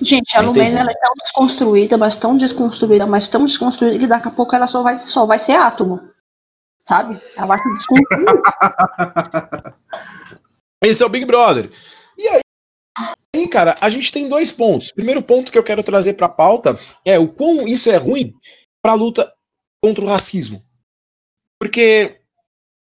Gente, 0.01 0.37
a 0.37 0.41
Lumena 0.41 0.81
ela 0.81 0.91
é 0.91 0.95
tão 0.95 1.13
desconstruída, 1.15 1.97
mas 1.97 2.15
tão 2.15 2.37
desconstruída, 2.37 3.07
mas 3.07 3.27
tão 3.27 3.45
desconstruída 3.45 3.97
que 3.97 4.07
daqui 4.07 4.27
a 4.27 4.31
pouco 4.31 4.55
ela 4.55 4.67
só 4.67 4.83
vai, 4.83 4.99
só 4.99 5.25
vai 5.25 5.39
ser 5.39 5.53
átomo. 5.53 5.99
Sabe? 6.87 7.19
Ela 7.35 7.47
vai 7.47 7.57
se 7.57 7.73
desculpar. 7.73 9.75
Esse 10.83 11.01
é 11.01 11.05
o 11.05 11.09
Big 11.09 11.25
Brother. 11.25 11.71
E 12.17 12.27
aí, 12.27 12.41
aí, 13.35 13.47
cara, 13.47 13.75
a 13.79 13.89
gente 13.89 14.11
tem 14.11 14.27
dois 14.27 14.51
pontos. 14.51 14.91
Primeiro 14.91 15.23
ponto 15.23 15.51
que 15.51 15.57
eu 15.57 15.63
quero 15.63 15.83
trazer 15.83 16.13
para 16.13 16.27
a 16.27 16.29
pauta 16.29 16.77
é 17.05 17.17
o 17.17 17.27
quão 17.27 17.67
isso 17.67 17.89
é 17.89 17.97
ruim 17.97 18.33
para 18.81 18.91
a 18.91 18.95
luta 18.95 19.33
contra 19.81 20.03
o 20.03 20.07
racismo. 20.07 20.61
Porque 21.59 22.19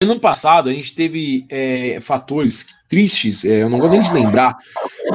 ano 0.01 0.19
passado 0.19 0.69
a 0.69 0.73
gente 0.73 0.93
teve 0.93 1.45
é, 1.49 1.99
fatores 2.01 2.75
tristes, 2.89 3.45
é, 3.45 3.63
eu 3.63 3.69
não 3.69 3.79
vou 3.79 3.89
nem 3.89 4.01
de 4.01 4.13
lembrar, 4.13 4.58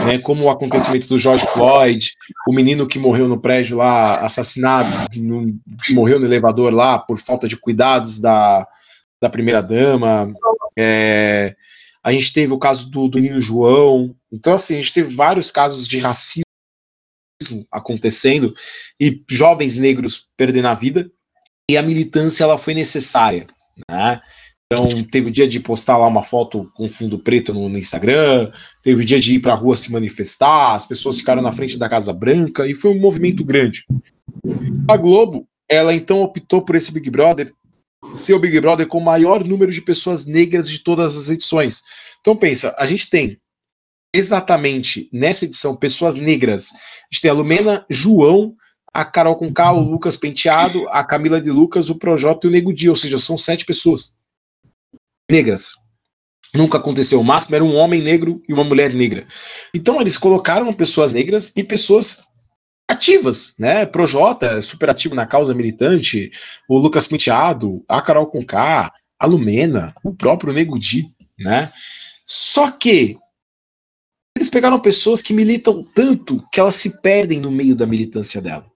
né, 0.05 0.19
como 0.19 0.45
o 0.45 0.51
acontecimento 0.51 1.07
do 1.07 1.19
George 1.19 1.47
Floyd, 1.47 2.13
o 2.49 2.53
menino 2.53 2.87
que 2.87 2.99
morreu 2.99 3.29
no 3.29 3.41
prédio 3.41 3.77
lá, 3.77 4.21
assassinado, 4.21 5.07
no, 5.17 5.47
morreu 5.91 6.19
no 6.19 6.27
elevador 6.27 6.73
lá 6.73 6.99
por 6.99 7.19
falta 7.19 7.47
de 7.47 7.57
cuidados 7.57 8.19
da, 8.19 8.67
da 9.21 9.29
primeira-dama. 9.29 10.33
É, 10.79 11.55
a 12.03 12.13
gente 12.13 12.33
teve 12.33 12.53
o 12.53 12.59
caso 12.59 12.91
do, 12.91 13.09
do 13.09 13.19
menino 13.19 13.41
João. 13.41 14.15
Então, 14.33 14.55
assim, 14.55 14.75
a 14.75 14.79
gente 14.79 14.95
teve 14.95 15.15
vários 15.15 15.53
casos 15.53 15.87
de 15.87 15.99
racismo 15.99 16.45
acontecendo 17.71 18.55
e 18.99 19.23
jovens 19.29 19.77
negros 19.77 20.29
perdendo 20.37 20.69
a 20.69 20.75
vida. 20.75 21.11
E 21.71 21.77
a 21.77 21.83
militância 21.83 22.45
ela 22.45 22.59
foi 22.59 22.75
necessária. 22.75 23.47
Né? 23.89 24.21
Então, 24.73 25.03
teve 25.03 25.29
o 25.29 25.33
dia 25.33 25.49
de 25.49 25.59
postar 25.59 25.99
lá 25.99 26.07
uma 26.07 26.23
foto 26.23 26.71
com 26.75 26.89
fundo 26.89 27.19
preto 27.19 27.53
no, 27.53 27.77
Instagram, 27.77 28.53
teve 28.85 29.03
o 29.03 29.05
dia 29.05 29.19
de 29.19 29.35
ir 29.35 29.41
para 29.41 29.53
a 29.53 29.57
rua 29.57 29.77
se 29.77 29.91
manifestar, 29.91 30.75
as 30.75 30.87
pessoas 30.87 31.19
ficaram 31.19 31.43
na 31.43 31.51
frente 31.51 31.77
da 31.77 31.89
Casa 31.89 32.13
Branca 32.13 32.69
e 32.69 32.73
foi 32.73 32.93
um 32.93 33.01
movimento 33.01 33.45
grande. 33.45 33.85
A 34.87 34.97
Globo, 34.97 35.45
ela 35.69 35.93
então 35.93 36.21
optou 36.21 36.63
por 36.63 36.77
esse 36.77 36.93
Big 36.93 37.11
Brother 37.11 37.53
ser 38.15 38.33
o 38.35 38.39
Big 38.39 38.61
Brother 38.61 38.87
com 38.87 38.99
o 38.99 39.05
maior 39.05 39.43
número 39.43 39.73
de 39.73 39.83
pessoas 39.83 40.25
negras 40.25 40.71
de 40.71 40.79
todas 40.79 41.17
as 41.17 41.29
edições. 41.29 41.83
Então 42.21 42.37
pensa, 42.37 42.73
a 42.79 42.87
gente 42.87 43.11
tem 43.11 43.39
exatamente 44.15 45.11
nessa 45.13 45.47
edição 45.47 45.75
pessoas 45.75 46.15
negras. 46.15 46.71
A 46.73 46.77
gente 47.13 47.23
tem 47.23 47.31
a 47.33 47.35
Lumena, 47.35 47.85
João, 47.91 48.55
a 48.95 49.05
Carol 49.05 49.35
com 49.35 49.53
o 49.53 49.81
Lucas 49.81 50.17
Penteado, 50.17 50.89
a 50.91 51.03
Camila 51.03 51.41
de 51.41 51.51
Lucas, 51.51 51.91
o 51.91 51.97
Projota 51.97 52.47
e 52.47 52.51
o 52.51 52.53
Nego 52.53 52.73
Dia, 52.73 52.91
ou 52.91 52.97
seja, 52.97 53.19
são 53.19 53.37
sete 53.37 53.67
pessoas 53.67 54.20
negras. 55.31 55.73
Nunca 56.55 56.79
aconteceu. 56.79 57.21
O 57.21 57.25
máximo 57.25 57.55
era 57.55 57.65
um 57.65 57.77
homem 57.77 58.03
negro 58.03 58.43
e 58.49 58.53
uma 58.53 58.65
mulher 58.65 58.93
negra. 58.93 59.27
Então 59.75 60.01
eles 60.01 60.19
colocaram 60.19 60.73
pessoas 60.73 61.13
negras 61.13 61.53
e 61.57 61.63
pessoas 61.63 62.25
ativas, 62.89 63.55
né? 63.59 63.87
Projota, 63.87 64.61
super 64.61 64.91
ativo 64.91 65.15
na 65.15 65.27
causa 65.27 65.55
militante, 65.55 66.31
o 66.69 66.77
Lucas 66.77 67.07
Penteado, 67.07 67.85
a 67.89 68.03
Carol 68.03 68.27
Conká, 68.27 68.93
a 69.19 69.27
Lumena, 69.27 69.95
o 70.03 70.13
próprio 70.13 70.53
Nego 70.53 70.79
Di, 70.79 71.09
né? 71.39 71.73
Só 72.27 72.71
que 72.71 73.17
eles 74.37 74.49
pegaram 74.49 74.81
pessoas 74.81 75.23
que 75.23 75.35
militam 75.35 75.85
tanto 75.95 76.45
que 76.53 76.59
elas 76.59 76.75
se 76.75 77.01
perdem 77.01 77.41
no 77.41 77.51
meio 77.51 77.77
da 77.77 77.87
militância 77.87 78.41
dela. 78.41 78.67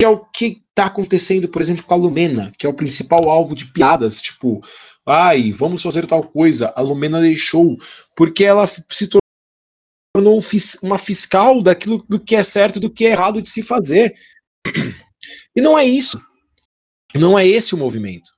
Que 0.00 0.06
é 0.06 0.08
o 0.08 0.24
que 0.24 0.58
está 0.68 0.86
acontecendo, 0.86 1.48
por 1.48 1.60
exemplo, 1.60 1.84
com 1.84 1.94
a 1.94 1.96
Lumena, 1.96 2.50
que 2.58 2.66
é 2.66 2.68
o 2.68 2.74
principal 2.74 3.28
alvo 3.28 3.54
de 3.54 3.66
piadas, 3.66 4.20
tipo, 4.20 4.60
ai, 5.10 5.52
vamos 5.52 5.82
fazer 5.82 6.06
tal 6.06 6.22
coisa. 6.22 6.72
A 6.76 6.80
Lumena 6.80 7.20
deixou 7.20 7.76
porque 8.16 8.44
ela 8.44 8.66
se 8.66 9.08
tornou 10.14 10.40
uma 10.82 10.98
fiscal 10.98 11.62
daquilo 11.62 12.04
do 12.08 12.18
que 12.18 12.36
é 12.36 12.42
certo 12.42 12.76
e 12.76 12.80
do 12.80 12.90
que 12.90 13.06
é 13.06 13.10
errado 13.10 13.42
de 13.42 13.48
se 13.48 13.62
fazer. 13.62 14.14
E 15.54 15.60
não 15.60 15.76
é 15.76 15.84
isso. 15.84 16.18
Não 17.14 17.36
é 17.36 17.44
esse 17.44 17.74
o 17.74 17.78
movimento. 17.78 18.30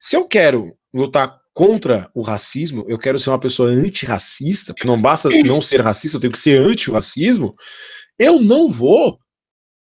Se 0.00 0.16
eu 0.16 0.26
quero 0.26 0.76
lutar 0.92 1.40
contra 1.54 2.10
o 2.12 2.22
racismo, 2.22 2.84
eu 2.88 2.98
quero 2.98 3.18
ser 3.18 3.30
uma 3.30 3.38
pessoa 3.38 3.70
antirracista, 3.70 4.74
porque 4.74 4.86
não 4.86 5.00
basta 5.00 5.28
não 5.46 5.60
ser 5.60 5.80
racista, 5.80 6.16
eu 6.16 6.20
tenho 6.20 6.32
que 6.32 6.40
ser 6.40 6.60
anti-racismo, 6.60 7.54
eu 8.18 8.40
não 8.40 8.68
vou 8.68 9.18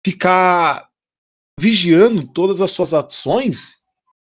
ficar 0.05 0.89
vigiando 1.59 2.27
todas 2.29 2.61
as 2.61 2.71
suas 2.71 2.93
ações 2.93 3.84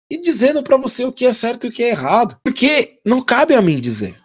e 0.09 0.17
dizendo 0.17 0.63
para 0.63 0.77
você 0.77 1.05
o 1.05 1.11
que 1.11 1.25
é 1.25 1.33
certo 1.33 1.65
e 1.65 1.69
o 1.69 1.71
que 1.71 1.83
é 1.83 1.89
errado, 1.89 2.39
porque 2.43 2.99
não 3.05 3.23
cabe 3.23 3.53
a 3.53 3.61
mim 3.61 3.79
dizer. 3.79 4.15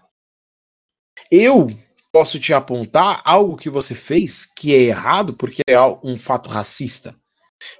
Eu 1.30 1.68
posso 2.12 2.38
te 2.38 2.52
apontar 2.52 3.22
algo 3.24 3.56
que 3.56 3.70
você 3.70 3.94
fez 3.94 4.46
que 4.46 4.74
é 4.74 4.78
errado 4.78 5.34
porque 5.34 5.62
é 5.66 5.80
um 6.04 6.18
fato 6.18 6.50
racista, 6.50 7.16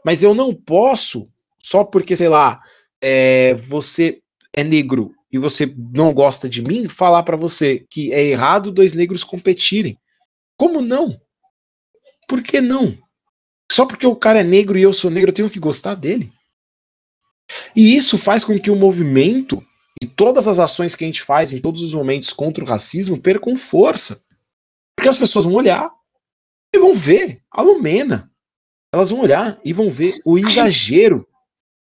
mas 0.04 0.22
eu 0.22 0.34
não 0.34 0.54
posso 0.54 1.30
só 1.58 1.84
porque 1.84 2.16
sei 2.16 2.28
lá 2.28 2.60
é, 3.00 3.54
você 3.54 4.20
é 4.54 4.64
negro 4.64 5.14
e 5.30 5.38
você 5.38 5.72
não 5.94 6.12
gosta 6.12 6.48
de 6.48 6.62
mim 6.62 6.88
falar 6.88 7.22
para 7.22 7.36
você 7.36 7.84
que 7.88 8.12
é 8.12 8.22
errado 8.22 8.72
dois 8.72 8.94
negros 8.94 9.24
competirem. 9.24 9.98
Como 10.56 10.80
não? 10.80 11.18
Por 12.28 12.42
que 12.42 12.60
não? 12.60 12.96
Só 13.70 13.86
porque 13.86 14.06
o 14.06 14.16
cara 14.16 14.40
é 14.40 14.44
negro 14.44 14.78
e 14.78 14.82
eu 14.82 14.92
sou 14.92 15.10
negro, 15.10 15.30
eu 15.30 15.34
tenho 15.34 15.50
que 15.50 15.58
gostar 15.58 15.94
dele? 15.94 16.30
E 17.74 17.96
isso 17.96 18.18
faz 18.18 18.44
com 18.44 18.58
que 18.58 18.70
o 18.70 18.76
movimento 18.76 19.64
e 20.02 20.06
todas 20.06 20.48
as 20.48 20.58
ações 20.58 20.94
que 20.94 21.04
a 21.04 21.06
gente 21.06 21.22
faz 21.22 21.52
em 21.52 21.60
todos 21.60 21.82
os 21.82 21.94
momentos 21.94 22.32
contra 22.32 22.64
o 22.64 22.66
racismo 22.66 23.20
percam 23.20 23.56
força. 23.56 24.24
Porque 24.96 25.08
as 25.08 25.18
pessoas 25.18 25.44
vão 25.44 25.54
olhar 25.54 25.90
e 26.74 26.78
vão 26.78 26.94
ver 26.94 27.42
a 27.50 27.62
Lumena. 27.62 28.30
Elas 28.92 29.10
vão 29.10 29.20
olhar 29.20 29.60
e 29.64 29.72
vão 29.72 29.90
ver 29.90 30.20
o 30.24 30.38
exagero. 30.38 31.26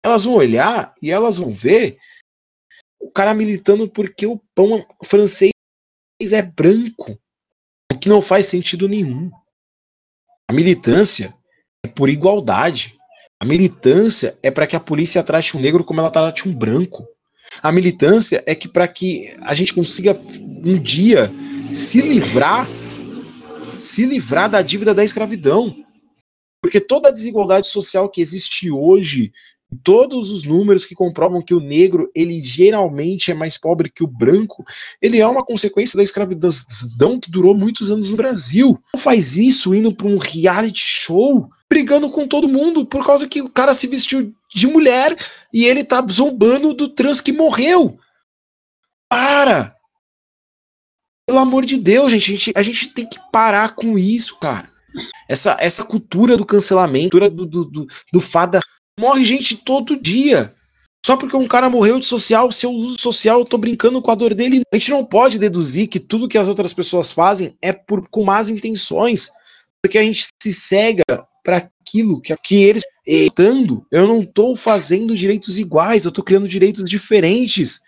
Elas 0.04 0.26
vão 0.26 0.34
olhar 0.34 0.94
e 1.02 1.12
elas 1.12 1.38
vão 1.38 1.52
ver 1.52 1.98
o 3.00 3.12
cara 3.12 3.34
militando 3.34 3.90
porque 3.90 4.26
o 4.26 4.40
pão 4.56 4.86
francês 5.04 5.52
é 6.32 6.42
branco. 6.42 7.20
O 7.92 7.98
que 7.98 8.10
não 8.10 8.22
faz 8.22 8.48
sentido 8.48 8.88
nenhum. 8.90 9.32
A 10.50 10.54
militância 10.54 11.38
é 11.86 11.88
por 11.88 12.10
igualdade. 12.10 12.98
A 13.40 13.46
militância 13.46 14.38
é 14.42 14.50
para 14.50 14.66
que 14.66 14.76
a 14.76 14.80
polícia 14.80 15.24
trate 15.24 15.56
um 15.56 15.60
negro 15.60 15.84
como 15.84 16.00
ela 16.00 16.10
trate 16.10 16.48
um 16.48 16.54
branco. 16.54 17.08
A 17.62 17.72
militância 17.72 18.44
é 18.46 18.56
que 18.56 18.68
para 18.68 18.88
que 18.88 19.34
a 19.42 19.54
gente 19.54 19.74
consiga 19.74 20.20
um 20.64 20.78
dia 20.78 21.32
se 21.72 22.02
livrar 22.02 22.68
se 23.80 24.06
livrar 24.06 24.50
da 24.50 24.62
dívida 24.62 24.94
da 24.94 25.04
escravidão. 25.04 25.76
Porque 26.62 26.80
toda 26.80 27.10
a 27.10 27.12
desigualdade 27.12 27.68
social 27.68 28.10
que 28.10 28.22
existe 28.22 28.72
hoje, 28.72 29.32
todos 29.84 30.32
os 30.32 30.44
números 30.44 30.86
que 30.86 30.96
comprovam 30.96 31.42
que 31.42 31.54
o 31.54 31.60
negro, 31.60 32.10
ele 32.16 32.42
geralmente 32.42 33.32
é 33.32 33.34
mais 33.34 33.58
pobre 33.58 33.90
que 33.90 34.04
o 34.04 34.08
branco, 34.08 34.66
ele 35.02 35.20
é 35.20 35.28
uma 35.28 35.46
consequência 35.46 35.96
da 35.96 36.04
escravidão 36.04 37.20
que 37.22 37.30
durou 37.30 37.56
muitos 37.56 37.92
anos 37.92 38.10
no 38.10 38.18
Brasil. 38.18 38.80
Não 38.94 39.00
faz 39.00 39.38
isso 39.38 39.76
indo 39.76 39.94
para 39.94 40.08
um 40.08 40.18
reality 40.18 40.80
show 40.80 41.50
brigando 41.70 42.10
com 42.10 42.28
todo 42.28 42.48
mundo 42.48 42.86
por 42.86 43.06
causa 43.06 43.28
que 43.28 43.42
o 43.42 43.50
cara 43.50 43.74
se 43.74 43.88
vestiu 43.88 44.34
de 44.54 44.68
mulher 44.68 45.18
e 45.54 45.66
ele 45.66 45.84
tá 45.84 46.06
zombando 46.10 46.74
do 46.74 46.88
trans 46.88 47.22
que 47.22 47.32
morreu. 47.32 48.00
Para! 49.10 49.76
Pelo 51.28 51.40
amor 51.40 51.66
de 51.66 51.78
Deus, 51.78 52.12
gente, 52.12 52.32
a 52.32 52.36
gente, 52.36 52.54
a 52.56 52.62
gente 52.62 52.94
tem 52.94 53.06
que 53.06 53.20
parar 53.32 53.76
com 53.76 54.00
isso, 54.00 54.40
cara. 54.40 54.70
Essa, 55.28 55.58
essa 55.60 55.84
cultura 55.84 56.38
do 56.38 56.46
cancelamento, 56.46 57.12
cultura 57.12 57.30
do, 57.30 57.46
do, 57.46 57.66
do, 57.66 57.88
do 58.14 58.22
fada. 58.22 58.60
Morre 58.98 59.26
gente 59.26 59.58
todo 59.58 60.00
dia. 60.00 60.54
Só 61.06 61.16
porque 61.16 61.36
um 61.36 61.48
cara 61.48 61.70
morreu 61.70 62.00
de 62.00 62.06
social, 62.06 62.52
se 62.52 62.66
eu 62.66 62.72
uso 62.72 63.00
social, 63.00 63.40
eu 63.40 63.46
tô 63.46 63.58
brincando 63.58 64.02
com 64.02 64.12
a 64.12 64.16
dor 64.16 64.34
dele. 64.34 64.62
A 64.74 64.78
gente 64.78 64.92
não 64.92 65.06
pode 65.06 65.38
deduzir 65.38 65.88
que 65.88 66.00
tudo 66.00 66.28
que 66.28 66.38
as 66.38 66.48
outras 66.48 66.74
pessoas 66.74 67.12
fazem 67.12 67.56
é 67.62 67.72
por, 67.72 68.08
com 68.10 68.24
más 68.24 68.50
intenções. 68.50 69.30
Porque 69.82 69.98
a 69.98 70.02
gente 70.02 70.28
se 70.42 70.54
cega 70.54 71.04
para 71.48 71.58
aquilo 71.58 72.20
que, 72.20 72.36
que 72.44 72.56
eles 72.66 72.84
estando, 73.06 73.88
eu 73.90 74.06
não 74.06 74.22
estou 74.22 74.54
fazendo 74.54 75.16
direitos 75.16 75.58
iguais, 75.58 76.04
eu 76.04 76.10
estou 76.10 76.22
criando 76.22 76.46
direitos 76.46 76.84
diferentes. 76.84 77.80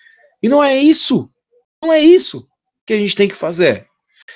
E 0.42 0.48
não 0.48 0.64
é 0.64 0.78
isso. 0.78 1.30
Não 1.84 1.92
é 1.92 2.00
isso 2.00 2.48
que 2.88 2.94
a 2.94 2.98
gente 2.98 3.18
tem 3.18 3.28
que 3.28 3.36
fazer. 3.36 3.86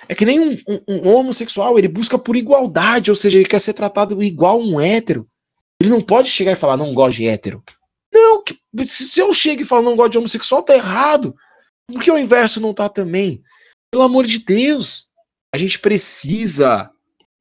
É 0.10 0.14
que 0.14 0.26
nem 0.26 0.42
um, 0.42 0.60
um, 0.68 0.82
um, 0.90 1.16
homossexual, 1.16 1.80
ele 1.80 1.88
busca 1.88 2.20
por 2.20 2.36
igualdade, 2.36 3.10
ou 3.10 3.16
seja, 3.16 3.40
ele 3.40 3.48
quer 3.48 3.60
ser 3.60 3.74
tratado 3.74 4.22
igual 4.22 4.60
um 4.60 4.78
hétero. 4.78 5.26
Ele 5.82 5.90
não 5.90 6.02
pode 6.02 6.28
chegar 6.30 6.52
e 6.52 6.58
falar, 6.58 6.76
não 6.76 6.94
gosto 6.94 7.16
de 7.16 7.28
hétero. 7.28 7.64
Não, 8.14 8.44
que, 8.44 8.60
se 8.86 9.22
eu 9.22 9.34
chego 9.34 9.62
e 9.62 9.66
falo 9.66 9.84
não 9.84 9.96
gosto 9.96 10.12
de 10.12 10.18
homossexual, 10.18 10.64
tá 10.64 10.76
errado. 10.76 11.34
Por 11.88 12.04
que 12.04 12.12
o 12.12 12.18
inverso 12.18 12.60
não 12.60 12.74
tá 12.74 12.90
também? 12.90 13.42
Pelo 13.90 14.04
amor 14.04 14.26
de 14.26 14.40
Deus, 14.40 15.06
a 15.54 15.58
gente 15.58 15.80
precisa 15.80 16.92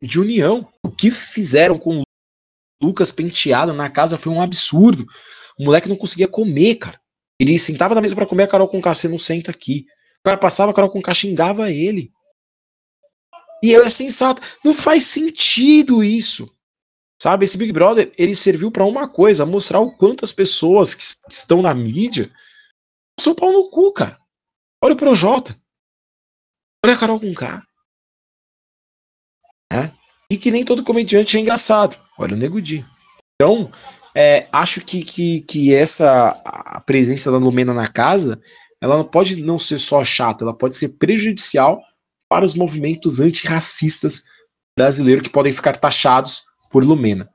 de 0.03 0.21
união. 0.21 0.69
O 0.83 0.91
que 0.91 1.11
fizeram 1.11 1.79
com 1.79 2.01
o 2.01 2.03
Lucas 2.83 3.13
penteado 3.13 3.73
na 3.73 3.89
casa 3.89 4.19
foi 4.19 4.33
um 4.33 4.41
absurdo. 4.41 5.07
O 5.59 5.65
moleque 5.65 5.89
não 5.89 5.97
conseguia 5.97 6.27
comer, 6.27 6.77
cara. 6.77 7.01
Ele 7.41 7.59
sentava 7.59 7.95
na 7.95 8.01
mesa 8.01 8.15
para 8.15 8.27
comer, 8.27 8.45
a 8.45 8.49
Carol 8.49 8.69
com 8.69 8.81
você 8.81 9.09
não 9.09 9.19
senta 9.19 9.51
aqui. 9.51 9.87
O 10.21 10.25
cara 10.25 10.37
passava, 10.37 10.71
a 10.71 10.75
Carol 10.75 10.91
com 10.91 11.15
xingava 11.15 11.71
ele. 11.71 12.13
E 13.63 13.75
é 13.75 13.91
sensato. 13.91 14.43
Não 14.65 14.75
faz 14.75 15.05
sentido 15.05 16.03
isso. 16.03 16.53
Sabe, 17.21 17.45
esse 17.45 17.57
Big 17.57 17.73
Brother, 17.73 18.11
ele 18.19 18.35
serviu 18.35 18.69
para 18.69 18.85
uma 18.85 19.09
coisa, 19.09 19.47
mostrar 19.47 19.79
o 19.79 19.97
quanto 19.97 20.25
as 20.25 20.33
pessoas 20.33 20.93
que 20.93 21.05
estão 21.31 21.63
na 21.63 21.73
mídia 21.73 22.29
São 23.19 23.33
pau 23.33 23.53
no 23.53 23.71
cu, 23.71 23.93
cara. 23.93 24.19
Olha 24.83 24.95
o 24.95 24.97
Projota. 24.97 25.57
Olha 26.85 26.95
a 26.95 26.99
Carol 26.99 27.21
com 27.21 27.33
K. 27.33 27.65
É? 29.73 29.91
E 30.31 30.37
que 30.37 30.51
nem 30.51 30.65
todo 30.65 30.85
comediante 30.85 31.37
é 31.37 31.41
engraçado. 31.41 31.97
Olha 32.19 32.35
o 32.35 32.39
Nego 32.39 32.61
Di. 32.61 32.85
Então, 33.35 33.71
é, 34.15 34.47
acho 34.53 34.81
que, 34.83 35.03
que, 35.03 35.41
que 35.43 35.75
essa 35.75 36.41
a 36.45 36.81
presença 36.81 37.31
da 37.31 37.39
Lumena 37.39 37.73
na 37.73 37.89
casa, 37.89 38.41
ela 38.81 38.97
não 38.97 39.05
pode 39.05 39.37
não 39.43 39.59
ser 39.59 39.79
só 39.79 40.05
chata, 40.05 40.45
ela 40.45 40.57
pode 40.57 40.77
ser 40.77 40.91
prejudicial 40.99 41.81
para 42.29 42.45
os 42.45 42.55
movimentos 42.55 43.21
antirracistas 43.21 44.25
brasileiros 44.79 45.23
que 45.23 45.31
podem 45.31 45.53
ficar 45.53 45.77
taxados 45.77 46.45
por 46.71 46.85
Lumena. 46.85 47.29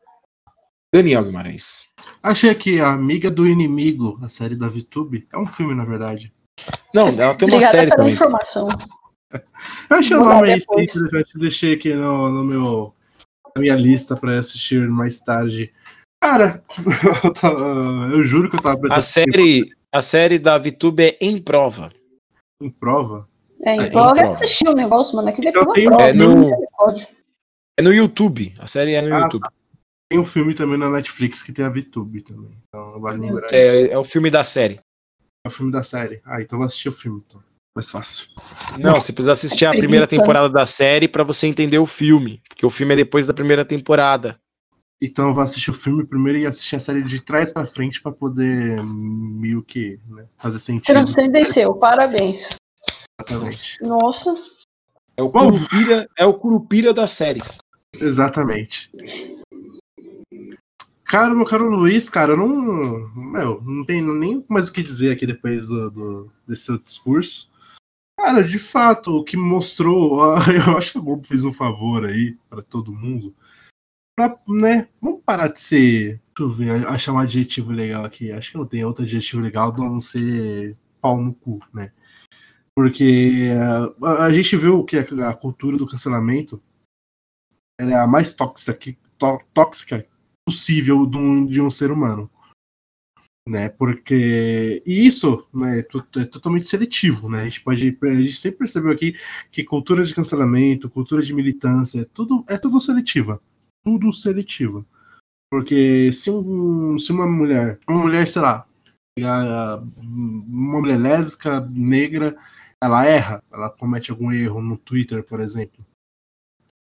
Daniel 0.94 1.26
Guimarães. 1.26 1.94
Achei 2.24 2.50
aqui 2.50 2.80
a 2.80 2.92
Amiga 2.92 3.30
do 3.30 3.46
Inimigo, 3.46 4.20
a 4.24 4.28
série 4.28 4.56
da 4.56 4.70
VTube. 4.70 5.28
É 5.32 5.38
um 5.38 5.46
filme, 5.46 5.76
na 5.76 5.84
verdade. 5.84 6.34
Não, 6.94 7.10
ela 7.10 7.36
tem 7.36 7.48
uma 7.48 7.56
Obrigada 7.56 7.72
série 7.72 7.90
pela 7.90 7.98
também. 7.98 8.14
informação. 8.14 8.68
Eu 9.90 9.98
achei 9.98 10.16
o 10.16 10.24
nome 10.24 10.52
aí 10.52 10.58
interessante, 10.58 11.36
eu 11.36 11.42
deixei 11.42 11.74
aqui 11.74 11.94
no, 11.94 12.30
no 12.30 12.44
meu, 12.46 12.96
na 13.56 13.62
minha 13.62 13.76
lista 13.76 14.16
para 14.16 14.40
assistir 14.40 14.88
mais 14.88 15.20
tarde. 15.20 15.74
Cara, 16.24 16.64
eu, 17.24 17.34
tava- 17.34 18.10
eu 18.14 18.24
juro 18.24 18.50
que 18.50 18.56
eu 18.56 18.62
tava 18.62 18.78
A 18.78 18.82
pensando 18.82 19.02
série, 19.04 19.66
a 19.92 20.02
série 20.02 20.40
da 20.40 20.58
VTube 20.58 21.04
é 21.04 21.18
Em 21.22 21.42
Prova. 21.42 21.92
em 22.62 22.70
prova. 22.70 23.28
É, 23.64 23.72
É, 23.72 23.88
então 23.88 24.06
eu 24.10 24.16
então. 24.16 24.30
assisti 24.30 24.68
o 24.68 24.74
negócio, 24.74 25.16
mano, 25.16 25.30
aqui 25.30 25.42
Eu 25.46 25.52
depois 25.52 25.74
tenho- 25.74 25.90
prova, 25.90 26.04
é 26.04 26.14
no-. 26.14 26.52
É 27.80 27.84
no 27.84 27.94
YouTube. 27.94 28.54
A 28.60 28.66
série 28.68 28.94
é 28.94 29.02
no 29.02 29.14
Ah, 29.16 29.20
YouTube. 29.20 29.44
Tem 30.10 30.20
um 30.20 30.26
filme 30.26 30.56
também 30.56 30.78
na 30.80 30.90
Netflix 30.90 31.44
que 31.44 31.52
tem 31.52 31.66
a 31.66 31.70
VTube 31.70 32.22
também. 32.22 32.58
Então 32.68 33.00
vale 33.00 33.20
lembrar. 33.20 33.48
isso. 33.48 33.56
É, 33.56 33.88
é 33.92 33.98
o 33.98 34.04
filme 34.04 34.32
da 34.32 34.44
série. 34.44 34.80
É 35.46 35.48
o 35.48 35.52
filme 35.52 35.72
da 35.72 35.84
série. 35.84 36.22
Ah, 36.26 36.42
então 36.42 36.56
eu 36.56 36.60
vou 36.60 36.66
assistir 36.66 36.90
o 36.90 36.94
filme, 36.94 37.22
então. 37.28 37.44
Mais 37.78 37.92
fácil. 37.92 38.26
Não, 38.80 38.96
você 39.00 39.14
precisa 39.14 39.34
assistir 39.34 39.68
a 39.68 39.70
primeira 39.70 40.08
temporada 40.08 40.50
da 40.50 40.66
série 40.66 41.08
pra 41.08 41.24
você 41.24 41.46
entender 41.46 41.78
o 41.78 41.86
filme. 41.86 42.42
Porque 42.50 42.66
o 42.66 42.72
filme 42.72 42.94
é 42.94 42.98
depois 42.98 43.28
da 43.28 43.36
primeira 43.36 43.64
temporada. 43.64 44.40
Então 45.00 45.28
eu 45.28 45.34
vou 45.36 45.44
assistir 45.44 45.70
o 45.70 45.74
filme 45.74 46.04
primeiro 46.04 46.40
e 46.40 46.48
assistir 46.48 46.76
a 46.76 46.80
série 46.80 47.04
de 47.04 47.22
trás 47.22 47.54
pra 47.54 47.68
frente 47.68 48.02
pra 48.02 48.12
poder 48.12 48.82
meio 48.84 49.62
que 49.62 50.00
né, 50.10 50.26
fazer 50.40 50.58
sentido. 50.58 50.86
Transcendeu, 50.92 51.76
parabéns. 51.76 52.56
Exatamente. 53.22 53.78
Nossa, 53.84 54.34
É 55.16 55.22
o. 55.22 55.30
Curupira, 55.30 56.10
é 56.18 56.26
o 56.26 56.34
Curupira 56.34 56.92
das 56.96 57.12
séries. 57.12 57.60
Exatamente. 57.94 58.90
Cara, 61.06 61.36
meu 61.36 61.46
caro 61.46 61.70
Luiz, 61.70 62.10
cara, 62.10 62.34
eu 62.34 62.38
não. 62.38 62.48
Meu, 63.16 63.62
não 63.64 63.86
tenho 63.86 64.14
nem 64.16 64.44
mais 64.50 64.68
o 64.68 64.74
que 64.74 64.82
dizer 64.82 65.12
aqui 65.12 65.28
depois 65.28 65.68
do, 65.68 65.92
do- 65.92 66.32
desse 66.48 66.64
seu 66.64 66.78
discurso. 66.80 67.50
Cara, 68.18 68.44
de 68.44 68.58
fato, 68.58 69.18
o 69.18 69.24
que 69.24 69.38
mostrou. 69.38 70.20
Eu 70.68 70.78
acho 70.78 70.92
que 70.94 70.98
a 70.98 71.02
Globo 71.02 71.26
fez 71.26 71.46
um 71.46 71.54
favor 71.54 72.06
aí 72.06 72.36
pra 72.50 72.62
todo 72.62 72.92
mundo. 72.92 73.36
Pra, 74.16 74.36
né, 74.48 74.90
vamos 75.02 75.22
parar 75.24 75.48
de 75.50 75.60
ser. 75.60 76.22
Deixa 76.36 76.42
eu 76.42 76.50
ver, 76.50 76.88
achar 76.88 77.14
um 77.14 77.20
adjetivo 77.20 77.72
legal 77.72 78.04
aqui. 78.04 78.32
Acho 78.32 78.52
que 78.52 78.58
não 78.58 78.66
tem 78.66 78.84
outro 78.84 79.04
adjetivo 79.04 79.42
legal 79.42 79.72
a 79.74 79.78
não 79.78 80.00
ser 80.00 80.76
pau 81.00 81.22
no 81.22 81.34
cu, 81.34 81.60
né? 81.74 81.92
Porque 82.76 83.50
uh, 84.00 84.06
a, 84.06 84.26
a 84.26 84.32
gente 84.34 84.56
viu 84.56 84.84
que 84.84 84.98
a, 84.98 85.30
a 85.30 85.34
cultura 85.36 85.78
do 85.78 85.88
cancelamento 85.88 86.62
ela 87.80 87.92
é 87.92 87.96
a 87.96 88.08
mais 88.08 88.34
tóxica, 88.34 88.74
que- 88.74 88.98
tó- 89.18 89.40
tóxica 89.54 90.08
possível 90.48 91.06
de 91.06 91.18
um, 91.18 91.46
de 91.46 91.62
um 91.62 91.70
ser 91.70 91.92
humano. 91.92 92.30
Né? 93.48 93.70
Porque. 93.70 94.84
E 94.86 95.08
isso 95.08 95.48
né, 95.54 95.80
é 95.80 96.20
é 96.20 96.26
totalmente 96.26 96.68
seletivo. 96.68 97.30
Né? 97.30 97.42
A, 97.42 97.44
gente 97.46 97.62
pode, 97.62 97.98
a 98.02 98.16
gente 98.16 98.36
sempre 98.36 98.60
percebeu 98.60 98.92
aqui 98.92 99.16
que 99.50 99.64
cultura 99.64 100.04
de 100.04 100.14
cancelamento, 100.14 100.90
cultura 100.90 101.22
de 101.22 101.34
militância, 101.34 102.02
é 102.02 102.06
tudo, 102.06 102.44
é 102.50 102.58
tudo 102.58 102.80
seletiva. 102.80 103.42
Tudo 103.86 104.12
seletiva. 104.12 104.86
Porque 105.50 106.12
se, 106.12 106.30
um, 106.30 107.00
se 107.00 107.12
uma 107.14 107.26
mulher, 107.26 107.80
uma 107.88 108.02
mulher, 108.02 108.28
sei 108.28 108.42
lá, 108.42 108.68
uma 109.18 110.82
mulher 110.82 111.00
lésbica, 111.00 111.62
negra, 111.72 112.38
ela 112.84 113.06
erra, 113.06 113.42
ela 113.50 113.70
comete 113.70 114.12
algum 114.12 114.30
erro 114.30 114.62
no 114.62 114.78
Twitter, 114.78 115.24
por 115.24 115.40
exemplo. 115.40 115.86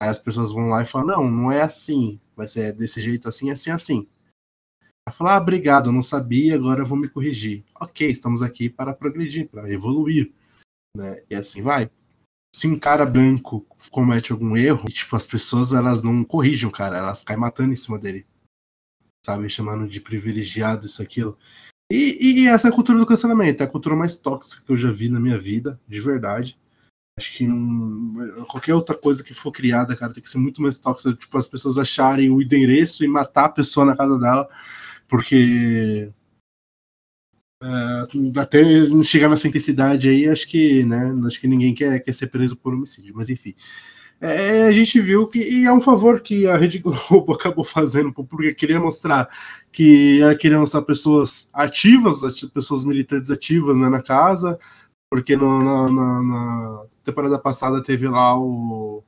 Aí 0.03 0.11
as 0.11 0.19
pessoas 0.19 0.53
vão 0.53 0.69
lá 0.69 0.83
e 0.83 0.87
falam, 0.87 1.07
não, 1.07 1.31
não 1.31 1.53
é 1.53 1.63
assim, 1.63 2.21
vai 2.37 2.47
ser 2.47 2.75
desse 2.75 3.01
jeito 3.01 3.29
assim, 3.29 3.51
assim, 3.51 3.71
assim. 3.71 4.07
Ela 5.11 5.13
fala, 5.13 5.35
ah, 5.35 5.39
obrigado, 5.39 5.89
eu 5.89 5.93
não 5.93 6.03
sabia, 6.03 6.55
agora 6.55 6.83
eu 6.83 6.87
vou 6.87 6.97
me 6.97 7.09
corrigir. 7.09 7.65
Ok, 7.81 8.09
estamos 8.09 8.43
aqui 8.43 8.71
para 8.71 8.95
progredir, 8.95 9.49
para 9.49 9.69
evoluir. 9.69 10.33
Né? 10.97 11.21
E 11.29 11.35
assim 11.35 11.63
vai. 11.63 11.91
Se 12.55 12.69
um 12.69 12.79
cara 12.79 13.05
branco 13.05 13.67
comete 13.91 14.31
algum 14.31 14.57
erro, 14.57 14.85
e, 14.89 14.93
tipo, 14.93 15.17
as 15.17 15.27
pessoas 15.27 15.73
elas 15.73 16.05
não 16.05 16.23
corrigem 16.23 16.69
o 16.69 16.73
cara, 16.73 16.97
elas 16.97 17.25
caem 17.25 17.41
matando 17.41 17.73
em 17.73 17.77
cima 17.77 17.99
dele. 17.99 18.25
Sabe, 19.27 19.49
chamando 19.49 19.89
de 19.89 20.01
privilegiado, 20.01 20.87
isso, 20.87 21.03
aquilo. 21.03 21.37
E, 21.91 22.43
e 22.43 22.47
essa 22.47 22.69
é 22.69 22.71
a 22.71 22.75
cultura 22.75 22.99
do 22.99 23.07
cancelamento, 23.07 23.65
é 23.65 23.67
a 23.67 23.71
cultura 23.71 23.97
mais 23.97 24.17
tóxica 24.17 24.65
que 24.65 24.71
eu 24.71 24.77
já 24.77 24.93
vi 24.93 25.09
na 25.09 25.19
minha 25.19 25.39
vida, 25.39 25.81
de 25.89 26.01
verdade. 26.01 26.57
Acho 27.19 27.37
que 27.37 27.49
qualquer 28.49 28.75
outra 28.75 28.97
coisa 28.97 29.25
que 29.25 29.35
for 29.35 29.51
criada, 29.51 29.97
cara, 29.97 30.13
tem 30.13 30.23
que 30.23 30.31
ser 30.31 30.39
muito 30.39 30.63
mais 30.63 30.79
tóxica. 30.79 31.15
Tipo, 31.15 31.37
as 31.37 31.49
pessoas 31.49 31.79
acharem 31.79 32.31
o 32.31 32.41
endereço 32.41 33.05
e 33.05 33.09
matar 33.09 33.47
a 33.47 33.51
pessoa 33.51 33.85
na 33.85 33.97
casa 33.97 34.17
dela, 34.19 34.49
porque. 35.11 36.11
é, 37.63 38.41
até 38.41 38.63
chegar 39.05 39.29
nessa 39.29 39.49
intensidade 39.49 40.09
aí, 40.09 40.29
acho 40.29 40.49
que, 40.49 40.85
né? 40.85 41.13
Acho 41.27 41.41
que 41.41 41.49
ninguém 41.49 41.75
quer, 41.75 42.01
quer 42.03 42.15
ser 42.15 42.29
preso 42.29 42.57
por 42.57 42.75
homicídio, 42.75 43.13
mas 43.15 43.29
enfim. 43.29 43.55
É, 44.23 44.65
a 44.65 44.73
gente 44.73 45.01
viu 45.01 45.27
que 45.27 45.39
e 45.39 45.65
é 45.65 45.73
um 45.73 45.81
favor 45.81 46.21
que 46.21 46.47
a 46.47 46.55
Rede 46.57 46.79
Globo 46.79 47.33
acabou 47.33 47.65
fazendo, 47.65 48.13
porque 48.13 48.55
queria 48.55 48.79
mostrar 48.79 49.29
que 49.73 50.21
queria 50.39 50.59
mostrar 50.59 50.83
pessoas 50.83 51.49
ativas, 51.55 52.23
ati- 52.23 52.47
pessoas 52.49 52.85
militantes 52.85 53.31
ativas 53.31 53.79
né, 53.79 53.89
na 53.89 54.03
casa, 54.03 54.59
porque 55.11 55.37
no- 55.37 55.63
na- 55.63 56.23
na 56.23 56.85
temporada 57.03 57.39
passada 57.39 57.83
teve 57.83 58.07
lá 58.09 58.39
o, 58.39 59.03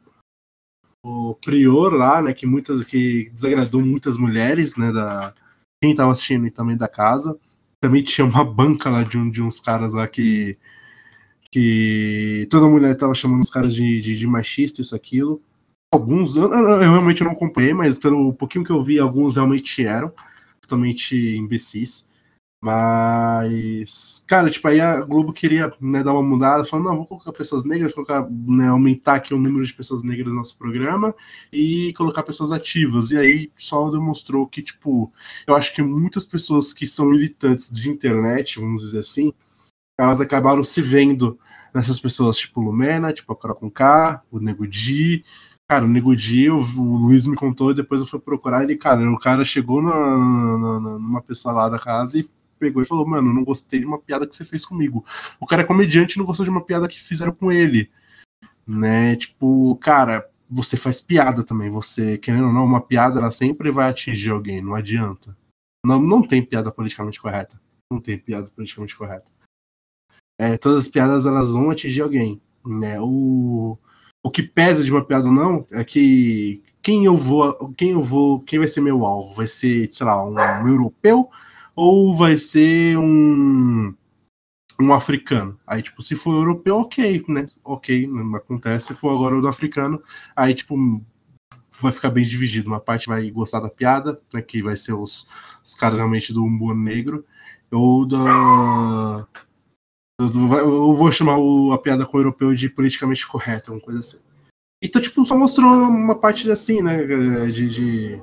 o 1.05 1.35
prior 1.35 1.93
lá, 1.93 2.23
né, 2.23 2.33
que 2.33 2.47
muitas 2.47 2.83
que 2.85 3.29
desagradou 3.35 3.83
muitas 3.83 4.17
mulheres, 4.17 4.77
né, 4.77 4.91
da 4.93 5.35
quem 5.83 5.93
estava 5.93 6.13
assistindo 6.13 6.51
também 6.53 6.77
da 6.79 6.89
casa. 6.89 7.37
Também 7.81 8.03
tinha 8.05 8.27
uma 8.27 8.45
banca 8.45 8.91
lá 8.91 9.05
de, 9.05 9.19
um, 9.19 9.31
de 9.31 9.43
uns 9.43 9.61
caras 9.61 9.95
lá 9.95 10.09
que 10.09 10.57
que 11.51 12.47
toda 12.51 12.69
mulher 12.69 12.93
estava 12.93 13.15
chamando 13.15 13.43
os 13.43 13.51
caras 13.51 13.75
de, 13.75 14.01
de, 14.01 14.17
de 14.17 14.27
machista, 14.27 14.81
isso, 14.81 14.97
aquilo. 14.97 15.43
Alguns, 15.93 16.37
eu- 16.37 16.51
eu 16.53 16.79
realmente 16.93 17.23
não 17.23 17.33
acompanhei, 17.33 17.75
mas 17.75 17.95
pelo 17.95 18.33
pouquinho 18.35 18.65
que 18.65 18.73
eu 18.73 18.83
vi, 18.83 18.99
alguns 18.99 19.37
realmente 19.37 19.85
eram 19.85 20.13
totalmente 20.61 21.17
imbecis. 21.37 22.07
Mas, 22.65 24.25
cara, 24.29 24.49
tipo, 24.49 24.69
aí 24.69 24.81
a 24.81 25.01
Globo 25.01 25.33
queria 25.33 25.73
né, 25.81 26.01
dar 26.01 26.13
uma 26.13 26.23
mudada, 26.23 26.65
falando, 26.65 26.87
não, 26.87 26.97
vou 26.99 27.07
colocar 27.07 27.33
pessoas 27.33 27.65
negras, 27.65 27.93
colocar, 27.93 28.25
né, 28.31 28.69
aumentar 28.69 29.17
aqui 29.17 29.35
o 29.35 29.39
número 29.39 29.67
de 29.67 29.75
pessoas 29.75 30.05
negras 30.05 30.29
no 30.29 30.35
nosso 30.37 30.57
programa 30.57 31.13
e 31.53 31.93
colocar 31.95 32.23
pessoas 32.23 32.53
ativas. 32.53 33.11
E 33.11 33.19
aí 33.19 33.51
só 33.57 33.91
demonstrou 33.91 34.47
que, 34.47 34.63
tipo, 34.63 35.13
eu 35.45 35.57
acho 35.57 35.75
que 35.75 35.83
muitas 35.83 36.25
pessoas 36.25 36.73
que 36.73 36.87
são 36.87 37.07
militantes 37.11 37.69
de 37.69 37.91
internet, 37.91 38.61
vamos 38.61 38.81
dizer 38.83 39.01
assim, 39.01 39.33
elas 39.99 40.21
acabaram 40.21 40.63
se 40.63 40.81
vendo 40.81 41.39
nessas 41.75 41.99
pessoas, 42.01 42.39
tipo 42.39 42.61
Lumena, 42.61 43.13
tipo 43.13 43.33
a 43.33 43.37
Carol 43.37 43.57
com 43.57 43.71
K, 43.71 44.23
o 44.31 44.39
Nego 44.39 44.67
Di. 44.67 45.25
Cara, 45.69 45.85
o 45.85 45.89
Nego 45.89 46.15
Di, 46.15 46.51
o, 46.51 46.59
Luiz 46.59 47.27
me 47.27 47.35
contou 47.37 47.71
e 47.71 47.75
depois 47.75 48.01
eu 48.01 48.07
fui 48.07 48.21
procurar 48.21 48.63
ele, 48.65 48.77
cara, 48.77 49.11
o 49.11 49.19
cara 49.19 49.45
chegou 49.45 49.83
na- 49.83 50.19
na- 50.59 50.81
numa 50.99 51.23
pessoa 51.23 51.55
lá 51.55 51.69
da 51.69 51.79
casa 51.79 52.19
e 52.21 52.27
pegou 52.63 52.81
e 52.81 52.87
falou, 52.87 53.05
mano, 53.05 53.35
não 53.35 53.43
gostei 53.43 53.81
de 53.81 53.87
uma 53.87 53.99
piada 53.99 54.25
que 54.25 54.37
você 54.37 54.45
fez 54.45 54.65
comigo. 54.65 55.05
O 55.41 55.47
cara 55.47 55.63
é 55.63 55.67
comediante 55.67 56.15
e 56.15 56.19
não 56.19 56.25
gostou 56.25 56.45
de 56.45 56.51
uma 56.51 56.65
piada 56.65 56.87
que 56.87 57.01
fizeram 57.01 57.33
com 57.33 57.51
ele. 57.51 57.91
Né? 58.65 59.17
Tipo, 59.17 59.75
cara, 59.77 60.31
você 60.49 60.77
faz 60.77 61.01
piada 61.01 61.43
também. 61.43 61.69
Você, 61.69 62.17
querendo 62.19 62.47
ou 62.47 62.53
não, 62.53 62.65
uma 62.65 62.81
piada 62.81 63.19
ela 63.19 63.33
sempre 63.33 63.73
vai 63.73 63.91
atingir 63.91 64.31
alguém, 64.31 64.63
não 64.63 64.77
adianta. 64.77 65.37
Não, 65.85 66.01
não 66.01 66.23
tem 66.23 66.41
piada 66.41 66.71
politicamente 66.71 67.21
correta. 67.21 67.61
Não 67.91 68.01
tem 68.01 68.17
piada 68.17 68.49
politicamente 68.55 68.97
correta. 68.97 69.33
É, 70.39 70.57
todas 70.57 70.85
as 70.85 70.89
piadas 70.89 71.27
elas 71.27 71.51
vão 71.51 71.69
atingir 71.69 72.03
alguém. 72.03 72.41
Né? 72.65 73.01
O, 73.01 73.77
o 74.23 74.31
que 74.31 74.45
pesa 74.45 74.85
de 74.85 74.93
uma 74.93 75.05
piada 75.05 75.27
ou 75.27 75.35
não 75.35 75.67
é 75.73 75.83
que 75.83 76.63
quem 76.81 77.05
eu 77.05 77.17
vou, 77.17 77.75
quem 77.77 77.91
eu 77.91 78.03
vou, 78.03 78.39
quem 78.39 78.61
vai 78.61 78.69
ser 78.69 78.81
meu 78.81 79.05
alvo? 79.05 79.35
Vai 79.35 79.49
ser, 79.49 79.93
sei 79.93 80.07
lá, 80.07 80.25
um, 80.25 80.35
um 80.35 80.69
europeu 80.69 81.29
ou 81.75 82.15
vai 82.15 82.39
ser 82.39 82.97
um 82.99 83.95
um 84.81 84.93
africano? 84.93 85.59
Aí, 85.67 85.83
tipo, 85.83 86.03
se 86.03 86.17
for 86.17 86.35
europeu, 86.35 86.79
ok, 86.79 87.25
né? 87.29 87.47
Ok, 87.65 88.07
não 88.07 88.35
acontece. 88.35 88.89
Se 88.89 88.95
for 88.95 89.11
agora 89.11 89.37
o 89.37 89.41
do 89.41 89.49
africano, 89.49 90.03
aí, 90.35 90.55
tipo, 90.55 90.77
vai 91.81 91.93
ficar 91.93 92.11
bem 92.11 92.25
dividido. 92.25 92.69
Uma 92.69 92.81
parte 92.81 93.09
vai 93.09 93.31
gostar 93.31 93.61
da 93.61 93.69
piada, 93.69 94.21
né? 94.33 94.43
Que 94.43 94.63
vai 94.63 94.77
ser 94.77 94.95
os, 94.95 95.29
os 95.65 95.75
caras 95.75 95.99
realmente 95.99 96.33
do 96.33 96.45
humor 96.45 96.75
negro, 96.75 97.25
ou 97.71 98.07
da 98.07 99.27
eu 100.21 100.95
vou 100.95 101.11
chamar 101.11 101.39
o, 101.39 101.73
a 101.73 101.79
piada 101.79 102.07
com 102.07 102.17
o 102.17 102.21
europeu 102.21 102.55
de 102.55 102.69
politicamente 102.69 103.27
correto, 103.27 103.71
alguma 103.73 103.85
coisa 103.85 104.01
assim. 104.01 104.19
Então, 104.81 105.01
tipo, 105.01 105.25
só 105.25 105.37
mostrou 105.37 105.71
uma 105.73 106.15
parte 106.15 106.51
assim, 106.51 106.83
né? 106.83 107.05
De, 107.51 107.69
de, 107.69 108.23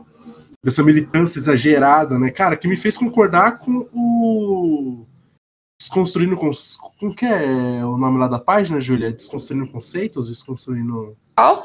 dessa 0.64 0.84
militância 0.84 1.40
exagerada, 1.40 2.20
né? 2.20 2.30
Cara, 2.30 2.58
que 2.58 2.68
me 2.68 2.78
fez 2.78 2.98
concordar 2.98 3.60
com 3.60 3.88
o. 3.94 5.06
Desconstruindo. 5.82 6.38
Como 6.38 7.16
que 7.16 7.26
é 7.26 7.86
o 7.86 7.98
nome 7.98 8.18
lá 8.18 8.28
da 8.28 8.40
página, 8.40 8.82
Júlia? 8.82 9.12
Desconstruindo 9.12 9.72
conceitos? 9.72 10.28
Desconstruindo. 10.28 11.18
Qual? 11.36 11.64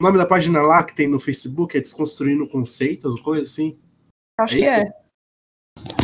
O 0.00 0.04
nome 0.04 0.18
da 0.18 0.26
página 0.26 0.60
lá 0.62 0.84
que 0.84 0.94
tem 0.94 1.08
no 1.08 1.18
Facebook 1.18 1.76
é 1.76 1.80
Desconstruindo 1.80 2.46
Conceitos, 2.46 3.18
coisa 3.20 3.42
assim. 3.42 3.78
Acho 4.38 4.56
é 4.56 4.60
que 4.60 4.66
é. 4.66 4.92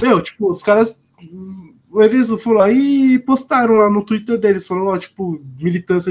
Meu, 0.00 0.22
tipo, 0.22 0.48
os 0.48 0.62
caras 0.62 1.02
eles 1.94 2.30
foram 2.42 2.62
aí 2.62 3.14
e 3.14 3.18
postaram 3.18 3.74
lá 3.74 3.90
no 3.90 4.04
Twitter 4.04 4.38
deles, 4.38 4.66
falando, 4.66 4.88
ó, 4.88 4.98
tipo, 4.98 5.38
militância 5.60 6.10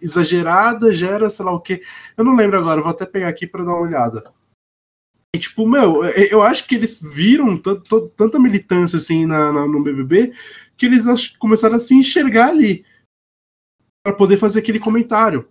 exagerada 0.00 0.94
gera, 0.94 1.28
sei 1.28 1.44
lá 1.44 1.52
o 1.52 1.60
quê. 1.60 1.82
Eu 2.16 2.24
não 2.24 2.34
lembro 2.34 2.58
agora, 2.58 2.80
vou 2.80 2.90
até 2.90 3.04
pegar 3.04 3.28
aqui 3.28 3.46
para 3.46 3.64
dar 3.64 3.72
uma 3.72 3.82
olhada. 3.82 4.32
E, 5.34 5.38
tipo, 5.38 5.66
meu, 5.66 6.04
eu 6.04 6.42
acho 6.42 6.66
que 6.66 6.74
eles 6.74 7.00
viram 7.00 7.56
tanta 8.16 8.38
militância, 8.38 8.96
assim, 8.96 9.26
na, 9.26 9.52
na, 9.52 9.66
no 9.66 9.82
BBB, 9.82 10.32
que 10.76 10.86
eles 10.86 11.04
começaram 11.38 11.76
a 11.76 11.78
se 11.78 11.94
enxergar 11.94 12.48
ali 12.48 12.84
para 14.04 14.14
poder 14.14 14.36
fazer 14.36 14.58
aquele 14.58 14.80
comentário. 14.80 15.48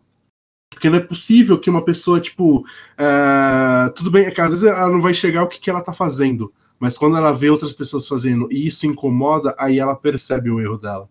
Porque 0.71 0.89
não 0.89 0.97
é 0.97 1.01
possível 1.01 1.59
que 1.59 1.69
uma 1.69 1.83
pessoa, 1.83 2.19
tipo, 2.19 2.59
uh, 2.59 3.93
tudo 3.95 4.11
bem, 4.11 4.25
é 4.25 4.31
que 4.31 4.41
às 4.41 4.51
vezes 4.51 4.65
ela 4.65 4.89
não 4.89 5.01
vai 5.01 5.11
enxergar 5.11 5.43
o 5.43 5.47
que, 5.47 5.59
que 5.59 5.69
ela 5.69 5.81
tá 5.81 5.93
fazendo. 5.93 6.53
Mas 6.79 6.97
quando 6.97 7.17
ela 7.17 7.33
vê 7.33 7.49
outras 7.49 7.73
pessoas 7.73 8.07
fazendo 8.07 8.47
e 8.51 8.67
isso 8.67 8.85
incomoda, 8.85 9.55
aí 9.57 9.79
ela 9.79 9.95
percebe 9.95 10.49
o 10.49 10.59
erro 10.59 10.77
dela, 10.77 11.09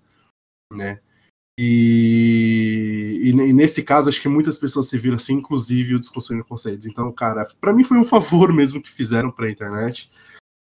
né? 0.73 1.01
E, 1.61 2.98
e, 3.29 3.31
e, 3.31 3.53
nesse 3.53 3.83
caso, 3.83 4.09
acho 4.09 4.21
que 4.21 4.29
muitas 4.29 4.57
pessoas 4.57 4.89
se 4.89 4.97
viram 4.97 5.17
assim, 5.17 5.35
inclusive 5.35 5.95
o 5.95 6.01
Desconstruindo 6.01 6.45
Conceitos. 6.45 6.87
Então, 6.87 7.13
cara, 7.13 7.47
para 7.61 7.73
mim 7.73 7.85
foi 7.85 7.99
um 7.99 8.05
favor 8.05 8.53
mesmo 8.53 8.81
que 8.81 8.91
fizeram 8.91 9.31
pra 9.31 9.51
internet, 9.51 10.11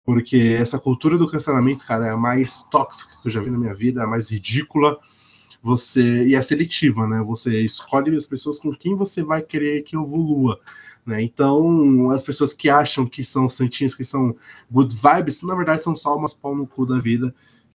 porque 0.05 0.57
essa 0.59 0.79
cultura 0.79 1.17
do 1.17 1.29
cancelamento, 1.29 1.87
cara, 1.87 2.07
é 2.07 2.11
a 2.11 2.17
mais 2.17 2.63
tóxica 2.71 3.21
que 3.21 3.29
eu 3.29 3.31
já 3.31 3.41
vi 3.41 3.51
na 3.51 3.59
minha 3.59 3.75
vida, 3.75 4.01
é 4.01 4.05
a 4.05 4.09
mais 4.09 4.31
ridícula. 4.31 4.99
Você 5.63 6.25
e 6.27 6.35
é 6.35 6.43
seletiva, 6.43 7.07
né? 7.07 7.23
Você 7.27 7.61
escolhe 7.63 8.15
as 8.17 8.27
pessoas 8.27 8.59
com 8.59 8.73
quem 8.73 8.95
você 8.95 9.23
vai 9.23 9.43
querer 9.43 9.83
que 9.83 9.97
evolua. 9.97 10.61
Né? 11.05 11.23
Então, 11.23 12.11
as 12.11 12.23
pessoas 12.23 12.53
que 12.53 12.69
acham 12.69 13.07
que 13.07 13.25
são 13.25 13.49
santinhos, 13.49 13.95
que 13.95 14.05
são 14.05 14.37
good 14.71 14.95
vibes, 14.95 15.43
na 15.43 15.55
verdade 15.55 15.85
são 15.85 15.95
só 15.95 16.17
umas 16.17 16.35
pau 16.35 16.55
no 16.57 16.67
cu 16.67 16.87
da 16.87 16.99
vida. 16.99 17.35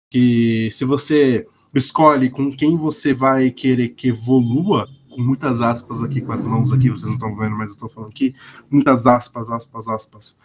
Que 0.10 0.70
se 0.72 0.86
você 0.86 1.48
escolhe 1.74 2.30
com 2.30 2.52
quem 2.52 2.78
você 2.78 3.14
vai 3.14 3.50
querer 3.50 3.90
que 3.90 4.10
evolua, 4.10 4.88
com 5.10 5.22
muitas 5.22 5.62
aspas 5.62 6.02
aqui, 6.02 6.22
com 6.22 6.32
as 6.32 6.44
mãos 6.44 6.72
aqui, 6.72 6.90
vocês 6.90 7.08
não 7.08 7.14
estão 7.14 7.36
vendo, 7.36 7.56
mas 7.56 7.70
eu 7.70 7.74
estou 7.74 7.90
falando 7.90 8.12
aqui, 8.12 8.36
muitas 8.70 9.08
aspas, 9.08 9.50
aspas, 9.50 9.88
aspas. 9.88 10.38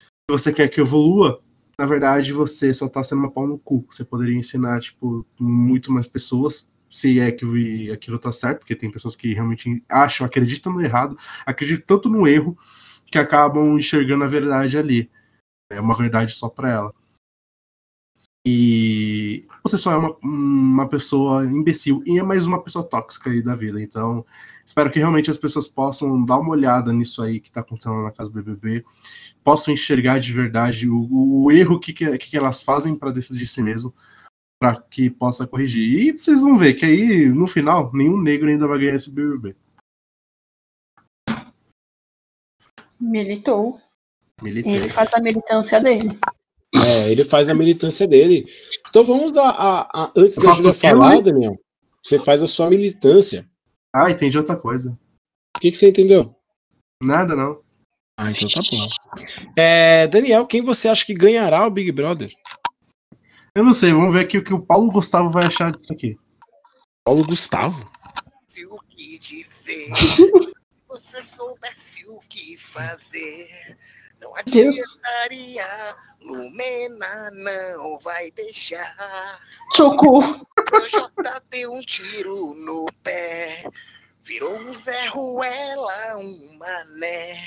Se 0.00 0.30
você 0.30 0.52
quer 0.52 0.68
que 0.68 0.80
evolua, 0.80 1.42
na 1.78 1.86
verdade 1.86 2.32
você 2.32 2.72
só 2.72 2.86
está 2.86 3.02
sendo 3.02 3.20
uma 3.20 3.30
pau 3.30 3.46
no 3.46 3.58
cu. 3.58 3.84
Você 3.88 4.04
poderia 4.04 4.38
ensinar, 4.38 4.80
tipo, 4.80 5.26
muito 5.38 5.90
mais 5.92 6.06
pessoas 6.06 6.68
se 6.88 7.18
é 7.18 7.32
que 7.32 7.90
aquilo 7.90 8.18
tá 8.18 8.30
certo, 8.30 8.58
porque 8.58 8.76
tem 8.76 8.90
pessoas 8.90 9.16
que 9.16 9.32
realmente 9.32 9.82
acham, 9.88 10.26
acreditam 10.26 10.72
no 10.74 10.80
errado, 10.82 11.16
acreditam 11.46 11.96
tanto 11.96 12.10
no 12.10 12.28
erro 12.28 12.56
que 13.06 13.18
acabam 13.18 13.78
enxergando 13.78 14.24
a 14.24 14.28
verdade 14.28 14.76
ali. 14.76 15.10
É 15.70 15.80
uma 15.80 15.94
verdade 15.94 16.32
só 16.32 16.50
para 16.50 16.70
ela. 16.70 16.94
E 18.44 19.46
você 19.62 19.78
só 19.78 19.92
é 19.92 19.96
uma, 19.96 20.16
uma 20.20 20.88
pessoa 20.88 21.44
imbecil 21.46 22.02
e 22.04 22.18
é 22.18 22.22
mais 22.24 22.44
uma 22.44 22.60
pessoa 22.60 22.84
tóxica 22.84 23.30
aí 23.30 23.40
da 23.40 23.54
vida. 23.54 23.80
Então, 23.80 24.26
espero 24.66 24.90
que 24.90 24.98
realmente 24.98 25.30
as 25.30 25.36
pessoas 25.36 25.68
possam 25.68 26.24
dar 26.24 26.38
uma 26.38 26.50
olhada 26.50 26.92
nisso 26.92 27.22
aí 27.22 27.38
que 27.38 27.48
está 27.48 27.60
acontecendo 27.60 28.02
na 28.02 28.10
casa 28.10 28.32
do 28.32 28.42
BBB, 28.42 28.84
possam 29.44 29.72
enxergar 29.72 30.18
de 30.18 30.32
verdade 30.32 30.88
o, 30.88 31.44
o 31.44 31.52
erro 31.52 31.78
que, 31.78 31.92
que, 31.92 32.18
que 32.18 32.36
elas 32.36 32.62
fazem 32.62 32.96
para 32.96 33.12
defender 33.12 33.46
si 33.46 33.62
mesmo, 33.62 33.94
para 34.60 34.80
que 34.80 35.08
possa 35.08 35.46
corrigir. 35.46 36.08
E 36.08 36.12
vocês 36.12 36.42
vão 36.42 36.58
ver 36.58 36.74
que 36.74 36.84
aí, 36.84 37.28
no 37.28 37.46
final, 37.46 37.92
nenhum 37.94 38.20
negro 38.20 38.48
ainda 38.48 38.66
vai 38.66 38.80
ganhar 38.80 38.96
esse 38.96 39.10
BBB. 39.10 39.54
Militou. 43.00 43.80
Militou. 44.42 44.72
Ele 44.72 44.88
faz 44.88 45.14
a 45.14 45.20
militância 45.20 45.80
dele. 45.80 46.18
É, 46.74 47.10
ele 47.10 47.22
faz 47.22 47.48
a 47.48 47.54
militância 47.54 48.06
dele. 48.06 48.46
Então 48.88 49.04
vamos 49.04 49.36
a, 49.36 49.48
a, 49.48 50.04
a 50.04 50.12
antes 50.16 50.38
Eu 50.38 50.44
da 50.44 50.52
Júlia 50.52 50.72
falar, 50.72 51.20
Daniel, 51.20 51.58
você 52.02 52.18
faz 52.18 52.42
a 52.42 52.46
sua 52.46 52.70
militância. 52.70 53.48
Ah, 53.94 54.10
entendi 54.10 54.38
outra 54.38 54.56
coisa. 54.56 54.98
O 55.56 55.60
que, 55.60 55.70
que 55.70 55.76
você 55.76 55.90
entendeu? 55.90 56.34
Nada, 57.02 57.36
não. 57.36 57.60
Ah, 58.16 58.30
então 58.30 58.48
tá 58.48 58.60
bom. 58.70 58.88
É, 59.56 60.06
Daniel, 60.06 60.46
quem 60.46 60.62
você 60.62 60.88
acha 60.88 61.04
que 61.04 61.14
ganhará 61.14 61.66
o 61.66 61.70
Big 61.70 61.90
Brother? 61.92 62.32
Eu 63.54 63.64
não 63.64 63.74
sei, 63.74 63.92
vamos 63.92 64.14
ver 64.14 64.20
aqui 64.20 64.38
o 64.38 64.44
que 64.44 64.54
o 64.54 64.64
Paulo 64.64 64.90
Gustavo 64.90 65.30
vai 65.30 65.44
achar 65.44 65.72
disso 65.72 65.92
aqui. 65.92 66.16
Paulo 67.04 67.26
Gustavo? 67.26 67.90
Se 68.46 68.66
o 68.66 68.76
que 68.88 69.18
dizer, 69.18 69.86
se 69.96 70.52
você 70.86 71.22
soubesse 71.22 72.06
o 72.10 72.18
que 72.28 72.54
fazer, 72.58 73.78
não 74.22 74.34
adiantaria. 74.36 75.66
Lumena 76.22 77.30
não 77.32 77.98
vai 77.98 78.30
deixar. 78.30 79.40
Socorro. 79.74 80.46
Projota 80.54 81.42
deu 81.50 81.72
um 81.72 81.82
tiro 81.82 82.54
no 82.54 82.86
pé. 83.02 83.64
Virou 84.22 84.56
um 84.56 84.72
Zé 84.72 85.06
Ruela, 85.08 86.16
um 86.16 86.56
mané. 86.56 87.44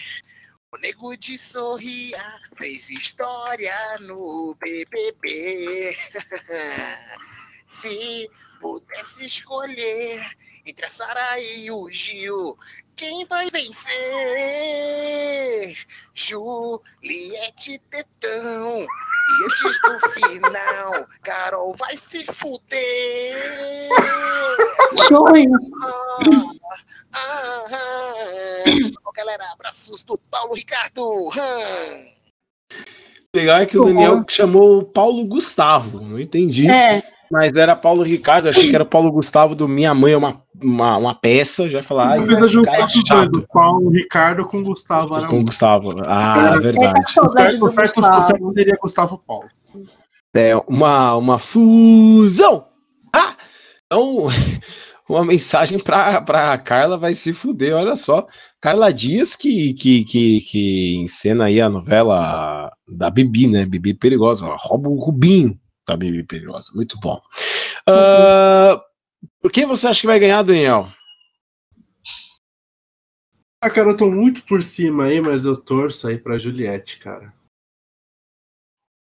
O 0.72 0.78
nego 0.78 1.16
de 1.16 1.38
sorria 1.38 2.42
fez 2.54 2.90
história 2.90 3.74
no 4.02 4.56
BBB. 4.56 5.96
Se 7.66 8.30
pudesse 8.60 9.26
escolher 9.26 10.36
entre 10.66 10.86
a 10.86 10.90
Sara 10.90 11.40
e 11.40 11.72
o 11.72 11.88
Gil, 11.90 12.58
quem 12.96 13.26
vai 13.26 13.50
vencer? 13.52 13.96
Juliette 16.14 17.80
Tetão. 17.90 18.86
E 19.28 19.44
antes 19.46 19.82
do 19.82 20.00
final, 20.14 21.08
Carol 21.24 21.76
vai 21.78 21.98
se 21.98 22.26
fuder. 22.26 23.90
Sonho. 25.08 25.52
Ah, 25.84 26.20
ah, 27.14 27.64
ah. 27.72 28.64
Galera, 29.16 29.46
abraços 29.54 30.04
do 30.04 30.18
Paulo 30.30 30.54
Ricardo. 30.54 31.32
Legal 33.36 33.60
é 33.60 33.66
que 33.66 33.78
o 33.78 33.86
Daniel 33.86 34.24
chamou 34.30 34.80
o 34.80 34.84
Paulo 34.84 35.26
Gustavo, 35.26 36.02
não 36.02 36.20
entendi. 36.20 36.70
É. 36.70 37.02
Mas 37.32 37.54
era 37.54 37.76
Paulo 37.76 38.04
Ricardo, 38.04 38.48
achei 38.48 38.70
que 38.70 38.76
era 38.76 38.86
Paulo 38.86 39.12
Gustavo 39.12 39.56
do 39.56 39.68
Minha 39.68 39.94
Mãe 39.94 40.14
é 40.14 40.18
uma, 40.18 40.45
uma, 40.62 40.98
uma 40.98 41.16
peça, 41.16 41.68
já 41.68 41.84
falar. 41.84 42.18
Não 42.18 42.26
precisa 42.26 42.48
juntar 42.48 42.82
é 42.82 43.28
dois, 43.28 43.46
Paulo 43.52 43.90
Ricardo 43.90 44.46
com 44.46 44.64
Gustavo. 44.64 45.28
Com 45.28 45.44
Gustavo, 45.44 45.96
ah, 46.06 46.54
é, 46.56 46.60
verdade. 46.60 47.02
O 47.62 47.72
certo 47.72 48.52
seria 48.54 48.78
Gustavo 48.82 49.22
Paulo. 49.26 49.50
É, 50.36 50.56
uma, 50.68 51.16
uma 51.16 51.40
fusão! 51.40 52.68
Ah! 53.16 53.36
Então, 53.86 54.26
uma 55.08 55.24
mensagem 55.24 55.80
pra, 55.80 56.22
pra 56.22 56.58
Carla 56.58 56.98
vai 56.98 57.14
se 57.14 57.32
fuder, 57.32 57.76
olha 57.76 57.96
só. 57.96 58.26
Carla 58.60 58.92
Dias 58.92 59.36
que, 59.36 59.74
que, 59.74 60.04
que, 60.04 60.42
que 60.42 60.96
encena 60.96 61.46
aí 61.46 61.62
a 61.62 61.70
novela 61.70 62.72
da 62.88 63.10
Bibi, 63.10 63.48
né? 63.48 63.66
Bibi 63.66 63.94
Perigosa. 63.94 64.46
Ela 64.46 64.56
rouba 64.58 64.90
o 64.90 64.96
Rubinho 64.96 65.58
da 65.88 65.96
Bibi 65.96 66.24
Perigosa. 66.24 66.72
Muito 66.76 67.00
bom. 67.00 67.20
Uh, 67.88 68.82
por 69.46 69.52
quem 69.52 69.68
você 69.68 69.88
acha 69.88 70.02
que 70.02 70.08
vai 70.08 70.20
ganhar, 70.20 70.42
Daniel? 70.42 70.88
Ah, 73.64 73.70
cara, 73.70 73.92
eu 73.92 73.96
tô 73.96 74.10
muito 74.10 74.44
por 74.44 74.64
cima 74.64 75.06
aí, 75.06 75.22
mas 75.22 75.46
eu 75.46 75.56
torço 75.56 76.08
aí 76.08 76.18
pra 76.18 76.40
Juliette, 76.40 76.98
cara. 76.98 77.32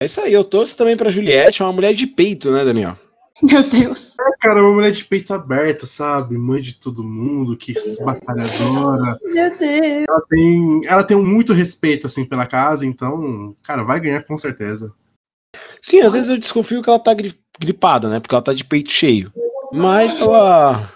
É 0.01 0.05
isso 0.05 0.21
aí, 0.21 0.31
eu 0.31 0.45
torço 0.45 0.77
também 0.77 0.95
pra 0.95 1.09
Juliette, 1.09 1.61
é 1.61 1.65
uma 1.65 1.73
mulher 1.73 1.93
de 1.93 2.07
peito, 2.07 2.53
né, 2.53 2.63
Daniel? 2.63 2.97
Meu 3.43 3.69
Deus. 3.69 4.17
É, 4.17 4.37
cara, 4.39 4.61
uma 4.63 4.75
mulher 4.75 4.91
de 4.93 5.03
peito 5.03 5.33
aberto, 5.33 5.85
sabe? 5.85 6.37
Mãe 6.37 6.61
de 6.61 6.75
todo 6.75 7.03
mundo, 7.03 7.57
que 7.57 7.73
batalhadora. 8.05 9.19
Meu 9.21 9.57
Deus. 9.57 10.05
Ela 10.07 10.21
tem, 10.29 10.81
ela 10.85 11.03
tem 11.03 11.17
muito 11.17 11.51
respeito, 11.51 12.07
assim, 12.07 12.23
pela 12.23 12.45
casa, 12.45 12.85
então, 12.85 13.53
cara, 13.61 13.83
vai 13.83 13.99
ganhar 13.99 14.23
com 14.23 14.37
certeza. 14.37 14.95
Sim, 15.81 15.99
às 15.99 16.13
vezes 16.13 16.29
eu 16.29 16.37
desconfio 16.37 16.81
que 16.81 16.89
ela 16.89 16.97
tá 16.97 17.13
gripada, 17.59 18.07
né? 18.07 18.21
Porque 18.21 18.33
ela 18.33 18.41
tá 18.41 18.53
de 18.53 18.63
peito 18.63 18.89
cheio. 18.89 19.33
Mas 19.71 20.17
ela, 20.17 20.89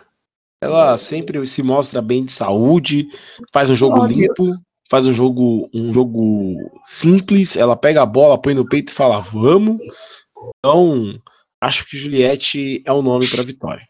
ela 0.62 0.98
sempre 0.98 1.46
se 1.46 1.62
mostra 1.62 2.02
bem 2.02 2.26
de 2.26 2.32
saúde, 2.32 3.08
faz 3.52 3.70
um 3.70 3.76
jogo 3.76 4.02
oh, 4.02 4.06
limpo, 4.06 4.44
Deus. 4.44 4.58
faz 4.90 5.08
um 5.08 5.14
jogo, 5.14 5.70
um 5.74 5.94
jogo 5.94 6.56
simples. 6.84 7.56
Ela 7.56 7.76
pega 7.76 8.02
a 8.02 8.06
bola, 8.06 8.42
põe 8.42 8.54
no 8.54 8.68
peito 8.68 8.92
e 8.92 8.96
fala, 8.96 9.20
vamos. 9.20 9.80
Então, 10.60 11.20
acho 11.62 11.86
que 11.86 11.98
Juliette 11.98 12.82
é 12.86 12.92
o 12.92 13.02
nome 13.02 13.30
para 13.30 13.44
vitória. 13.44 13.86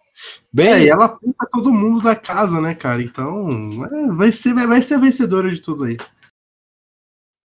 Bem, 0.51 0.67
é, 0.67 0.83
e 0.83 0.89
ela 0.89 1.09
pinta 1.09 1.47
todo 1.51 1.73
mundo 1.73 2.01
da 2.01 2.15
casa, 2.15 2.61
né, 2.61 2.75
cara? 2.75 3.01
Então, 3.01 3.49
é, 3.85 4.07
vai 4.13 4.31
ser, 4.31 4.53
vai 4.53 4.81
ser 4.81 4.95
a 4.95 4.99
vencedora 4.99 5.51
de 5.51 5.59
tudo 5.59 5.85
aí. 5.85 5.97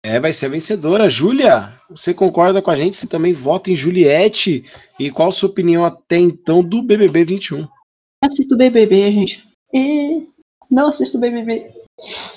É, 0.05 0.21
vai 0.21 0.35
ser 0.35 0.47
a 0.47 0.49
vencedora. 0.51 1.09
Júlia, 1.09 1.73
você 1.89 2.13
concorda 2.13 2.61
com 2.61 2.71
a 2.71 2.77
gente? 2.77 2.95
Você 2.95 3.07
também 3.07 3.33
vota 3.33 3.71
em 3.71 3.77
Juliette? 3.77 4.63
E 5.01 5.11
qual 5.11 5.29
a 5.29 5.33
sua 5.33 5.49
opinião 5.49 5.83
até 5.83 6.19
então 6.19 6.63
do 6.63 6.83
BBB 6.83 7.25
21? 7.25 7.67
Assisto 8.23 8.55
BBB, 8.55 9.13
gente. 9.13 9.49
E 9.73 10.29
não 10.71 10.89
assisto 10.89 11.19
BBB. 11.19 11.73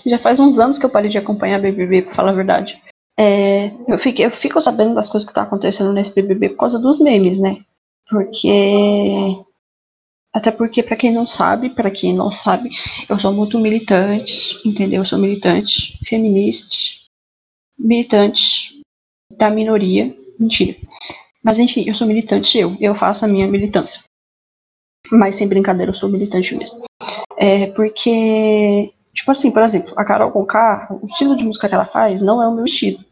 Já 0.05 0.18
faz 0.18 0.39
uns 0.39 0.57
anos 0.57 0.80
que 0.80 0.86
eu 0.86 0.89
parei 0.89 1.09
de 1.09 1.18
acompanhar 1.18 1.59
BBB, 1.59 2.03
pra 2.03 2.13
falar 2.13 2.32
a 2.32 2.36
verdade. 2.36 2.82
É, 3.20 3.74
eu, 3.86 3.99
fico, 3.99 4.22
eu 4.22 4.32
fico 4.32 4.61
sabendo 4.61 4.95
das 4.95 5.09
coisas 5.09 5.28
que 5.28 5.36
tá 5.36 5.41
acontecendo 5.41 5.91
nesse 5.91 6.13
BBB 6.13 6.49
por 6.49 6.59
causa 6.59 6.80
dos 6.80 6.99
memes, 6.99 7.38
né? 7.38 7.57
Porque 8.09 9.43
até 10.34 10.51
porque, 10.51 10.82
para 10.82 10.95
quem 10.95 11.11
não 11.11 11.28
sabe, 11.28 11.72
para 11.72 11.91
quem 11.91 12.13
não 12.13 12.32
sabe, 12.32 12.70
eu 13.09 13.20
sou 13.20 13.34
muito 13.34 13.59
militante, 13.59 14.57
entendeu? 14.63 15.01
Eu 15.01 15.05
sou 15.05 15.20
militante 15.20 15.97
feminista, 16.07 16.76
militante 17.78 18.82
da 19.38 19.49
minoria. 19.49 20.15
Mentira. 20.39 20.78
Mas 21.43 21.59
enfim, 21.59 21.86
eu 21.88 21.93
sou 21.93 22.07
militante, 22.07 22.57
eu. 22.57 22.75
Eu 22.80 22.95
faço 22.95 23.25
a 23.25 23.28
minha 23.28 23.47
militância. 23.47 24.01
Mas 25.11 25.36
sem 25.36 25.47
brincadeira, 25.47 25.91
eu 25.91 25.95
sou 25.95 26.09
militante 26.09 26.55
mesmo. 26.55 26.84
É 27.38 27.67
porque, 27.67 28.93
tipo 29.13 29.32
assim, 29.32 29.51
por 29.51 29.61
exemplo, 29.61 29.93
a 29.95 30.03
Carol 30.03 30.32
Conká, 30.32 30.88
o 31.01 31.07
estilo 31.07 31.36
de 31.36 31.45
música 31.45 31.69
que 31.69 31.75
ela 31.75 31.86
faz 31.86 32.21
não 32.21 32.41
é 32.41 32.47
o 32.47 32.53
meu 32.53 32.65
estilo. 32.65 33.03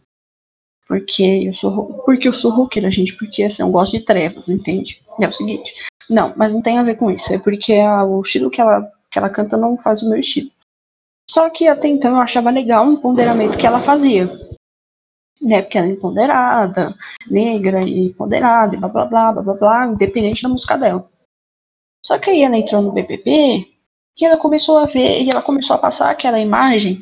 Porque 0.87 1.23
eu 1.23 1.53
sou, 1.53 1.93
porque 2.05 2.27
eu 2.27 2.33
sou 2.33 2.51
roqueira, 2.51 2.91
gente. 2.91 3.15
Porque 3.15 3.43
assim, 3.43 3.61
eu 3.61 3.69
gosto 3.69 3.93
de 3.93 4.03
trevas, 4.03 4.49
entende? 4.49 5.01
É 5.19 5.27
o 5.27 5.31
seguinte, 5.31 5.73
não, 6.09 6.33
mas 6.35 6.53
não 6.53 6.61
tem 6.61 6.77
a 6.77 6.83
ver 6.83 6.97
com 6.97 7.09
isso. 7.09 7.33
É 7.33 7.39
porque 7.39 7.73
a, 7.73 8.03
o 8.03 8.21
estilo 8.21 8.49
que 8.49 8.61
ela, 8.61 8.91
que 9.11 9.17
ela 9.17 9.29
canta 9.29 9.57
não 9.57 9.77
faz 9.77 10.01
o 10.01 10.09
meu 10.09 10.19
estilo. 10.19 10.51
Só 11.29 11.49
que 11.49 11.67
até 11.67 11.87
então 11.87 12.11
eu 12.11 12.21
achava 12.21 12.49
legal 12.51 12.87
o 12.87 12.93
empoderamento 12.93 13.57
que 13.57 13.65
ela 13.65 13.81
fazia. 13.81 14.29
Né, 15.41 15.61
porque 15.61 15.77
ela 15.77 15.87
é 15.87 15.91
empoderada, 15.91 16.95
negra 17.29 17.79
e 17.85 18.07
empoderada, 18.07 18.75
e 18.75 18.79
blá 18.79 18.87
blá 18.87 19.05
blá 19.05 19.31
blá 19.33 19.43
blá 19.43 19.53
blá, 19.53 19.87
independente 19.87 20.41
da 20.41 20.49
música 20.49 20.77
dela. 20.77 21.07
Só 22.05 22.17
que 22.17 22.29
aí 22.29 22.41
ela 22.41 22.57
entrou 22.57 22.81
no 22.81 22.91
BBB 22.91 23.67
e 24.17 24.25
ela 24.25 24.37
começou 24.37 24.77
a 24.77 24.85
ver, 24.85 25.21
e 25.21 25.29
ela 25.29 25.41
começou 25.41 25.75
a 25.75 25.79
passar 25.79 26.09
aquela 26.09 26.39
imagem 26.39 27.01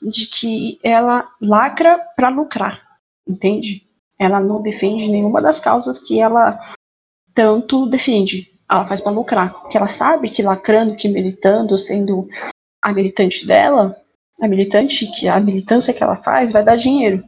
de 0.00 0.26
que 0.26 0.80
ela 0.82 1.28
lacra 1.40 1.98
para 2.16 2.28
lucrar, 2.28 2.82
entende? 3.28 3.86
Ela 4.18 4.40
não 4.40 4.62
defende 4.62 5.08
nenhuma 5.08 5.42
das 5.42 5.58
causas 5.58 5.98
que 5.98 6.20
ela 6.20 6.58
tanto 7.34 7.86
defende. 7.86 8.50
Ela 8.70 8.86
faz 8.86 9.00
para 9.00 9.12
lucrar. 9.12 9.52
Porque 9.60 9.76
ela 9.76 9.88
sabe 9.88 10.30
que 10.30 10.42
lacrando, 10.42 10.96
que 10.96 11.08
militando, 11.08 11.76
sendo 11.76 12.28
a 12.80 12.92
militante 12.92 13.46
dela, 13.46 13.96
a 14.40 14.48
militante, 14.48 15.06
que 15.06 15.28
a 15.28 15.38
militância 15.40 15.92
que 15.92 16.02
ela 16.02 16.16
faz, 16.16 16.52
vai 16.52 16.64
dar 16.64 16.76
dinheiro. 16.76 17.24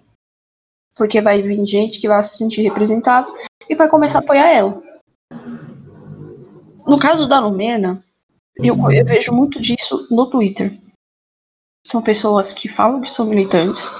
Porque 0.96 1.20
vai 1.20 1.42
vir 1.42 1.64
gente 1.66 2.00
que 2.00 2.08
vai 2.08 2.22
se 2.22 2.36
sentir 2.36 2.62
representada 2.62 3.26
e 3.68 3.74
vai 3.74 3.88
começar 3.88 4.18
a 4.18 4.22
apoiar 4.22 4.48
ela. 4.50 4.82
No 6.86 6.98
caso 6.98 7.26
da 7.26 7.40
Lumena, 7.40 8.04
eu, 8.56 8.76
eu 8.90 9.04
vejo 9.04 9.32
muito 9.32 9.60
disso 9.60 10.06
no 10.10 10.28
Twitter. 10.28 10.78
São 11.86 12.02
pessoas 12.02 12.52
que 12.52 12.68
falam 12.68 13.00
que 13.00 13.10
são 13.10 13.26
militantes, 13.26 13.92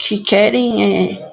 que 0.00 0.22
querem, 0.22 1.12
é, 1.12 1.32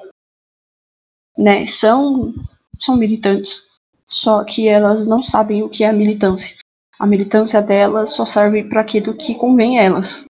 né, 1.36 1.66
são, 1.66 2.32
são 2.78 2.96
militantes, 2.96 3.62
só 4.04 4.44
que 4.44 4.68
elas 4.68 5.06
não 5.06 5.22
sabem 5.22 5.62
o 5.62 5.68
que 5.68 5.84
é 5.84 5.88
a 5.88 5.92
militância. 5.92 6.56
A 6.98 7.06
militância 7.06 7.62
delas 7.62 8.10
só 8.10 8.26
serve 8.26 8.64
para 8.64 8.80
aquilo 8.80 9.16
que 9.16 9.34
convém 9.34 9.78
a 9.78 9.82
elas. 9.82 10.24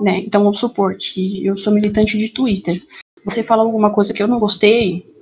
Né? 0.00 0.18
Então 0.20 0.42
vamos 0.42 0.60
supor 0.60 0.96
que 0.96 1.44
eu 1.44 1.56
sou 1.56 1.72
militante 1.72 2.18
de 2.18 2.28
Twitter. 2.28 2.82
Você 3.24 3.42
fala 3.42 3.62
alguma 3.62 3.92
coisa 3.92 4.12
que 4.12 4.22
eu 4.22 4.28
não 4.28 4.38
gostei, 4.38 5.14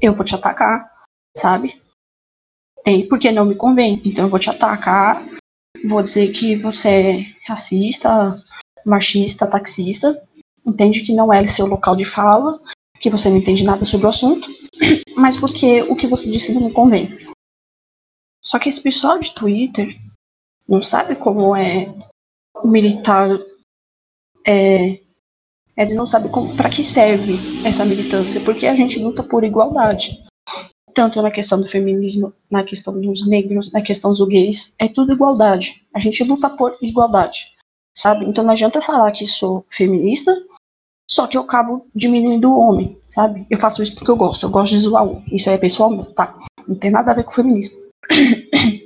eu 0.00 0.12
vou 0.14 0.24
te 0.24 0.34
atacar, 0.34 1.06
sabe? 1.36 1.80
Tem 2.82 3.08
porque 3.08 3.30
não 3.30 3.44
me 3.44 3.54
convém. 3.54 4.02
Então 4.04 4.24
eu 4.24 4.30
vou 4.30 4.38
te 4.38 4.50
atacar, 4.50 5.24
vou 5.86 6.02
dizer 6.02 6.32
que 6.32 6.56
você 6.56 6.88
é 6.88 7.36
racista, 7.46 8.42
machista, 8.84 9.46
taxista, 9.46 10.22
entende 10.66 11.02
que 11.02 11.12
não 11.12 11.32
é 11.32 11.46
seu 11.46 11.66
local 11.66 11.94
de 11.94 12.04
fala, 12.04 12.60
que 13.00 13.10
você 13.10 13.28
não 13.30 13.36
entende 13.36 13.64
nada 13.64 13.84
sobre 13.84 14.06
o 14.06 14.08
assunto, 14.08 14.48
mas 15.16 15.36
porque 15.36 15.82
o 15.82 15.96
que 15.96 16.06
você 16.06 16.30
disse 16.30 16.52
não 16.52 16.62
me 16.62 16.72
convém. 16.72 17.16
Só 18.42 18.58
que 18.58 18.68
esse 18.68 18.82
pessoal 18.82 19.18
de 19.18 19.34
Twitter 19.34 19.98
não 20.68 20.82
sabe 20.82 21.16
como 21.16 21.56
é 21.56 21.86
militar. 22.62 23.28
É, 24.46 25.00
eles 25.76 25.94
não 25.94 26.06
sabem 26.06 26.30
para 26.56 26.70
que 26.70 26.82
serve 26.82 27.38
essa 27.66 27.84
militância, 27.84 28.40
porque 28.40 28.66
a 28.66 28.74
gente 28.74 28.98
luta 28.98 29.22
por 29.22 29.44
igualdade. 29.44 30.18
Tanto 30.94 31.20
na 31.20 31.30
questão 31.30 31.60
do 31.60 31.68
feminismo, 31.68 32.32
na 32.48 32.62
questão 32.62 33.00
dos 33.00 33.26
negros, 33.26 33.72
na 33.72 33.82
questão 33.82 34.12
dos 34.12 34.26
gays, 34.28 34.72
é 34.78 34.88
tudo 34.88 35.12
igualdade. 35.12 35.82
A 35.92 35.98
gente 35.98 36.22
luta 36.22 36.48
por 36.48 36.76
igualdade, 36.80 37.46
sabe? 37.96 38.24
Então 38.26 38.44
não 38.44 38.52
adianta 38.52 38.80
falar 38.80 39.10
que 39.10 39.26
sou 39.26 39.66
feminista 39.70 40.36
só 41.10 41.26
que 41.26 41.36
eu 41.36 41.42
acabo 41.42 41.86
diminuindo 41.94 42.50
o 42.50 42.58
homem, 42.58 42.98
sabe? 43.06 43.46
Eu 43.50 43.58
faço 43.58 43.82
isso 43.82 43.94
porque 43.94 44.10
eu 44.10 44.16
gosto, 44.16 44.46
eu 44.46 44.50
gosto 44.50 44.72
de 44.72 44.80
zoar 44.80 45.06
o 45.06 45.22
Isso 45.30 45.48
aí 45.48 45.56
é 45.56 45.58
pessoal 45.58 46.04
tá? 46.06 46.38
Não 46.66 46.76
tem 46.76 46.90
nada 46.90 47.10
a 47.10 47.14
ver 47.14 47.24
com 47.24 47.30
o 47.30 47.34
feminismo. 47.34 47.76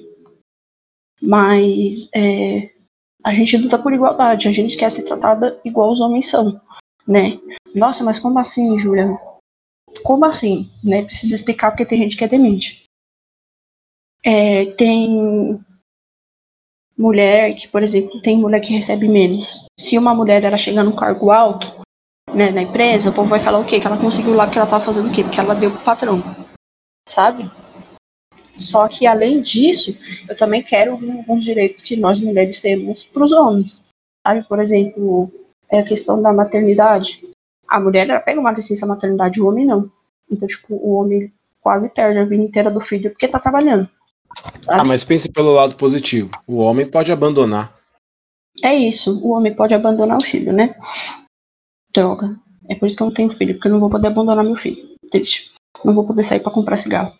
Mas 1.23 2.09
é, 2.15 2.71
a 3.25 3.33
gente 3.33 3.57
luta 3.57 3.79
por 3.79 3.93
igualdade, 3.93 4.49
a 4.49 4.53
gente 4.53 4.77
quer 4.77 4.91
ser 4.91 5.03
tratada 5.03 5.61
igual 5.65 5.93
os 5.93 6.01
homens 6.01 6.29
são, 6.29 6.61
né? 7.09 7.41
Nossa, 7.75 8.05
mas 8.05 8.21
como 8.21 8.39
assim, 8.39 8.79
Júlia? 8.79 9.19
Como 10.05 10.27
assim? 10.27 10.71
Né? 10.85 11.05
Precisa 11.05 11.35
explicar 11.35 11.71
porque 11.71 11.87
tem 11.87 11.99
gente 12.03 12.17
que 12.17 12.25
é 12.25 12.29
demente. 12.29 12.85
É, 14.23 14.67
tem 14.73 15.59
mulher 16.97 17.55
que, 17.55 17.69
por 17.69 17.83
exemplo, 17.83 18.21
tem 18.21 18.37
mulher 18.37 18.61
que 18.61 18.75
recebe 18.75 19.09
menos. 19.09 19.65
Se 19.79 19.97
uma 19.97 20.15
mulher 20.15 20.45
ela 20.45 20.59
chega 20.59 20.83
num 20.83 20.95
cargo 20.95 21.31
alto, 21.31 21.81
né, 22.35 22.51
na 22.51 22.63
empresa, 22.63 23.11
o 23.11 23.15
povo 23.15 23.31
vai 23.31 23.41
falar 23.41 23.61
o 23.61 23.65
quê? 23.65 23.81
Que 23.81 23.87
ela 23.87 24.01
conseguiu 24.01 24.35
lá 24.35 24.47
porque 24.47 24.59
ela 24.59 24.69
tava 24.69 24.85
fazendo 24.85 25.09
o 25.09 25.13
quê? 25.13 25.23
Porque 25.23 25.41
ela 25.41 25.55
deu 25.55 25.71
pro 25.71 25.85
patrão. 25.85 26.23
Sabe? 27.09 27.51
Só 28.55 28.89
que 28.89 29.07
além 29.07 29.41
disso, 29.41 29.97
eu 30.29 30.37
também 30.37 30.63
quero 30.63 30.93
alguns 30.93 31.45
direitos 31.45 31.83
que 31.83 31.97
nós 31.97 32.21
mulheres 32.21 32.61
temos 32.61 33.05
para 33.05 33.25
os 33.25 33.33
homens. 33.33 33.87
Sabe? 34.27 34.47
Por 34.47 34.59
exemplo, 34.59 35.31
é 35.71 35.81
a 35.81 35.85
questão 35.85 36.21
da 36.21 36.33
maternidade. 36.33 37.23
A 37.69 37.79
mulher 37.79 38.09
ela 38.09 38.21
pega 38.21 38.41
uma 38.41 38.53
licença 38.53 38.87
maternidade, 38.87 39.41
o 39.41 39.47
homem 39.47 39.67
não. 39.67 39.91
Então, 40.31 40.49
tipo, 40.49 40.75
o 40.75 40.95
homem 40.95 41.33
quase 41.61 41.89
perde 41.89 42.19
a 42.19 42.25
vida 42.25 42.43
inteira 42.43 42.71
do 42.71 42.81
filho 42.81 43.11
porque 43.11 43.29
tá 43.29 43.39
trabalhando. 43.39 43.89
Sabe? 44.63 44.81
Ah, 44.81 44.85
mas 44.85 45.05
pense 45.05 45.31
pelo 45.31 45.53
lado 45.53 45.77
positivo. 45.77 46.31
O 46.47 46.57
homem 46.59 46.89
pode 46.91 47.13
abandonar. 47.13 47.75
É 48.63 48.75
isso, 48.75 49.19
o 49.25 49.31
homem 49.31 49.55
pode 49.55 49.75
abandonar 49.75 50.19
o 50.19 50.25
filho, 50.25 50.53
né? 50.53 50.75
Droga. 51.95 52.39
É 52.69 52.75
por 52.75 52.87
isso 52.87 52.97
que 52.97 53.03
eu 53.03 53.07
não 53.07 53.15
tenho 53.15 53.31
filho, 53.31 53.55
porque 53.55 53.69
eu 53.69 53.73
não 53.73 53.81
vou 53.81 53.91
poder 53.91 54.09
abandonar 54.09 54.45
meu 54.45 54.57
filho. 54.57 54.97
Triste. 55.11 55.53
Não 55.85 55.95
vou 55.95 56.07
poder 56.07 56.25
sair 56.25 56.41
para 56.41 56.53
comprar 56.53 56.77
cigarro. 56.77 57.17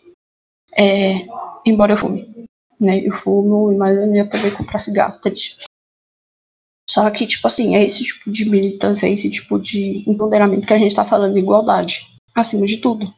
É, 0.75 1.25
embora 1.65 1.93
eu 1.93 1.97
fume. 1.97 2.47
Né? 2.79 2.99
Eu 2.99 3.13
fumo, 3.13 3.75
mas 3.77 3.97
eu 3.97 4.07
não 4.07 4.15
ia 4.15 4.29
poder 4.29 4.55
comprar 4.55 4.79
cigarro. 4.79 5.19
Triste. 5.21 5.57
Só 6.89 7.07
que, 7.11 7.27
tipo 7.27 7.45
assim, 7.45 7.75
é 7.75 7.83
esse 7.83 8.03
tipo 8.03 8.31
de 8.31 8.49
militância, 8.49 9.05
é 9.05 9.11
esse 9.11 9.29
tipo 9.29 9.59
de 9.59 10.03
empoderamento 10.09 10.67
que 10.67 10.73
a 10.73 10.77
gente 10.77 10.95
tá 10.95 11.05
falando, 11.05 11.37
igualdade. 11.37 12.01
Acima 12.33 12.65
de 12.65 12.77
tudo. 12.77 13.13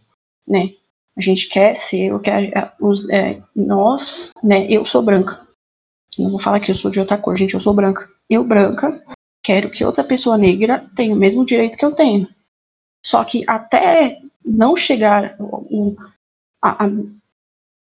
Né? 0.45 0.73
A 1.17 1.21
gente 1.21 1.47
quer 1.47 1.75
ser 1.75 2.13
o 2.13 2.19
que 2.19 2.29
a, 2.29 2.73
os, 2.81 3.09
é, 3.09 3.41
nós, 3.55 4.29
né? 4.43 4.67
Eu 4.69 4.83
sou 4.83 5.01
branca. 5.01 5.47
Não 6.19 6.31
vou 6.31 6.39
falar 6.39 6.59
que 6.59 6.69
eu 6.69 6.75
sou 6.75 6.91
de 6.91 6.99
outra 6.99 7.17
cor, 7.17 7.37
gente, 7.37 7.53
eu 7.53 7.61
sou 7.61 7.73
branca. 7.73 8.09
Eu, 8.29 8.43
branca, 8.43 9.01
quero 9.41 9.69
que 9.69 9.85
outra 9.85 10.03
pessoa 10.03 10.37
negra 10.37 10.85
tenha 10.93 11.15
o 11.15 11.17
mesmo 11.17 11.45
direito 11.45 11.77
que 11.77 11.85
eu 11.85 11.93
tenho. 11.93 12.27
Só 13.05 13.23
que 13.23 13.45
até 13.47 14.19
não 14.43 14.75
chegar 14.75 15.37
a, 16.61 16.85
a, 16.85 16.89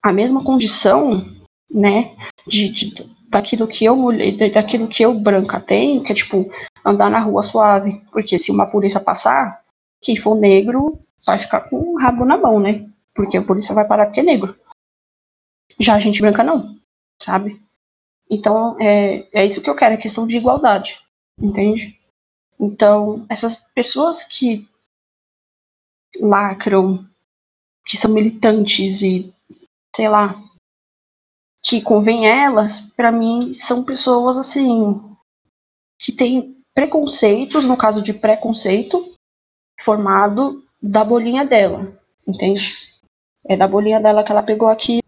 a 0.03 0.11
mesma 0.11 0.43
condição, 0.43 1.31
né, 1.69 2.15
de, 2.47 2.69
de, 2.69 3.09
daquilo 3.35 3.67
que 3.67 3.85
eu 3.85 3.97
daquilo 4.53 4.87
que 4.87 5.03
eu 5.03 5.13
branca 5.13 5.59
tenho, 5.59 6.03
que 6.03 6.11
é 6.11 6.15
tipo 6.15 6.49
andar 6.85 7.09
na 7.09 7.19
rua 7.19 7.41
suave, 7.41 8.01
porque 8.11 8.39
se 8.39 8.51
uma 8.51 8.65
polícia 8.65 8.99
passar, 8.99 9.61
quem 10.01 10.15
for 10.15 10.35
negro 10.35 10.99
vai 11.25 11.37
ficar 11.37 11.61
com 11.61 11.77
o 11.77 11.97
rabo 11.97 12.25
na 12.25 12.37
mão, 12.37 12.59
né? 12.59 12.87
Porque 13.13 13.37
a 13.37 13.43
polícia 13.43 13.75
vai 13.75 13.85
parar 13.85 14.05
porque 14.05 14.21
é 14.21 14.23
negro. 14.23 14.55
Já 15.79 15.95
a 15.95 15.99
gente 15.99 16.21
branca 16.21 16.43
não, 16.43 16.77
sabe? 17.21 17.61
Então 18.29 18.77
é, 18.79 19.27
é 19.33 19.45
isso 19.45 19.61
que 19.61 19.69
eu 19.69 19.75
quero, 19.75 19.95
é 19.95 19.97
questão 19.97 20.25
de 20.25 20.37
igualdade 20.37 21.05
entende? 21.39 21.99
Então, 22.59 23.25
essas 23.29 23.55
pessoas 23.73 24.23
que 24.23 24.67
lacram 26.19 27.05
que 27.85 27.97
são 27.97 28.11
militantes 28.11 29.01
e, 29.01 29.33
sei 29.95 30.09
lá, 30.09 30.41
que 31.65 31.81
convém 31.81 32.27
elas, 32.27 32.79
para 32.79 33.11
mim, 33.11 33.51
são 33.51 33.83
pessoas 33.83 34.37
assim 34.37 35.01
que 35.99 36.11
têm 36.11 36.55
preconceitos, 36.75 37.65
no 37.65 37.75
caso 37.75 38.03
de 38.03 38.13
preconceito, 38.13 39.15
formado 39.81 40.63
da 40.79 41.03
bolinha 41.03 41.43
dela, 41.43 41.91
entende? 42.27 42.71
É 43.47 43.57
da 43.57 43.67
bolinha 43.67 43.99
dela 43.99 44.23
que 44.23 44.31
ela 44.31 44.43
pegou 44.43 44.67
aqui, 44.67 44.99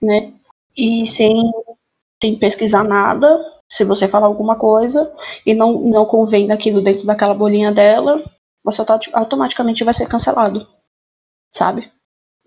né? 0.00 0.32
E 0.74 1.06
sem, 1.06 1.52
sem 2.22 2.38
pesquisar 2.38 2.84
nada, 2.84 3.60
se 3.68 3.84
você 3.84 4.08
falar 4.08 4.26
alguma 4.26 4.56
coisa 4.56 5.14
e 5.44 5.52
não, 5.52 5.78
não 5.80 6.06
convém 6.06 6.46
daquilo 6.46 6.82
dentro 6.82 7.04
daquela 7.04 7.34
bolinha 7.34 7.70
dela, 7.70 8.24
você 8.64 8.82
automaticamente 9.12 9.84
vai 9.84 9.92
ser 9.92 10.08
cancelado, 10.08 10.66
sabe? 11.52 11.92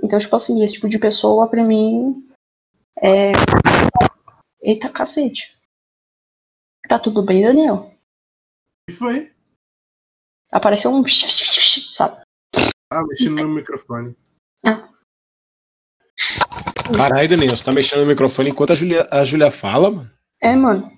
Então, 0.03 0.19
tipo 0.19 0.35
assim, 0.35 0.61
esse 0.63 0.73
tipo 0.73 0.89
de 0.89 0.99
pessoa, 0.99 1.47
pra 1.47 1.63
mim, 1.63 2.27
é. 3.01 3.31
Eita 4.61 4.89
cacete. 4.89 5.57
Tá 6.87 6.99
tudo 6.99 7.23
bem, 7.23 7.45
Daniel? 7.45 7.93
Que 8.87 8.95
foi? 8.95 9.31
Apareceu 10.51 10.91
um. 10.91 11.03
Sabe? 11.07 12.21
Ah, 12.91 13.01
mexendo 13.07 13.43
no 13.43 13.55
microfone. 13.55 14.15
Ah. 14.65 14.89
Caralho, 16.95 17.29
Daniel, 17.29 17.55
você 17.55 17.65
tá 17.65 17.71
mexendo 17.71 18.01
no 18.01 18.07
microfone 18.07 18.49
enquanto 18.49 18.71
a 18.71 18.75
Julia, 18.75 19.07
a 19.09 19.23
Julia 19.23 19.49
fala, 19.49 19.89
mano. 19.89 20.11
É, 20.41 20.55
mano. 20.55 20.91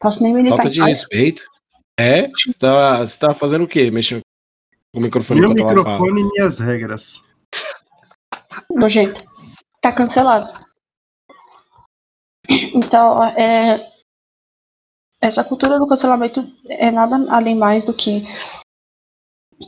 Posso 0.00 0.22
nem 0.22 0.32
militar. 0.32 0.56
Falta 0.56 0.70
de 0.70 0.82
respeito. 0.82 1.44
É? 1.98 2.28
Você 2.28 2.58
tá, 2.58 2.98
você 3.00 3.18
tá 3.18 3.34
fazendo 3.34 3.64
o 3.64 3.68
quê? 3.68 3.90
Mexendo 3.90 4.20
com 4.94 5.00
o 5.00 5.02
microfone 5.02 5.40
Meu 5.40 5.52
enquanto 5.52 5.72
ela 5.72 5.82
fala? 5.82 5.98
microfone 5.98 6.20
e 6.20 6.32
minhas 6.32 6.58
regras. 6.58 7.22
Nojento. 8.76 9.24
Tá 9.80 9.90
cancelado. 9.90 10.52
Então, 12.74 13.24
é, 13.24 13.90
essa 15.20 15.42
cultura 15.42 15.78
do 15.78 15.86
cancelamento 15.86 16.44
é 16.68 16.90
nada 16.90 17.16
além 17.30 17.56
mais 17.56 17.86
do 17.86 17.94
que 17.94 18.24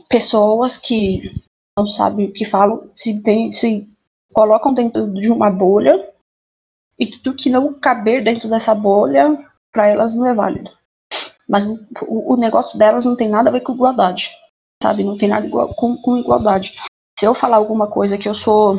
pessoas 0.07 0.77
que 0.77 1.43
não 1.75 1.87
sabem 1.87 2.27
o 2.27 2.33
que 2.33 2.45
falam, 2.45 2.89
se, 2.93 3.21
tem, 3.23 3.51
se 3.51 3.89
colocam 4.31 4.73
dentro 4.73 5.11
de 5.13 5.31
uma 5.31 5.49
bolha 5.49 6.13
e 6.97 7.07
tudo 7.07 7.35
que 7.35 7.49
não 7.49 7.73
caber 7.73 8.23
dentro 8.23 8.49
dessa 8.49 8.75
bolha, 8.75 9.43
para 9.71 9.87
elas 9.87 10.13
não 10.13 10.27
é 10.27 10.33
válido. 10.33 10.69
Mas 11.47 11.67
o, 11.67 12.33
o 12.33 12.37
negócio 12.37 12.77
delas 12.77 13.05
não 13.05 13.15
tem 13.15 13.27
nada 13.27 13.49
a 13.49 13.53
ver 13.53 13.61
com 13.61 13.73
igualdade, 13.73 14.29
sabe? 14.83 15.03
Não 15.03 15.17
tem 15.17 15.29
nada 15.29 15.47
igual, 15.47 15.73
com, 15.73 15.97
com 15.97 16.17
igualdade. 16.17 16.75
Se 17.17 17.25
eu 17.25 17.33
falar 17.33 17.57
alguma 17.57 17.87
coisa 17.87 18.17
que 18.17 18.29
eu 18.29 18.35
sou, 18.35 18.77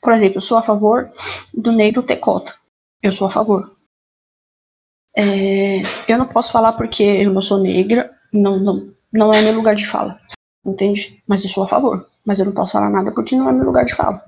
por 0.00 0.12
exemplo, 0.12 0.38
eu 0.38 0.42
sou 0.42 0.56
a 0.56 0.62
favor 0.62 1.10
do 1.52 1.72
negro 1.72 2.02
ter 2.02 2.16
cota, 2.16 2.54
eu 3.02 3.12
sou 3.12 3.26
a 3.26 3.30
favor. 3.30 3.76
É, 5.16 5.80
eu 6.06 6.18
não 6.18 6.26
posso 6.26 6.52
falar 6.52 6.74
porque 6.74 7.02
eu 7.02 7.32
não 7.32 7.40
sou 7.40 7.58
negra, 7.58 8.14
não, 8.32 8.58
não, 8.58 8.94
não 9.12 9.32
é 9.32 9.40
meu 9.42 9.54
lugar 9.54 9.74
de 9.74 9.86
fala, 9.86 10.20
entende? 10.64 11.22
Mas 11.26 11.42
eu 11.42 11.50
sou 11.50 11.64
a 11.64 11.68
favor. 11.68 12.06
Mas 12.24 12.38
eu 12.38 12.44
não 12.44 12.52
posso 12.52 12.72
falar 12.72 12.90
nada 12.90 13.12
porque 13.12 13.36
não 13.36 13.48
é 13.48 13.52
meu 13.52 13.64
lugar 13.64 13.84
de 13.84 13.94
fala. 13.94 14.22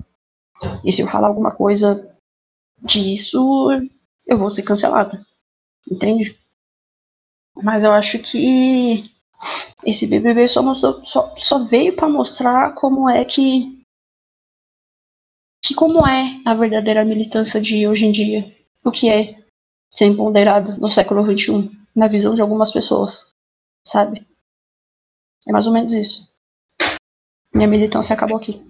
E 0.83 0.91
se 0.91 1.01
eu 1.01 1.07
falar 1.07 1.27
alguma 1.27 1.51
coisa 1.51 2.09
disso, 2.81 3.69
eu 4.25 4.37
vou 4.37 4.49
ser 4.49 4.63
cancelada, 4.63 5.25
entende? 5.89 6.37
Mas 7.61 7.83
eu 7.83 7.91
acho 7.91 8.19
que 8.19 9.11
esse 9.85 10.07
BBB 10.07 10.47
só, 10.47 10.61
mostrou, 10.61 11.03
só, 11.03 11.33
só 11.37 11.65
veio 11.65 11.95
para 11.95 12.07
mostrar 12.07 12.73
como 12.73 13.09
é 13.09 13.23
que 13.25 13.78
que 15.61 15.73
como 15.73 16.07
é 16.07 16.39
a 16.45 16.53
verdadeira 16.53 17.03
militância 17.03 17.59
de 17.59 17.87
hoje 17.87 18.05
em 18.05 18.11
dia, 18.11 18.55
o 18.83 18.91
que 18.91 19.09
é 19.09 19.37
ser 19.91 20.05
empoderado 20.05 20.77
no 20.77 20.91
século 20.91 21.23
XXI, 21.23 21.69
na 21.95 22.07
visão 22.07 22.35
de 22.35 22.41
algumas 22.41 22.71
pessoas, 22.71 23.25
sabe? 23.83 24.25
É 25.47 25.51
mais 25.51 25.65
ou 25.67 25.73
menos 25.73 25.93
isso. 25.93 26.27
Minha 27.53 27.67
militância 27.67 28.13
acabou 28.13 28.37
aqui. 28.37 28.63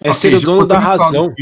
É 0.00 0.12
ser 0.12 0.34
o 0.34 0.40
dono 0.40 0.66
da 0.66 0.78
razão. 0.78 1.32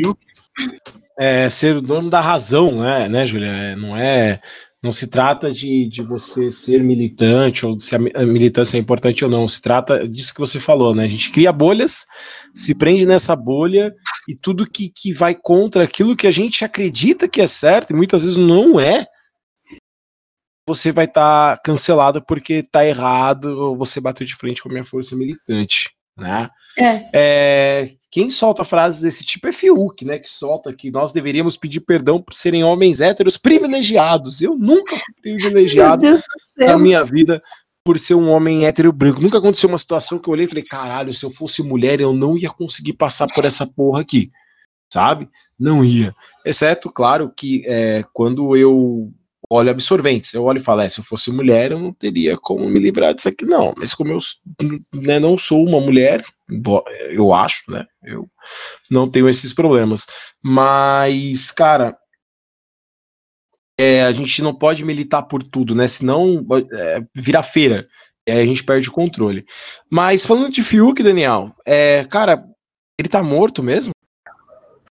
É 1.18 1.48
ser 1.48 1.76
o 1.76 1.82
dono 1.82 2.10
da 2.10 2.20
razão, 2.20 2.72
né, 2.72 3.08
né 3.08 3.24
Júlia? 3.24 3.46
É, 3.46 3.76
não 3.76 3.96
é. 3.96 4.40
Não 4.84 4.92
se 4.92 5.06
trata 5.06 5.50
de, 5.50 5.88
de 5.88 6.02
você 6.02 6.50
ser 6.50 6.84
militante 6.84 7.64
ou 7.64 7.80
se 7.80 7.96
a 7.96 7.98
militância 7.98 8.76
é 8.76 8.80
importante 8.80 9.24
ou 9.24 9.30
não. 9.30 9.48
Se 9.48 9.62
trata 9.62 10.06
disso 10.06 10.34
que 10.34 10.40
você 10.40 10.60
falou, 10.60 10.94
né? 10.94 11.04
A 11.04 11.08
gente 11.08 11.30
cria 11.30 11.50
bolhas, 11.50 12.04
se 12.54 12.74
prende 12.74 13.06
nessa 13.06 13.34
bolha 13.34 13.94
e 14.28 14.36
tudo 14.36 14.70
que, 14.70 14.90
que 14.94 15.10
vai 15.10 15.34
contra 15.34 15.84
aquilo 15.84 16.14
que 16.14 16.26
a 16.26 16.30
gente 16.30 16.66
acredita 16.66 17.26
que 17.26 17.40
é 17.40 17.46
certo 17.46 17.94
e 17.94 17.96
muitas 17.96 18.24
vezes 18.24 18.36
não 18.36 18.78
é, 18.78 19.06
você 20.68 20.92
vai 20.92 21.06
estar 21.06 21.56
tá 21.56 21.62
cancelado 21.64 22.22
porque 22.22 22.62
tá 22.62 22.84
errado 22.84 23.46
ou 23.58 23.78
você 23.78 24.02
bateu 24.02 24.26
de 24.26 24.36
frente 24.36 24.62
com 24.62 24.68
a 24.68 24.72
minha 24.72 24.84
força 24.84 25.16
militante. 25.16 25.94
Né? 26.16 26.48
É. 26.78 27.06
É, 27.12 27.90
quem 28.10 28.30
solta 28.30 28.64
frases 28.64 29.00
desse 29.00 29.24
tipo 29.24 29.48
é 29.48 29.52
Fiuk, 29.52 30.04
né? 30.04 30.18
Que 30.18 30.30
solta 30.30 30.72
que 30.72 30.90
nós 30.90 31.12
deveríamos 31.12 31.56
pedir 31.56 31.80
perdão 31.80 32.22
por 32.22 32.34
serem 32.34 32.62
homens 32.62 33.00
héteros 33.00 33.36
privilegiados. 33.36 34.40
Eu 34.40 34.56
nunca 34.56 34.96
fui 34.96 35.14
privilegiado 35.20 36.02
na 36.56 36.78
minha 36.78 37.02
vida 37.02 37.42
por 37.84 37.98
ser 37.98 38.14
um 38.14 38.30
homem 38.30 38.66
hétero 38.66 38.92
branco. 38.92 39.20
Nunca 39.20 39.38
aconteceu 39.38 39.68
uma 39.68 39.78
situação 39.78 40.18
que 40.18 40.28
eu 40.28 40.32
olhei 40.32 40.46
e 40.46 40.48
falei, 40.48 40.64
caralho, 40.64 41.12
se 41.12 41.24
eu 41.24 41.30
fosse 41.30 41.62
mulher, 41.62 42.00
eu 42.00 42.12
não 42.12 42.36
ia 42.38 42.48
conseguir 42.48 42.94
passar 42.94 43.26
por 43.28 43.44
essa 43.44 43.66
porra 43.66 44.00
aqui. 44.00 44.30
Sabe? 44.92 45.28
Não 45.58 45.84
ia. 45.84 46.12
Exceto, 46.46 46.90
claro, 46.90 47.32
que 47.36 47.62
é, 47.66 48.04
quando 48.12 48.56
eu 48.56 49.12
olho 49.50 49.70
absorventes. 49.70 50.32
Eu 50.32 50.44
olho 50.44 50.58
e 50.58 50.62
falo, 50.62 50.80
é, 50.80 50.88
se 50.88 51.00
eu 51.00 51.04
fosse 51.04 51.30
mulher, 51.30 51.72
eu 51.72 51.78
não 51.78 51.92
teria 51.92 52.36
como 52.36 52.68
me 52.68 52.78
livrar 52.78 53.14
disso 53.14 53.28
aqui, 53.28 53.44
não. 53.44 53.72
Mas 53.76 53.94
como 53.94 54.12
eu 54.12 54.18
né, 54.92 55.18
não 55.18 55.36
sou 55.38 55.66
uma 55.66 55.80
mulher, 55.80 56.24
eu 57.10 57.32
acho, 57.32 57.70
né? 57.70 57.86
Eu 58.02 58.28
não 58.90 59.08
tenho 59.08 59.28
esses 59.28 59.52
problemas. 59.52 60.06
Mas, 60.42 61.50
cara, 61.50 61.96
é, 63.78 64.04
a 64.04 64.12
gente 64.12 64.42
não 64.42 64.54
pode 64.54 64.84
militar 64.84 65.22
por 65.22 65.42
tudo, 65.42 65.74
né? 65.74 65.88
Senão 65.88 66.44
é, 66.72 67.00
vira 67.14 67.42
feira. 67.42 67.88
E 68.26 68.32
aí 68.32 68.40
a 68.40 68.46
gente 68.46 68.64
perde 68.64 68.88
o 68.88 68.92
controle. 68.92 69.44
Mas 69.90 70.24
falando 70.24 70.50
de 70.50 70.62
Fiuk, 70.62 71.02
Daniel, 71.02 71.54
é, 71.66 72.04
cara, 72.04 72.44
ele 72.98 73.08
tá 73.08 73.22
morto 73.22 73.62
mesmo? 73.62 73.93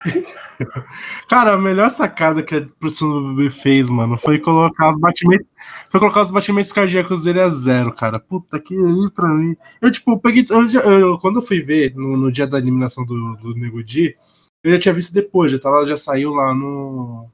Cara, 1.27 1.53
a 1.53 1.57
melhor 1.57 1.89
sacada 1.89 2.43
que 2.43 2.55
a 2.55 2.65
produção 2.79 3.09
do 3.09 3.33
bebê 3.33 3.49
fez, 3.49 3.89
mano, 3.89 4.17
foi 4.19 4.39
colocar 4.39 4.89
os 4.89 4.99
batimentos. 4.99 5.51
Foi 5.89 5.99
colocar 5.99 6.21
os 6.23 6.31
batimentos 6.31 6.71
cardíacos 6.71 7.23
dele 7.23 7.41
a 7.41 7.49
zero, 7.49 7.93
cara. 7.93 8.19
Puta 8.19 8.59
que 8.59 8.73
aí 8.73 9.11
pra 9.13 9.27
mim. 9.29 9.55
Eu, 9.81 9.91
tipo, 9.91 10.19
peguei. 10.19 10.45
Eu, 10.49 10.67
eu, 10.69 11.17
quando 11.19 11.37
eu 11.37 11.41
fui 11.41 11.61
ver 11.61 11.93
no, 11.95 12.17
no, 12.17 12.31
dia 12.31 12.47
da 12.47 12.57
eliminação 12.57 13.05
do, 13.05 13.35
do 13.37 13.55
Nego 13.55 13.83
Di, 13.83 14.15
eu 14.63 14.73
já 14.73 14.79
tinha 14.79 14.93
visto 14.93 15.13
depois, 15.13 15.51
já, 15.51 15.59
tava, 15.59 15.85
já 15.85 15.97
saiu 15.97 16.33
lá 16.33 16.53
no. 16.53 17.29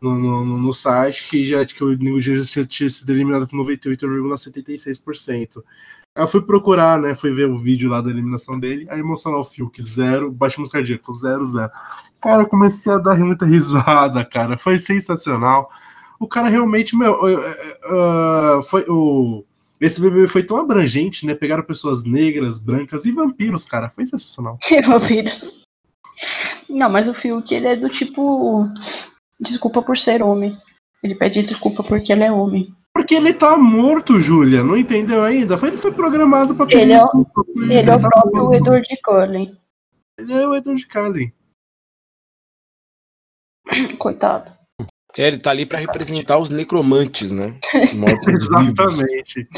No, 0.00 0.18
no, 0.18 0.58
no 0.58 0.72
site 0.72 1.30
que 1.30 1.46
já 1.46 1.64
que 1.64 1.82
o 1.82 1.96
Nego 1.96 2.20
Di 2.20 2.42
já 2.42 2.64
tinha 2.64 2.90
sido 2.90 3.10
eliminado 3.10 3.46
por 3.48 3.58
98,76%. 3.64 5.62
Eu 6.16 6.28
fui 6.28 6.40
procurar, 6.40 7.00
né? 7.00 7.12
Fui 7.14 7.32
ver 7.32 7.50
o 7.50 7.58
vídeo 7.58 7.90
lá 7.90 8.00
da 8.00 8.08
eliminação 8.08 8.58
dele. 8.58 8.86
Aí 8.88 9.00
emocional 9.00 9.42
Fiuk, 9.42 9.82
zero, 9.82 10.30
baixamos 10.30 10.70
cardíaco, 10.70 11.12
zero, 11.12 11.44
zero. 11.44 11.70
Cara, 12.22 12.42
eu 12.42 12.46
comecei 12.46 12.92
a 12.92 12.98
dar 12.98 13.18
muita 13.18 13.44
risada, 13.46 14.24
cara. 14.24 14.56
Foi 14.56 14.78
sensacional. 14.78 15.68
O 16.20 16.28
cara 16.28 16.48
realmente, 16.48 16.96
meu, 16.96 17.14
uh, 17.14 18.62
foi 18.62 18.84
o. 18.88 19.44
Esse 19.80 20.00
bebê 20.00 20.28
foi 20.28 20.44
tão 20.44 20.56
abrangente, 20.56 21.26
né? 21.26 21.34
Pegaram 21.34 21.64
pessoas 21.64 22.04
negras, 22.04 22.60
brancas 22.60 23.04
e 23.04 23.10
vampiros, 23.10 23.64
cara. 23.64 23.90
Foi 23.90 24.06
sensacional. 24.06 24.56
Que 24.62 24.80
vampiros? 24.86 25.60
Não, 26.68 26.88
mas 26.88 27.08
o 27.08 27.14
Fiuk, 27.14 27.52
ele 27.52 27.66
é 27.66 27.76
do 27.76 27.88
tipo. 27.88 28.68
Desculpa 29.40 29.82
por 29.82 29.98
ser 29.98 30.22
homem. 30.22 30.56
Ele 31.02 31.16
pede 31.16 31.42
desculpa 31.42 31.82
porque 31.82 32.12
ele 32.12 32.22
é 32.22 32.30
homem. 32.30 32.72
Porque 32.94 33.16
ele 33.16 33.34
tá 33.34 33.58
morto, 33.58 34.20
Júlia. 34.20 34.62
Não 34.62 34.76
entendeu 34.76 35.24
ainda? 35.24 35.56
Ele 35.66 35.76
foi 35.76 35.92
programado 35.92 36.54
pra 36.54 36.64
pedir 36.64 36.82
ele 36.82 36.92
é, 36.92 36.96
desculpa. 36.96 37.44
Ele, 37.56 37.74
ele 37.74 37.90
é 37.90 37.96
o 37.96 38.00
tá 38.00 38.08
próprio 38.08 38.44
morto. 38.44 38.54
Edward 38.54 39.00
Cullen. 39.02 39.58
Ele 40.16 40.32
é 40.32 40.46
o 40.46 40.54
Edward 40.54 40.86
Cullen. 40.86 41.34
Coitado. 43.98 44.52
É, 45.16 45.26
ele 45.26 45.38
tá 45.38 45.50
ali 45.50 45.66
para 45.66 45.78
representar 45.80 46.38
os 46.38 46.50
necromantes, 46.50 47.32
né? 47.32 47.58
Exatamente. 47.74 49.48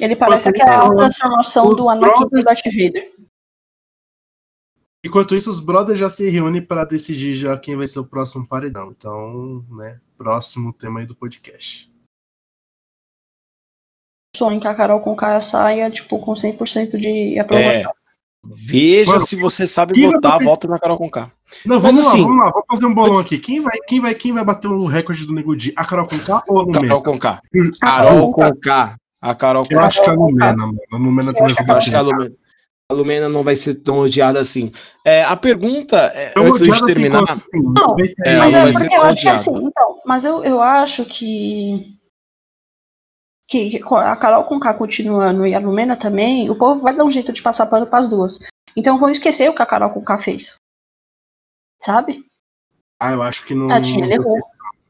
Ele 0.00 0.14
parece 0.14 0.48
aquela 0.48 0.94
transformação 0.94 1.74
do 1.74 1.88
Anakin 1.88 2.28
pro 2.28 2.42
Darth 2.44 2.64
Vader. 2.64 3.12
Enquanto 5.04 5.34
isso, 5.36 5.48
os 5.48 5.60
brothers 5.60 5.98
já 5.98 6.10
se 6.10 6.28
reúnem 6.28 6.60
para 6.60 6.84
decidir 6.84 7.34
já 7.34 7.56
quem 7.56 7.76
vai 7.76 7.86
ser 7.86 8.00
o 8.00 8.04
próximo 8.06 8.46
paredão. 8.46 8.90
Então, 8.90 9.64
né, 9.70 10.00
próximo 10.16 10.72
tema 10.72 11.00
aí 11.00 11.06
do 11.06 11.14
podcast. 11.14 11.88
sonho 14.36 14.60
que 14.60 14.68
a 14.68 14.74
Carol 14.74 15.00
com 15.00 15.16
K 15.16 15.40
saia, 15.40 15.90
tipo, 15.90 16.18
com 16.20 16.32
100% 16.32 16.98
de 16.98 17.38
aprovação. 17.38 17.70
É, 17.72 17.84
veja 18.44 19.12
Mano, 19.12 19.26
se 19.26 19.36
você 19.36 19.66
sabe 19.66 20.00
votar, 20.00 20.32
bater- 20.32 20.44
volta 20.44 20.68
na 20.68 20.78
Carol 20.78 20.98
com 20.98 21.10
K. 21.10 21.30
Não, 21.64 21.80
vamos 21.80 21.96
Mas 21.96 22.06
lá, 22.06 22.12
assim- 22.12 22.22
vamos 22.22 22.38
lá, 22.44 22.50
vamos 22.50 22.66
fazer 22.68 22.86
um 22.86 22.94
bolão 22.94 23.18
aqui. 23.18 23.38
Quem 23.38 23.60
vai, 23.60 23.78
quem, 23.88 24.00
vai, 24.00 24.14
quem 24.14 24.32
vai 24.32 24.44
bater 24.44 24.68
o 24.68 24.84
recorde 24.86 25.26
do 25.26 25.32
Nego 25.32 25.56
Di? 25.56 25.72
A 25.76 25.84
Carol 25.84 26.06
com 26.06 26.18
K 26.18 26.42
ou 26.48 26.58
a 26.58 26.62
Lumena? 26.62 26.80
Carol 26.88 27.02
com 27.02 27.18
K. 27.18 27.40
A 27.80 27.86
Carol 28.02 28.32
com 28.32 28.56
K. 28.56 28.96
A 29.20 29.34
Carol 29.34 29.66
com 29.66 29.74
Eu 29.74 29.80
K. 29.80 29.86
acho 29.86 30.02
que 30.04 30.08
é 30.08 30.12
a. 30.12 30.14
Lumena, 30.16 30.56
mano. 30.56 30.78
A 30.92 30.96
Lumena 30.96 31.32
também 31.34 31.54
vai 31.54 31.64
Eu 31.66 31.76
acho 31.76 31.90
que 31.90 31.96
a 31.96 32.02
bater. 32.04 32.14
Lumena, 32.16 32.36
a 32.90 32.94
Lumena 32.94 33.28
não 33.28 33.42
vai 33.42 33.54
ser 33.54 33.76
tão 33.76 33.98
odiada 33.98 34.40
assim. 34.40 34.72
É, 35.04 35.22
a 35.22 35.36
pergunta, 35.36 36.10
é, 36.14 36.32
Eu 36.34 36.46
antes 36.46 36.60
da 36.60 36.64
gente 36.66 36.82
odiado 36.82 36.84
assim, 36.86 36.94
terminar, 36.94 37.22
assim, 37.24 37.62
Não, 37.62 37.88
90 37.88 38.14
É, 38.24 38.38
mas 38.38 38.52
não 38.52 38.58
é 38.58 38.62
vai 38.62 38.72
ser 38.72 38.78
porque 38.80 38.96
eu 38.96 39.02
acho 39.02 39.20
que 39.20 39.28
odiada. 39.28 39.40
assim, 39.40 39.66
então, 39.66 40.02
mas 40.06 40.24
eu, 40.24 40.42
eu 40.44 40.62
acho 40.62 41.04
que, 41.04 41.98
que 43.46 43.70
que 43.70 43.94
a 43.94 44.16
Carol 44.16 44.44
com 44.44 44.58
K 44.58 44.72
continuando 44.72 45.46
e 45.46 45.54
a 45.54 45.58
Lumena 45.58 45.96
também, 45.98 46.48
o 46.48 46.56
povo 46.56 46.80
vai 46.80 46.96
dar 46.96 47.04
um 47.04 47.10
jeito 47.10 47.30
de 47.30 47.42
passar 47.42 47.66
pano 47.66 47.86
pras 47.86 48.08
duas. 48.08 48.38
Então 48.74 48.98
vão 48.98 49.10
esquecer 49.10 49.50
o 49.50 49.54
que 49.54 49.62
a 49.62 49.66
Carol 49.66 49.90
com 49.90 50.02
K 50.02 50.18
fez. 50.18 50.56
Sabe? 51.82 52.24
Ah, 53.00 53.12
eu 53.12 53.22
acho 53.22 53.44
que 53.44 53.54
não. 53.54 53.68
Tadinha, 53.68 54.04
ela 54.06 54.14
errou. 54.14 54.38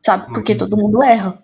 Sabe? 0.04 0.32
Porque 0.32 0.54
todo 0.54 0.76
mundo 0.76 1.02
erra. 1.02 1.42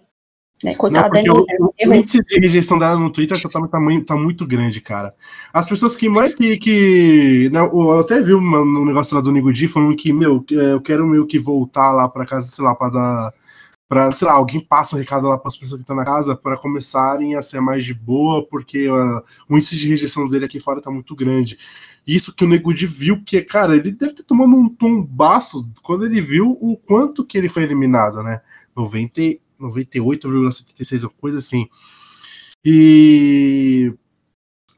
Né? 0.65 0.71
Não, 0.71 0.79
Coitada 0.79 1.11
porque 1.11 1.31
o, 1.31 1.45
o 1.61 1.75
errou. 1.79 1.95
índice 1.95 2.25
de 2.25 2.39
rejeição 2.41 2.79
dela 2.79 2.99
no 2.99 3.11
Twitter 3.11 3.41
tá, 3.41 3.49
tá, 3.49 3.69
tá 3.69 3.79
muito- 3.81 4.07
tá 4.07 4.17
muito 4.17 4.47
grande, 4.47 4.81
cara. 4.81 5.12
As 5.53 5.69
pessoas 5.69 5.95
que 5.95 6.09
mais 6.09 6.35
que. 6.35 6.57
que 6.57 7.51
né, 7.53 7.61
eu 7.61 7.99
até 8.01 8.21
vi 8.21 8.33
uma- 8.33 8.65
no 8.65 8.85
negócio 8.85 9.15
lá 9.15 9.21
do 9.21 9.31
Nego 9.31 9.53
Di 9.53 9.69
falando 9.69 9.95
que, 9.95 10.12
meu, 10.12 10.45
é, 10.53 10.73
eu 10.73 10.81
quero 10.81 11.07
meio 11.07 11.27
que 11.27 11.39
voltar 11.39 11.93
lá 11.93 12.09
pra 12.09 12.25
casa, 12.27 12.49
sei 12.51 12.65
lá, 12.65 12.75
pra 12.75 12.89
dar. 12.89 13.35
Pra, 13.87 14.11
sei 14.11 14.27
lá, 14.27 14.33
alguém 14.33 14.61
passa 14.61 14.97
um 14.97 14.99
recado 14.99 15.29
lá 15.29 15.37
pras 15.37 15.57
pessoas 15.59 15.79
que 15.79 15.83
estão 15.83 15.95
na 15.95 16.07
casa 16.07 16.35
para 16.35 16.57
começarem 16.57 17.35
a 17.37 17.43
ser 17.43 17.61
mais 17.61 17.85
de 17.85 17.93
boa, 17.93 18.43
porque 18.49 18.89
ah, 18.91 19.23
o 19.49 19.57
índice 19.59 19.77
de 19.77 19.89
rejeição 19.91 20.27
dele 20.27 20.47
aqui 20.47 20.59
fora 20.59 20.81
tá 20.81 20.91
muito 20.91 21.15
grande. 21.15 21.59
Isso 22.07 22.35
que 22.35 22.45
o 22.45 22.49
Nego 22.49 22.73
Di 22.73 22.87
viu, 22.87 23.23
que, 23.23 23.43
cara, 23.43 23.77
ele 23.77 23.93
deve 23.93 24.15
ter 24.15 24.23
tomado 24.23 24.51
um 24.55 24.69
tombaço 24.71 25.71
quando 25.83 26.07
ele 26.07 26.21
viu 26.23 26.57
o 26.61 26.77
quanto 26.79 27.25
que 27.25 27.37
ele 27.37 27.49
foi 27.49 27.62
eliminado, 27.65 28.23
né? 28.23 28.41
90, 28.75 29.21
98,76, 29.69 31.11
coisa 31.21 31.39
assim. 31.39 31.67
E. 32.65 33.93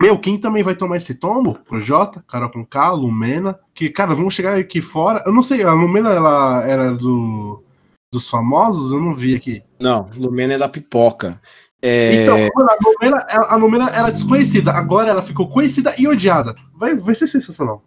Meu, 0.00 0.18
quem 0.18 0.38
também 0.38 0.62
vai 0.62 0.74
tomar 0.74 0.98
esse 0.98 1.14
tombo? 1.14 1.54
Projota, 1.54 2.22
Carol 2.28 2.50
com 2.50 2.64
K, 2.66 2.90
Lumena. 2.90 3.58
Que, 3.74 3.88
cara, 3.88 4.14
vamos 4.14 4.34
chegar 4.34 4.58
aqui 4.58 4.82
fora. 4.82 5.22
Eu 5.24 5.32
não 5.32 5.42
sei, 5.42 5.62
a 5.62 5.72
Lumena 5.72 6.10
ela 6.10 6.62
era 6.66 6.94
do, 6.94 7.64
dos 8.12 8.28
famosos? 8.28 8.92
Eu 8.92 9.00
não 9.00 9.14
vi 9.14 9.34
aqui. 9.34 9.62
não, 9.80 10.10
Lumena 10.14 10.54
é 10.54 10.58
da 10.58 10.68
pipoca. 10.68 11.40
É, 11.80 12.22
Então, 12.22 12.36
a 12.36 12.76
Lumena, 12.84 13.26
a 13.28 13.56
Lumena 13.56 13.90
era 13.90 14.10
desconhecida, 14.10 14.72
agora 14.72 15.08
ela 15.08 15.22
ficou 15.22 15.48
conhecida 15.48 15.94
e 15.98 16.08
odiada. 16.08 16.54
Vai, 16.74 16.94
vai 16.94 17.14
ser 17.14 17.26
sensacional. 17.26 17.82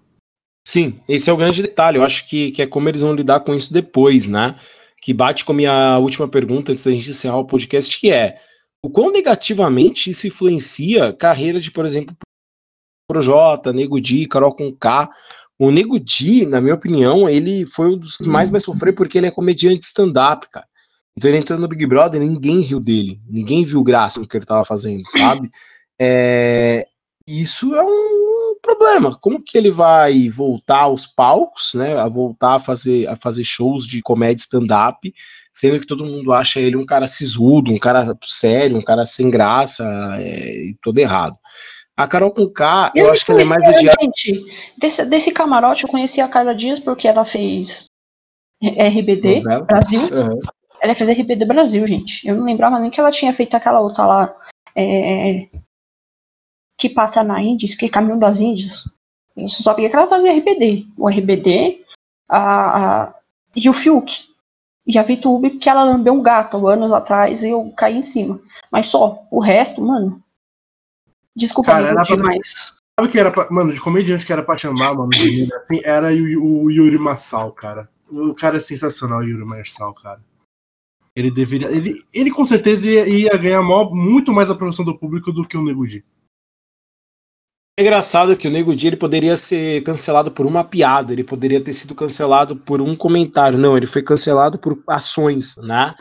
Sim, 0.68 1.00
esse 1.08 1.30
é 1.30 1.34
o 1.34 1.38
grande 1.38 1.62
detalhe. 1.62 1.98
Eu 1.98 2.04
acho 2.04 2.28
que, 2.28 2.52
que 2.52 2.62
é 2.62 2.68
como 2.68 2.88
eles 2.88 3.02
vão 3.02 3.14
lidar 3.14 3.40
com 3.42 3.54
isso 3.54 3.74
depois, 3.74 4.28
né? 4.28 4.56
Que 5.02 5.14
bate 5.14 5.46
com 5.46 5.52
a 5.52 5.56
minha 5.56 5.98
última 6.00 6.28
pergunta 6.28 6.72
antes 6.72 6.84
da 6.84 6.92
gente 6.92 7.10
encerrar 7.10 7.38
o 7.38 7.46
podcast, 7.46 8.00
que 8.00 8.12
é 8.12 8.40
o 8.84 8.90
quão 8.90 9.12
negativamente 9.12 10.10
isso 10.10 10.28
influencia 10.28 11.08
a 11.08 11.14
carreira 11.14 11.60
de, 11.60 11.72
por 11.72 11.86
exemplo, 11.86 12.16
Projota, 13.08 13.74
Nego 13.74 14.00
Di, 14.00 14.28
Carol 14.28 14.56
com 14.56 14.72
K. 14.72 15.10
O 15.58 15.72
Nego 15.72 16.00
Di, 16.00 16.46
na 16.46 16.62
minha 16.62 16.76
opinião, 16.76 17.28
ele 17.28 17.66
foi 17.66 17.88
um 17.88 17.98
dos 17.98 18.18
que 18.18 18.30
mais 18.30 18.50
vai 18.50 18.60
sofrer 18.60 18.94
porque 18.94 19.18
ele 19.18 19.28
é 19.28 19.32
comediante 19.32 19.86
stand-up, 19.86 20.48
cara. 20.50 20.68
Então 21.18 21.30
ele 21.30 21.40
entrou 21.40 21.60
no 21.60 21.68
Big 21.68 21.86
Brother, 21.86 22.22
ninguém 22.22 22.62
riu 22.62 22.80
dele, 22.80 23.20
ninguém 23.28 23.66
viu 23.66 23.84
graça 23.84 24.22
no 24.22 24.28
que 24.28 24.38
ele 24.38 24.46
tava 24.46 24.64
fazendo, 24.64 25.04
sabe? 25.06 25.50
É, 26.02 26.88
isso 27.30 27.76
é 27.76 27.84
um 27.84 28.56
problema. 28.62 29.16
Como 29.16 29.42
que 29.42 29.58
ele 29.58 29.70
vai 29.70 30.30
voltar 30.30 30.82
aos 30.82 31.06
palcos, 31.06 31.74
né? 31.74 31.98
A 32.00 32.08
voltar 32.08 32.56
a 32.56 32.60
fazer, 32.60 33.08
a 33.08 33.16
fazer 33.16 33.44
shows 33.44 33.86
de 33.86 34.02
comédia 34.02 34.42
stand-up, 34.42 35.14
sendo 35.52 35.80
que 35.80 35.88
todo 35.88 36.06
mundo 36.06 36.34
acha 36.34 36.60
ele 36.60 36.78
um 36.78 36.86
cara 36.86 37.08
sisudo, 37.08 37.72
um 37.72 37.78
cara 37.78 38.18
sério, 38.24 38.78
um 38.78 38.82
cara 38.82 39.06
sem 39.06 39.30
graça 39.30 39.84
é, 40.18 40.70
e 40.70 40.78
todo 40.82 40.98
errado. 40.98 41.38
A 41.96 42.08
Carol 42.08 42.32
com 42.32 42.50
K, 42.50 42.94
eu, 42.96 43.06
não 43.06 43.12
acho 43.12 43.26
que 43.26 43.32
ela 43.32 43.42
é 43.42 43.46
mais 43.46 43.62
odiada. 43.62 43.98
Gente, 44.02 44.46
desse, 44.78 45.06
desse 45.06 45.32
camarote 45.32 45.84
eu 45.84 45.90
conheci 45.90 46.22
a 46.22 46.30
Carla 46.30 46.56
Dias 46.56 46.80
porque 46.80 47.08
ela 47.08 47.26
fez 47.26 47.88
RBD 48.64 49.42
Novela. 49.42 49.66
Brasil. 49.66 50.02
Aham. 50.12 50.40
Ela 50.82 50.96
fez 50.96 51.10
RBD 51.10 51.44
Brasil, 51.44 51.86
gente. 51.86 52.26
Eu 52.26 52.36
não 52.36 52.46
lembrava 52.46 52.80
nem 52.80 52.90
que 52.90 53.00
ela 53.00 53.12
tinha 53.12 53.34
feito 53.34 53.54
aquela 53.54 53.82
outra 53.82 54.06
lá. 54.06 54.36
é, 54.74 55.50
que 56.80 56.90
passa 56.90 57.24
na 57.24 57.42
Índias, 57.44 57.76
que 57.76 57.86
é 57.86 57.90
Caminho 57.90 58.18
das 58.18 58.40
Índias. 58.40 58.90
Eu 59.36 59.48
só 59.50 59.64
sabia 59.64 59.90
que 59.90 59.96
ela 59.96 60.08
fazia 60.08 60.32
RBD. 60.34 60.88
O 60.98 61.08
RBD 61.10 61.82
a, 62.28 63.04
a- 63.04 63.16
e 63.56 63.70
o 63.70 63.74
Fiuk. 63.74 64.28
E 64.88 64.98
a 64.98 65.04
VTube, 65.04 65.52
porque 65.52 65.70
ela 65.70 65.84
lambeu 65.84 66.14
um 66.14 66.22
gato 66.24 66.68
anos 66.68 66.92
atrás 66.92 67.44
e 67.44 67.50
eu 67.50 67.72
caí 67.78 67.98
em 67.98 68.02
cima. 68.02 68.40
Mas 68.72 68.88
só, 68.88 69.24
o 69.30 69.40
resto, 69.40 69.82
mano. 69.82 70.22
Desculpa, 71.36 71.72
Cara, 71.72 71.82
não 71.84 71.90
era 71.92 72.04
pra- 72.06 72.16
demais. 72.16 72.74
Sabe 73.00 73.12
que 73.12 73.20
era 73.20 73.32
pra, 73.32 73.50
mano, 73.52 73.74
de 73.74 73.80
comediante 73.80 74.26
que 74.26 74.34
era 74.34 74.44
pra 74.44 74.58
chamar, 74.58 74.94
mano, 74.94 75.10
assim, 75.62 75.80
era 75.86 76.08
o, 76.14 76.64
o 76.66 76.72
Yuri 76.72 76.98
Marçal, 76.98 77.52
cara. 77.52 77.88
O 78.10 78.34
cara 78.34 78.58
é 78.58 78.60
sensacional, 78.60 79.20
o 79.20 79.24
Yuri 79.24 79.46
Marçal, 79.46 79.94
cara. 79.94 80.20
Ele 81.16 81.30
deveria. 81.32 81.70
Ele, 81.70 82.04
ele 82.14 82.32
com 82.32 82.44
certeza 82.44 82.88
ia, 82.90 83.08
ia 83.08 83.38
ganhar 83.38 83.62
mó- 83.62 83.90
muito 83.94 84.34
mais 84.34 84.50
aprovação 84.50 84.84
do 84.84 84.98
público 84.98 85.32
do 85.32 85.48
que 85.48 85.56
o 85.58 85.64
Nego 85.64 85.86
Di. 85.88 86.04
É 87.80 87.82
engraçado 87.82 88.36
que 88.36 88.46
o 88.46 88.52
Nego 88.52 88.76
Di 88.76 88.88
ele 88.88 88.98
poderia 88.98 89.38
ser 89.38 89.82
cancelado 89.84 90.30
por 90.32 90.46
uma 90.46 90.66
piada, 90.66 91.14
ele 91.14 91.24
poderia 91.24 91.62
ter 91.62 91.72
sido 91.72 91.96
cancelado 91.96 92.54
por 92.54 92.82
um 92.82 92.94
comentário. 92.94 93.58
Não, 93.58 93.78
ele 93.78 93.86
foi 93.86 94.04
cancelado 94.04 94.60
por 94.60 94.84
ações, 94.86 95.56
né? 95.64 95.96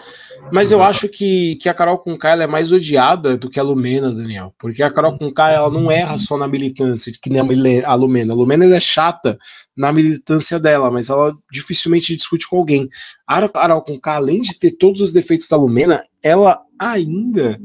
Mas 0.52 0.72
eu 0.72 0.82
acho 0.82 1.08
que, 1.08 1.54
que 1.54 1.68
a 1.68 1.74
Carol 1.74 1.98
Conká 1.98 2.30
ela 2.30 2.42
é 2.42 2.46
mais 2.48 2.72
odiada 2.72 3.36
do 3.36 3.48
que 3.48 3.60
a 3.60 3.62
Lumena, 3.62 4.10
Daniel. 4.10 4.52
Porque 4.58 4.82
a 4.82 4.90
Carol 4.90 5.16
Conká 5.16 5.52
ela 5.52 5.70
não 5.70 5.88
erra 5.88 6.18
só 6.18 6.36
na 6.36 6.48
militância, 6.48 7.12
que 7.22 7.30
nem 7.30 7.40
a 7.84 7.94
Lumena. 7.94 8.32
A 8.32 8.36
Lumena 8.36 8.64
é 8.64 8.80
chata 8.80 9.38
na 9.76 9.92
militância 9.92 10.58
dela, 10.58 10.90
mas 10.90 11.10
ela 11.10 11.32
dificilmente 11.48 12.16
discute 12.16 12.48
com 12.48 12.56
alguém. 12.56 12.88
A 13.24 13.48
Carol 13.48 13.82
Conká, 13.82 14.16
além 14.16 14.40
de 14.40 14.58
ter 14.58 14.72
todos 14.72 15.00
os 15.00 15.12
defeitos 15.12 15.46
da 15.46 15.56
Lumena, 15.56 16.00
ela 16.24 16.60
ainda 16.76 17.56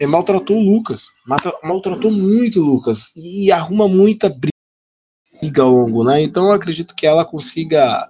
é, 0.00 0.06
maltratou 0.06 0.56
o 0.58 0.62
Lucas. 0.62 1.06
Maltratou 1.62 2.10
muito 2.10 2.60
o 2.60 2.64
Lucas. 2.64 3.12
E 3.16 3.50
arruma 3.52 3.88
muita 3.88 4.28
briga 4.28 5.62
ao 5.62 5.70
longo, 5.70 6.04
né? 6.04 6.22
Então 6.22 6.46
eu 6.46 6.52
acredito 6.52 6.94
que 6.94 7.06
ela 7.06 7.24
consiga 7.24 8.06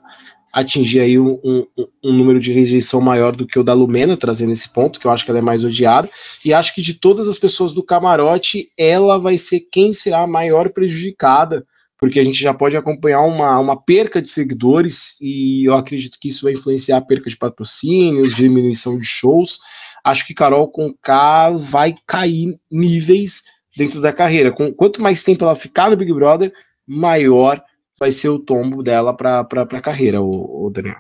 atingir 0.53 1.01
aí 1.01 1.19
um, 1.19 1.41
um- 1.43 1.67
um 2.05 2.13
número 2.13 2.39
de 2.39 2.53
rejeição 2.53 3.01
maior 3.01 3.35
do 3.35 3.47
que 3.47 3.59
o 3.59 3.65
da 3.65 3.73
Lumena, 3.73 4.19
trazendo 4.19 4.53
esse 4.53 4.71
ponto, 4.71 5.01
que 5.01 5.07
eu 5.07 5.11
acho 5.11 5.25
que 5.25 5.31
ela 5.31 5.39
é 5.41 5.43
mais 5.43 5.65
odiada. 5.65 6.11
E 6.45 6.53
acho 6.53 6.75
que 6.75 6.83
de 6.83 6.95
todas 6.95 7.27
as 7.27 7.39
pessoas 7.39 7.73
do 7.73 7.83
camarote, 7.83 8.69
ela 8.77 9.19
vai 9.19 9.39
ser 9.39 9.61
quem 9.73 9.95
será 9.95 10.21
a 10.23 10.27
maior 10.27 10.69
prejudicada. 10.69 11.67
Porque 11.99 12.19
a 12.19 12.25
gente 12.25 12.43
já 12.43 12.53
pode 12.53 12.77
acompanhar 12.77 13.21
uma, 13.23 13.59
uma 13.61 13.81
perca 13.81 14.21
de 14.21 14.29
seguidores, 14.29 15.15
e 15.21 15.65
eu 15.69 15.73
acredito 15.75 16.19
que 16.21 16.27
isso 16.29 16.43
vai 16.43 16.53
influenciar 16.53 16.97
a 16.97 17.01
perca 17.01 17.31
de 17.31 17.37
patrocínios, 17.37 18.35
diminuição 18.35 18.99
de 18.99 19.05
shows 19.07 19.61
acho 20.05 20.27
que 20.27 20.35
Carol 20.35 20.71
com 20.71 20.93
K 20.93 21.51
vai 21.51 21.95
cair 22.07 22.59
níveis 22.71 23.45
dentro 23.77 24.01
da 24.01 24.13
carreira. 24.13 24.53
Com, 24.53 24.73
quanto 24.73 25.03
mais 25.03 25.23
tempo 25.23 25.45
ela 25.45 25.55
ficar 25.55 25.91
no 25.91 25.97
Big 25.97 26.13
Brother, 26.13 26.53
maior 26.87 27.63
vai 27.99 28.11
ser 28.11 28.29
o 28.29 28.39
tombo 28.39 28.83
dela 28.83 29.17
para 29.17 29.41
a 29.41 29.81
carreira, 29.81 30.21
o, 30.21 30.71
Daniel. 30.71 30.97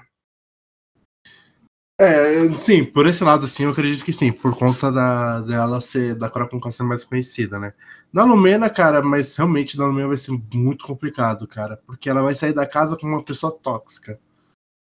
É, 2.01 2.51
sim, 2.53 2.85
por 2.85 3.07
esse 3.07 3.23
lado, 3.23 3.45
assim, 3.45 3.65
eu 3.65 3.71
acredito 3.71 4.05
que 4.05 4.13
sim, 4.13 4.33
por 4.33 4.57
conta 4.59 4.91
da, 4.91 5.41
dela 5.41 5.81
ser, 5.81 6.15
da 6.15 6.29
Cora 6.29 6.49
com 6.49 6.71
ser 6.71 6.83
mais 6.83 7.05
conhecida, 7.05 7.59
né? 7.59 7.75
Da 8.13 8.25
Lumena, 8.25 8.69
cara, 8.69 9.03
mas 9.03 9.37
realmente 9.37 9.77
da 9.77 9.87
Lumena 9.87 10.09
vai 10.09 10.17
ser 10.17 10.33
muito 10.53 10.85
complicado, 10.85 11.47
cara, 11.47 11.77
porque 11.87 12.09
ela 12.09 12.23
vai 12.23 12.35
sair 12.35 12.53
da 12.53 12.67
casa 12.67 12.97
com 12.97 13.07
uma 13.07 13.23
pessoa 13.23 13.53
tóxica, 13.53 14.19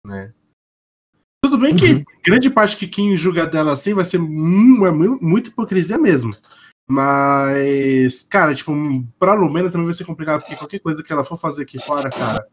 né? 0.05 0.35
Tudo 1.45 1.57
bem 1.59 1.77
que 1.77 1.93
Uhum. 1.95 2.05
grande 2.25 2.51
parte 2.51 2.77
que 2.77 2.87
quem 2.89 3.17
julga 3.17 3.47
dela 3.47 3.73
assim 3.73 3.95
vai 3.95 4.05
ser 4.05 4.19
mu- 4.19 4.85
é 4.87 4.91
mu- 4.91 5.19
muito 5.21 5.51
hipocrisia 5.51 5.97
mesmo. 5.99 6.33
Mas, 6.91 8.23
cara, 8.25 8.55
tipo, 8.55 8.73
pra 9.21 9.35
Lumena 9.35 9.71
também 9.71 9.85
vai 9.87 9.95
ser 9.95 10.05
complicado, 10.05 10.41
porque 10.41 10.57
qualquer 10.57 10.81
coisa 10.81 11.03
que 11.03 11.13
ela 11.13 11.23
for 11.25 11.37
fazer 11.37 11.63
aqui 11.63 11.79
fora, 11.85 12.11
cara. 12.11 12.47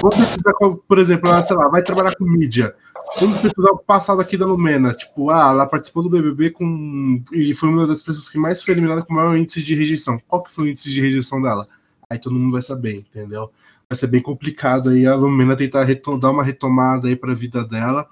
Vamos 0.00 0.16
precisar, 0.16 0.52
por 0.86 0.98
exemplo, 0.98 1.28
ela, 1.28 1.42
sei 1.42 1.56
lá, 1.56 1.68
vai 1.68 1.82
trabalhar 1.82 2.14
com 2.16 2.24
mídia. 2.24 2.74
Vamos 3.20 3.40
precisar 3.40 3.70
o 3.72 3.78
passado 3.78 4.20
aqui 4.20 4.36
da 4.36 4.46
Lumena. 4.46 4.94
Tipo, 4.94 5.30
ah, 5.30 5.50
ela 5.50 5.66
participou 5.66 6.02
do 6.04 6.10
BBB 6.10 6.50
com. 6.50 7.22
E 7.32 7.52
foi 7.52 7.68
uma 7.68 7.86
das 7.86 8.02
pessoas 8.02 8.28
que 8.28 8.38
mais 8.38 8.62
foi 8.62 8.74
eliminada 8.74 9.02
com 9.02 9.12
o 9.12 9.16
maior 9.16 9.36
índice 9.36 9.62
de 9.62 9.74
rejeição. 9.74 10.20
Qual 10.28 10.42
que 10.42 10.52
foi 10.52 10.64
o 10.66 10.68
índice 10.68 10.90
de 10.90 11.00
rejeição 11.00 11.42
dela? 11.42 11.66
Aí 12.08 12.18
todo 12.18 12.34
mundo 12.34 12.52
vai 12.52 12.62
saber, 12.62 12.94
entendeu? 12.96 13.50
Vai 13.90 13.98
ser 13.98 14.06
bem 14.06 14.20
complicado 14.20 14.90
aí 14.90 15.06
a 15.06 15.14
Lumena 15.14 15.56
tentar 15.56 15.86
dar 16.20 16.30
uma 16.30 16.44
retomada 16.44 17.08
aí 17.08 17.16
pra 17.16 17.34
vida 17.34 17.64
dela 17.64 18.08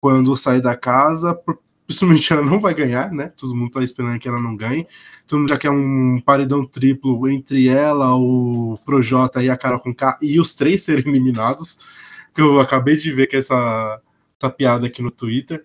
quando 0.00 0.36
sair 0.36 0.62
da 0.62 0.76
casa. 0.76 1.38
Principalmente 1.86 2.32
ela 2.32 2.42
não 2.42 2.60
vai 2.60 2.72
ganhar, 2.72 3.12
né? 3.12 3.32
Todo 3.36 3.54
mundo 3.54 3.72
tá 3.72 3.82
esperando 3.82 4.18
que 4.20 4.28
ela 4.28 4.40
não 4.40 4.56
ganhe. 4.56 4.86
Todo 5.26 5.40
mundo 5.40 5.48
já 5.48 5.58
quer 5.58 5.70
um 5.70 6.20
paredão 6.20 6.64
triplo 6.64 7.28
entre 7.28 7.68
ela, 7.68 8.14
o 8.14 8.78
Projota 8.84 9.42
e 9.42 9.50
a 9.50 9.56
Carol 9.56 9.80
com 9.80 9.92
K 9.92 10.16
e 10.22 10.38
os 10.38 10.54
três 10.54 10.82
serem 10.84 11.08
eliminados. 11.08 11.84
Que 12.32 12.40
eu 12.40 12.60
acabei 12.60 12.96
de 12.96 13.12
ver 13.12 13.26
que 13.26 13.36
essa, 13.36 14.00
essa 14.40 14.50
piada 14.52 14.86
aqui 14.86 15.02
no 15.02 15.10
Twitter. 15.10 15.64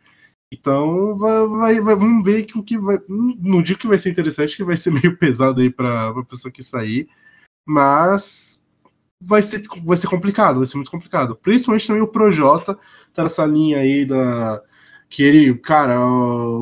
Então, 0.51 1.15
vai, 1.15 1.47
vai, 1.47 1.81
vai, 1.81 1.95
vamos 1.95 2.25
ver 2.25 2.47
o 2.55 2.63
que 2.63 2.77
vai. 2.77 2.99
Não 3.07 3.61
digo 3.61 3.79
que 3.79 3.87
vai 3.87 3.99
ser 3.99 4.09
interessante, 4.09 4.57
que 4.57 4.63
vai 4.63 4.77
ser 4.77 4.91
meio 4.91 5.15
pesado 5.17 5.61
aí 5.61 5.69
para 5.69 6.09
a 6.09 6.25
pessoa 6.25 6.51
que 6.51 6.63
sair. 6.63 7.07
Mas 7.67 8.61
vai 9.21 9.41
ser, 9.41 9.61
vai 9.83 9.97
ser 9.97 10.07
complicado, 10.07 10.57
vai 10.57 10.67
ser 10.67 10.77
muito 10.77 10.91
complicado. 10.91 11.35
Principalmente 11.35 11.87
também 11.87 12.01
o 12.01 12.07
Projota, 12.07 12.77
tá 13.13 13.23
nessa 13.23 13.45
linha 13.45 13.79
aí 13.79 14.05
da. 14.05 14.61
Que 15.09 15.23
ele, 15.23 15.55
cara, 15.59 15.99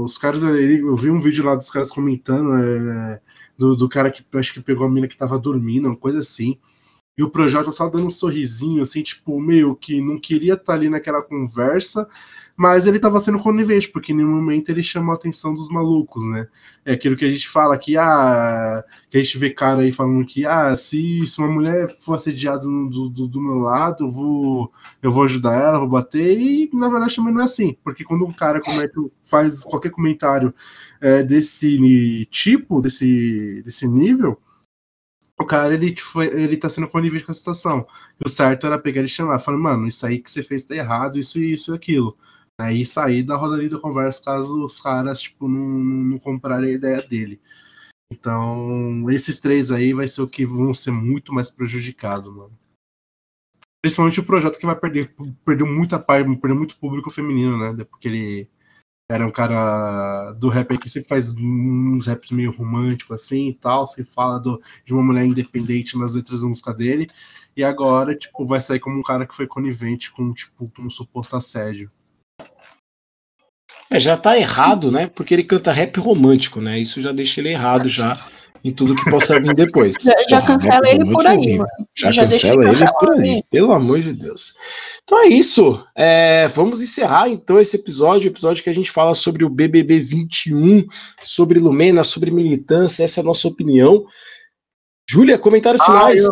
os 0.04 0.18
caras. 0.18 0.44
Ele, 0.44 0.82
eu 0.82 0.96
vi 0.96 1.10
um 1.10 1.20
vídeo 1.20 1.46
lá 1.46 1.56
dos 1.56 1.70
caras 1.70 1.92
comentando 1.92 2.54
é, 2.56 3.22
do, 3.58 3.76
do 3.76 3.90
cara 3.90 4.12
que 4.12 4.26
acho 4.38 4.54
que 4.54 4.62
pegou 4.62 4.86
a 4.86 4.90
mina 4.90 5.08
que 5.08 5.18
tava 5.18 5.40
dormindo, 5.40 5.88
uma 5.88 5.98
coisa 5.98 6.20
assim. 6.20 6.60
E 7.18 7.24
o 7.24 7.30
Projota 7.30 7.72
só 7.72 7.88
dando 7.90 8.08
um 8.08 8.12
sorrisinho, 8.12 8.82
assim, 8.82 9.04
tipo, 9.04 9.40
meio 9.40 9.76
que 9.76 10.02
não 10.02 10.18
queria 10.18 10.54
estar 10.54 10.66
tá 10.66 10.74
ali 10.74 10.90
naquela 10.90 11.22
conversa, 11.22 12.08
mas 12.56 12.86
ele 12.86 12.98
estava 12.98 13.20
sendo 13.20 13.40
conivente, 13.40 13.90
porque 13.90 14.14
em 14.14 14.16
nenhum 14.16 14.36
momento 14.36 14.70
ele 14.70 14.84
chamou 14.84 15.12
a 15.12 15.16
atenção 15.16 15.54
dos 15.54 15.70
malucos, 15.70 16.24
né? 16.30 16.48
É 16.86 16.94
aquilo 16.94 17.16
que 17.16 17.26
a 17.26 17.30
gente 17.30 17.50
fala 17.50 17.78
que, 17.78 17.98
ah, 17.98 18.84
que 19.10 19.18
a 19.18 19.22
gente 19.22 19.38
vê 19.40 19.50
cara 19.50 19.82
aí 19.82 19.92
falando 19.92 20.26
que, 20.26 20.46
ah, 20.46 20.76
se, 20.76 21.26
se 21.26 21.40
uma 21.40 21.48
mulher 21.52 21.88
for 22.02 22.14
assediada 22.14 22.60
do, 22.60 23.10
do, 23.10 23.28
do, 23.28 23.42
meu 23.42 23.56
lado, 23.56 24.06
eu 24.06 24.10
vou, 24.10 24.72
eu 25.02 25.10
vou 25.12 25.24
ajudar 25.24 25.54
ela, 25.56 25.80
vou 25.80 25.90
bater, 25.90 26.38
e 26.38 26.70
na 26.74 26.90
verdade 26.90 27.16
também 27.16 27.34
não 27.34 27.42
é 27.42 27.46
assim, 27.46 27.76
porque 27.84 28.04
quando 28.04 28.26
um 28.26 28.34
cara 28.34 28.62
comete, 28.62 28.94
faz 29.26 29.64
qualquer 29.64 29.90
comentário 29.90 30.54
é, 31.02 31.24
desse 31.24 32.28
tipo, 32.30 32.82
desse, 32.82 33.64
desse 33.64 33.88
nível, 33.88 34.40
o 35.40 35.46
cara 35.46 35.74
ele, 35.74 35.92
tipo, 35.94 36.22
ele 36.22 36.58
tá 36.58 36.70
sendo 36.70 36.88
conivente 36.88 37.26
com 37.26 37.32
a 37.32 37.36
situação. 37.36 37.86
E 38.20 38.26
o 38.26 38.30
certo 38.30 38.66
era 38.68 38.80
pegar 38.80 39.00
ele 39.00 39.08
e 39.08 39.12
chamar, 39.12 39.40
falando, 39.40 39.62
mano, 39.64 39.88
isso 39.88 40.06
aí 40.06 40.20
que 40.20 40.30
você 40.30 40.44
fez 40.44 40.64
tá 40.64 40.76
errado, 40.76 41.20
isso, 41.20 41.40
isso 41.40 41.74
e 41.74 41.76
aquilo. 41.76 42.18
Aí 42.64 42.86
sair 42.86 43.24
da 43.24 43.36
roda 43.36 43.68
da 43.68 43.80
conversa 43.80 44.24
caso 44.24 44.64
os 44.64 44.80
caras, 44.80 45.22
tipo, 45.22 45.50
não, 45.50 45.60
não 45.60 46.18
comprarem 46.18 46.70
a 46.70 46.74
ideia 46.74 47.02
dele. 47.02 47.42
Então, 48.10 49.10
esses 49.10 49.40
três 49.42 49.70
aí 49.70 49.94
vai 49.94 50.08
ser 50.08 50.22
o 50.22 50.28
que 50.30 50.46
vão 50.46 50.74
ser 50.74 50.92
muito 50.92 51.34
mais 51.34 51.52
prejudicados, 51.52 52.34
mano. 52.34 52.58
Principalmente 53.82 54.22
o 54.22 54.26
projeto 54.26 54.58
que 54.58 54.66
vai 54.66 54.80
perder, 54.80 55.14
perdeu 55.44 55.68
muita 55.68 56.00
parte, 56.00 56.26
perdeu 56.38 56.56
muito 56.56 56.78
público 56.78 57.10
feminino, 57.10 57.58
né? 57.58 57.84
Porque 57.84 58.08
ele 58.08 58.50
era 59.12 59.28
um 59.28 59.32
cara 59.32 60.32
do 60.34 60.48
rap 60.48 60.78
que 60.78 60.90
sempre 60.90 61.10
faz 61.10 61.34
uns 61.36 62.06
raps 62.08 62.32
meio 62.32 62.52
romântico 62.52 63.14
assim 63.14 63.50
e 63.50 63.54
tal, 63.54 63.86
se 63.86 64.06
fala 64.06 64.40
do, 64.40 64.62
de 64.86 64.94
uma 64.94 65.04
mulher 65.04 65.26
independente 65.26 65.98
nas 65.98 66.16
letras 66.16 66.42
da 66.42 66.48
música 66.48 66.74
dele, 66.74 67.08
e 67.58 67.64
agora, 67.64 68.16
tipo, 68.16 68.46
vai 68.46 68.62
sair 68.62 68.80
como 68.80 68.98
um 68.98 69.04
cara 69.04 69.28
que 69.28 69.36
foi 69.36 69.48
conivente 69.48 70.14
com, 70.14 70.34
tipo, 70.34 70.70
com 70.70 70.84
um 70.84 70.90
suposto 70.90 71.36
assédio. 71.36 71.92
É, 73.94 74.00
já 74.00 74.18
tá 74.18 74.36
errado, 74.36 74.92
né? 74.92 75.08
Porque 75.14 75.36
ele 75.36 75.44
canta 75.44 75.72
rap 75.72 76.00
romântico, 76.00 76.60
né? 76.60 76.80
Isso 76.80 77.00
já 77.00 77.12
deixa 77.12 77.40
ele 77.40 77.50
errado 77.50 77.88
já 77.88 78.20
em 78.64 78.72
tudo 78.72 78.96
que 78.96 79.08
possa 79.08 79.40
vir 79.40 79.54
depois. 79.54 79.96
Já, 80.02 80.16
já 80.28 80.42
cancela 80.42 80.90
ele 80.90 81.12
por 81.12 81.28
aí, 81.28 81.58
mano. 81.60 81.70
Já, 81.94 82.12
já 82.12 82.24
cancela 82.24 82.70
ele 82.70 82.92
por 83.00 83.12
aí, 83.12 83.44
pelo 83.52 83.72
amor 83.72 84.00
de 84.00 84.14
Deus. 84.14 84.56
Então 85.04 85.20
é 85.20 85.28
isso. 85.28 85.86
É, 85.96 86.48
vamos 86.48 86.82
encerrar 86.82 87.30
então 87.30 87.60
esse 87.60 87.76
episódio, 87.76 88.30
episódio 88.30 88.64
que 88.64 88.70
a 88.70 88.74
gente 88.74 88.90
fala 88.90 89.14
sobre 89.14 89.46
o 89.46 89.50
BBB 89.50 90.00
21, 90.00 90.88
sobre 91.24 91.60
Lumena, 91.60 92.04
sobre 92.04 92.32
militância, 92.32 93.04
essa 93.04 93.20
é 93.20 93.22
a 93.22 93.26
nossa 93.26 93.48
opinião. 93.48 94.06
Júlia, 95.08 95.38
comentários 95.38 95.84
ah, 95.84 95.86
finais. 95.86 96.28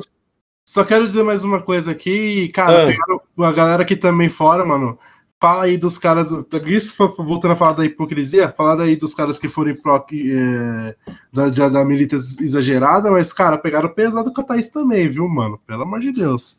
Só 0.66 0.84
quero 0.84 1.06
dizer 1.06 1.24
mais 1.24 1.44
uma 1.44 1.62
coisa 1.62 1.92
aqui, 1.92 2.48
cara, 2.50 2.92
ah. 3.38 3.48
a 3.48 3.52
galera 3.52 3.84
aqui 3.84 3.96
também 3.96 4.30
fora, 4.30 4.66
mano, 4.66 4.98
Fala 5.42 5.64
aí 5.64 5.76
dos 5.76 5.98
caras. 5.98 6.30
Isso, 6.68 6.94
voltando 7.18 7.54
a 7.54 7.56
falar 7.56 7.74
da 7.74 7.84
hipocrisia, 7.84 8.52
falaram 8.52 8.84
aí 8.84 8.96
dos 8.96 9.16
caras 9.16 9.40
que 9.40 9.50
foram 9.50 9.76
pro, 9.76 10.06
é, 10.14 10.96
da, 11.34 11.68
da 11.68 11.84
milícia 11.84 12.16
exagerada, 12.16 13.10
mas, 13.10 13.34
cara, 13.34 13.58
pegaram 13.58 13.92
pesado 13.92 14.32
com 14.32 14.42
a 14.42 14.44
Thaís 14.44 14.68
também, 14.68 15.10
viu, 15.10 15.28
mano? 15.28 15.58
Pelo 15.66 15.82
amor 15.82 16.00
de 16.00 16.12
Deus. 16.12 16.58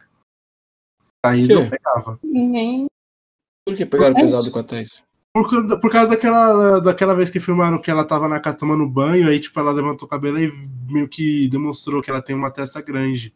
Thaís 1.24 1.48
eu 1.48 1.70
pegava. 1.70 2.18
Ninguém. 2.24 2.86
Por 3.64 3.76
que 3.76 3.86
pegaram 3.86 4.16
pesado 4.16 4.50
com 4.50 4.58
a 4.58 4.64
Thaís? 4.64 5.06
Por, 5.32 5.80
por 5.80 5.90
causa 5.90 6.16
daquela, 6.16 6.80
daquela 6.80 7.14
vez 7.14 7.30
que 7.30 7.38
filmaram 7.38 7.80
que 7.80 7.90
ela 7.90 8.04
tava 8.04 8.28
na 8.28 8.40
casa 8.40 8.58
tomando 8.58 8.88
banho, 8.88 9.28
aí, 9.28 9.38
tipo, 9.38 9.58
ela 9.60 9.70
levantou 9.70 10.06
o 10.06 10.10
cabelo 10.10 10.40
e 10.40 10.52
meio 10.90 11.08
que 11.08 11.48
demonstrou 11.48 12.02
que 12.02 12.10
ela 12.10 12.20
tem 12.20 12.34
uma 12.34 12.50
testa 12.50 12.82
grande. 12.82 13.32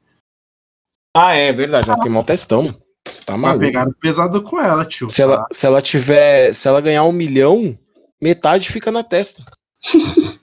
Ah, 1.17 1.35
é 1.35 1.53
verdade, 1.53 1.89
ela 1.89 2.01
tem 2.01 2.13
um 2.13 2.25
testão. 2.25 2.77
Você 3.11 3.25
tá 3.25 3.37
maluco. 3.37 3.61
pegaram 3.65 3.93
pesado 4.01 4.43
com 4.43 4.61
ela, 4.61 4.85
tio. 4.85 5.09
Se 5.09 5.23
ela, 5.23 5.45
se 5.51 5.67
ela 5.67 5.81
tiver. 5.81 6.55
Se 6.55 6.69
ela 6.69 6.81
ganhar 6.81 7.05
um 7.05 7.13
milhão, 7.13 7.79
metade 8.21 8.71
fica 8.71 8.91
na 8.91 9.03
testa. 9.03 9.45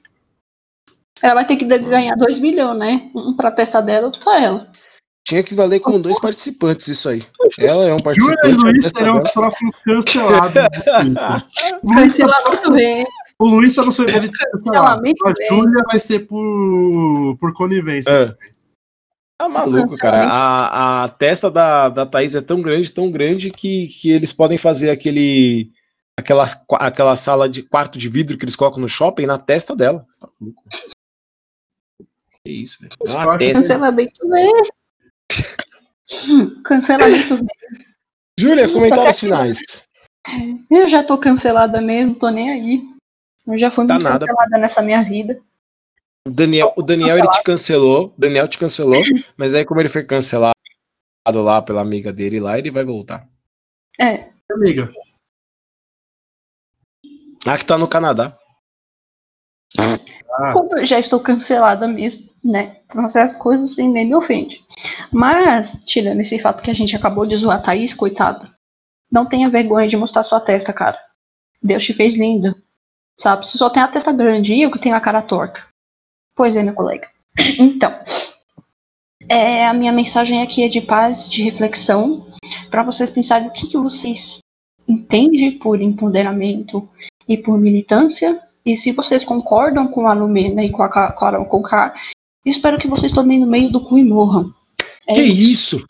ela 1.22 1.36
vai 1.36 1.46
ter 1.46 1.56
que 1.58 1.66
ganhar 1.66 2.16
dois 2.16 2.40
milhões, 2.40 2.78
né? 2.78 3.10
Um 3.16 3.36
pra 3.36 3.52
testa 3.52 3.82
dela, 3.82 4.08
outro 4.08 4.24
pra 4.24 4.42
ela. 4.42 4.72
Tinha 5.26 5.42
que 5.42 5.56
valer 5.56 5.80
como 5.80 6.00
dois 6.00 6.20
participantes 6.20 6.88
isso 6.90 7.08
aí. 7.08 7.24
Ela 7.58 7.86
é 7.86 7.94
um 7.94 8.00
participante. 8.00 8.50
Júlia 8.50 8.68
e 8.68 8.74
Luiz 8.74 8.86
serão 8.86 9.18
os 9.20 9.32
próximos 9.32 9.76
cancelados. 9.78 10.54
Cancelamento 11.96 12.72
bem. 12.72 13.06
O 13.40 13.46
Luiz 13.46 13.74
tá 13.74 13.84
no 13.84 13.92
seu 13.92 14.06
de 14.06 14.30
cancelar. 14.30 15.00
A 15.00 15.34
Júlia 15.48 15.84
vai 15.88 16.00
ser 16.00 16.28
por, 16.28 17.38
por 17.40 17.54
conivência. 17.54 18.12
É. 18.12 18.53
Tá 19.44 19.50
maluco, 19.50 19.98
cara. 19.98 20.24
A, 20.26 21.04
a 21.04 21.10
testa 21.10 21.52
da, 21.52 21.90
da 21.90 22.06
Thaís 22.06 22.34
é 22.34 22.42
tão 22.42 22.62
grande, 22.62 22.92
tão 22.92 23.12
grande, 23.12 23.52
que, 23.52 23.88
que 23.88 24.10
eles 24.10 24.32
podem 24.32 24.58
fazer 24.58 24.90
aquele. 24.90 25.72
Aquela, 26.18 26.46
aquela 26.80 27.16
sala 27.16 27.50
de 27.50 27.64
quarto 27.64 27.98
de 27.98 28.08
vidro 28.08 28.38
que 28.38 28.46
eles 28.46 28.56
colocam 28.56 28.80
no 28.80 28.88
shopping 28.88 29.26
na 29.26 29.38
testa 29.38 29.76
dela. 29.76 30.06
Tá 30.22 30.30
maluco. 30.40 30.64
Que 32.46 32.52
isso, 32.52 32.78
velho. 32.80 32.94
É 33.42 33.54
Cancelamento 33.54 34.30
bem. 34.30 34.54
Cancelamento 36.64 37.36
bem. 37.36 37.86
Júlia, 38.40 38.72
comentários 38.72 39.20
finais. 39.20 39.60
Eu 40.70 40.88
já 40.88 41.04
tô 41.04 41.18
cancelada 41.18 41.82
mesmo, 41.82 42.16
tô 42.16 42.30
nem 42.30 42.50
aí. 42.52 42.84
Eu 43.46 43.58
já 43.58 43.70
fui 43.70 43.86
tá 43.86 43.96
muito 43.96 44.04
nada. 44.06 44.26
cancelada 44.26 44.58
nessa 44.58 44.82
minha 44.82 45.04
vida. 45.04 45.42
O 46.26 46.32
Daniel, 46.32 46.74
o 46.78 46.82
Daniel 46.82 47.18
ele 47.18 47.30
te 47.30 47.44
cancelou, 47.44 48.14
Daniel 48.18 48.48
te 48.48 48.58
cancelou, 48.58 49.02
mas 49.36 49.54
aí 49.54 49.66
como 49.66 49.82
ele 49.82 49.90
foi 49.90 50.06
cancelado 50.06 50.54
lá 51.28 51.62
pela 51.62 51.82
amiga 51.82 52.14
dele 52.14 52.40
lá, 52.40 52.58
ele 52.58 52.72
vai 52.72 52.86
voltar. 52.86 53.28
É. 54.00 54.30
Amiga. 54.50 54.90
Ah, 57.46 57.58
que 57.58 57.66
tá 57.66 57.78
no 57.78 57.90
Canadá. 57.90 58.38
Ah. 59.78 60.54
Como 60.54 60.78
eu 60.78 60.86
já 60.86 60.98
estou 60.98 61.20
cancelada 61.20 61.88
mesmo, 61.90 62.30
né? 62.42 62.82
Então 62.86 63.04
essas 63.04 63.36
coisas 63.36 63.72
assim 63.72 63.90
nem 63.90 64.08
me 64.08 64.16
ofende. 64.16 64.64
Mas, 65.12 65.84
tirando 65.86 66.22
esse 66.22 66.40
fato 66.40 66.64
que 66.64 66.72
a 66.72 66.74
gente 66.74 66.96
acabou 66.96 67.26
de 67.26 67.36
zoar 67.36 67.60
a 67.60 67.62
Thaís, 67.62 67.94
coitada, 67.94 68.50
não 69.12 69.26
tenha 69.26 69.50
vergonha 69.50 69.90
de 69.90 69.98
mostrar 69.98 70.24
sua 70.24 70.40
testa, 70.40 70.72
cara. 70.72 70.98
Deus 71.62 71.84
te 71.84 71.94
fez 71.94 72.16
linda. 72.16 72.56
Sabe? 73.20 73.46
Você 73.46 73.58
só 73.58 73.70
tem 73.70 73.84
a 73.84 73.88
testa 73.90 74.14
grande 74.14 74.54
e 74.54 74.62
eu 74.62 74.72
que 74.72 74.80
tenho 74.80 74.96
a 74.96 75.02
cara 75.02 75.22
torta. 75.22 75.73
Pois 76.44 76.58
é, 76.58 76.62
meu 76.62 76.74
colega. 76.74 77.08
Então, 77.58 77.98
é, 79.30 79.66
a 79.66 79.74
minha 79.74 79.94
mensagem 79.94 80.42
aqui 80.42 80.62
é 80.62 80.68
de 80.68 80.82
paz, 80.82 81.30
de 81.30 81.42
reflexão, 81.42 82.28
para 82.70 82.84
vocês 82.84 83.10
pensarem 83.10 83.48
o 83.48 83.54
que, 83.54 83.68
que 83.68 83.78
vocês 83.78 84.40
entendem 84.86 85.58
por 85.58 85.82
empoderamento 85.82 86.86
e 87.30 87.38
por 87.38 87.58
militância, 87.58 88.42
e 88.66 88.76
se 88.76 88.92
vocês 88.92 89.24
concordam 89.24 89.88
com 89.88 90.06
a 90.06 90.12
Lumena 90.12 90.66
e 90.66 90.70
com 90.70 90.84
a 90.84 90.90
Carol 90.90 91.46
Conká, 91.46 91.96
eu 92.46 92.52
espero 92.52 92.78
que 92.78 92.90
vocês 92.90 93.14
tomem 93.14 93.40
no 93.40 93.48
meio 93.48 93.72
do 93.72 93.80
cu 93.80 93.98
e 93.98 94.04
morram. 94.04 94.54
É 95.08 95.14
que 95.14 95.22
isso? 95.22 95.78
isso? 95.78 95.88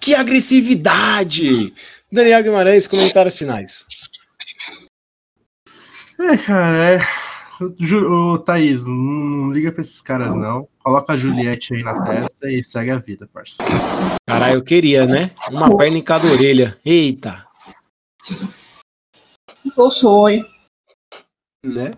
Que 0.00 0.16
agressividade! 0.16 1.72
Daniel 2.10 2.42
Guimarães, 2.42 2.88
comentários 2.88 3.38
finais. 3.38 3.86
É, 6.18 6.36
cara, 6.36 6.76
é 6.76 7.29
Ô, 7.60 8.38
Thaís, 8.38 8.86
não, 8.86 8.94
não 8.94 9.52
liga 9.52 9.70
pra 9.70 9.82
esses 9.82 10.00
caras, 10.00 10.34
não. 10.34 10.66
Coloca 10.78 11.12
a 11.12 11.16
Juliette 11.16 11.74
aí 11.74 11.82
na 11.82 12.02
testa 12.02 12.50
e 12.50 12.64
segue 12.64 12.90
a 12.90 12.98
vida, 12.98 13.28
parceiro. 13.32 13.70
Caralho, 14.26 14.54
eu 14.54 14.64
queria, 14.64 15.06
né? 15.06 15.30
Uma 15.50 15.76
perna 15.76 15.98
em 15.98 16.02
cada 16.02 16.26
orelha. 16.26 16.78
Eita! 16.84 17.46
O 19.76 19.90
sonho. 19.90 20.46
Né? 21.64 21.92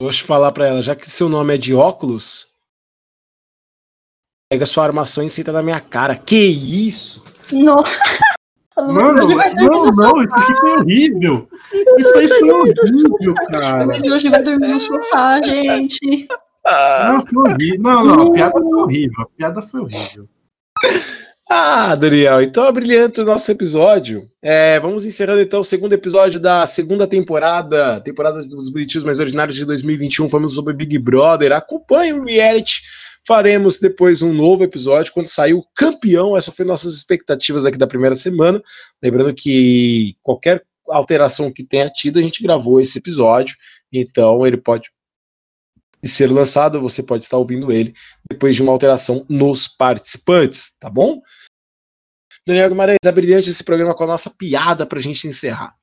Vou 0.00 0.12
falar 0.12 0.52
pra 0.52 0.66
ela, 0.66 0.82
já 0.82 0.94
que 0.94 1.10
seu 1.10 1.28
nome 1.28 1.54
é 1.54 1.58
de 1.58 1.74
óculos, 1.74 2.48
pega 4.52 4.66
sua 4.66 4.84
armação 4.84 5.24
e 5.24 5.30
senta 5.30 5.50
na 5.50 5.62
minha 5.62 5.80
cara. 5.80 6.16
Que 6.16 6.36
isso? 6.36 7.24
Não. 7.50 7.82
Mano, 8.76 9.28
não, 9.28 9.84
não, 9.92 10.22
isso 10.22 10.34
aqui 10.34 10.54
foi 10.54 10.76
horrível. 10.78 11.48
Isso 11.96 12.16
aí 12.16 12.28
foi 12.28 12.50
horrível, 12.50 13.34
cara. 13.48 13.86
Hoje 13.86 14.28
vai 14.28 14.42
dormir 14.42 14.68
no 14.68 14.80
sofá, 14.80 15.40
gente. 15.44 16.26
Não, 16.66 17.26
foi 17.26 17.52
horrível. 17.52 17.80
Não, 17.80 18.04
não, 18.04 18.28
a 18.28 18.32
piada 18.32 18.60
foi 18.60 18.82
horrível. 18.82 19.22
A 19.22 19.26
piada 19.36 19.62
foi 19.62 19.80
horrível. 19.80 20.28
Ah, 21.48 21.94
Daniel, 21.94 22.40
então 22.42 22.72
brilhante 22.72 23.20
o 23.20 23.24
nosso 23.24 23.50
episódio. 23.52 24.28
É, 24.42 24.80
vamos 24.80 25.04
encerrando 25.04 25.42
então 25.42 25.60
o 25.60 25.64
segundo 25.64 25.92
episódio 25.92 26.40
da 26.40 26.66
segunda 26.66 27.06
temporada, 27.06 28.00
temporada 28.00 28.42
dos 28.44 28.70
Bonitinhos 28.70 29.04
Mais 29.04 29.20
Ordinários 29.20 29.54
de 29.54 29.64
2021. 29.66 30.28
Falamos 30.28 30.54
sobre 30.54 30.72
Big 30.72 30.98
Brother. 30.98 31.52
Acompanhe 31.52 32.14
o 32.14 32.24
reality. 32.24 32.82
Faremos 33.26 33.80
depois 33.80 34.20
um 34.20 34.32
novo 34.32 34.64
episódio 34.64 35.12
quando 35.12 35.26
sair 35.28 35.54
o 35.54 35.64
campeão. 35.74 36.36
Essas 36.36 36.54
foram 36.54 36.68
nossas 36.68 36.94
expectativas 36.94 37.64
aqui 37.64 37.78
da 37.78 37.86
primeira 37.86 38.14
semana. 38.14 38.62
Lembrando 39.02 39.34
que 39.34 40.16
qualquer 40.22 40.64
alteração 40.88 41.50
que 41.50 41.64
tenha 41.64 41.88
tido, 41.90 42.18
a 42.18 42.22
gente 42.22 42.42
gravou 42.42 42.80
esse 42.80 42.98
episódio. 42.98 43.56
Então 43.90 44.46
ele 44.46 44.58
pode 44.58 44.90
ser 46.04 46.30
lançado, 46.30 46.80
você 46.80 47.02
pode 47.02 47.24
estar 47.24 47.38
ouvindo 47.38 47.72
ele 47.72 47.94
depois 48.28 48.54
de 48.54 48.62
uma 48.62 48.72
alteração 48.72 49.24
nos 49.28 49.66
participantes, 49.66 50.76
tá 50.78 50.90
bom? 50.90 51.22
Daniel 52.46 52.68
Guimarães, 52.68 52.98
é 53.02 53.12
brilhante 53.12 53.48
esse 53.48 53.64
programa 53.64 53.94
com 53.94 54.04
a 54.04 54.08
nossa 54.08 54.28
piada 54.28 54.86
pra 54.86 55.00
gente 55.00 55.26
encerrar. 55.26 55.74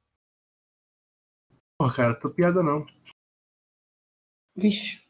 Pô, 1.79 1.91
cara, 1.91 2.13
tô 2.13 2.29
piada 2.29 2.61
não. 2.61 2.85
Vixe. 4.55 5.00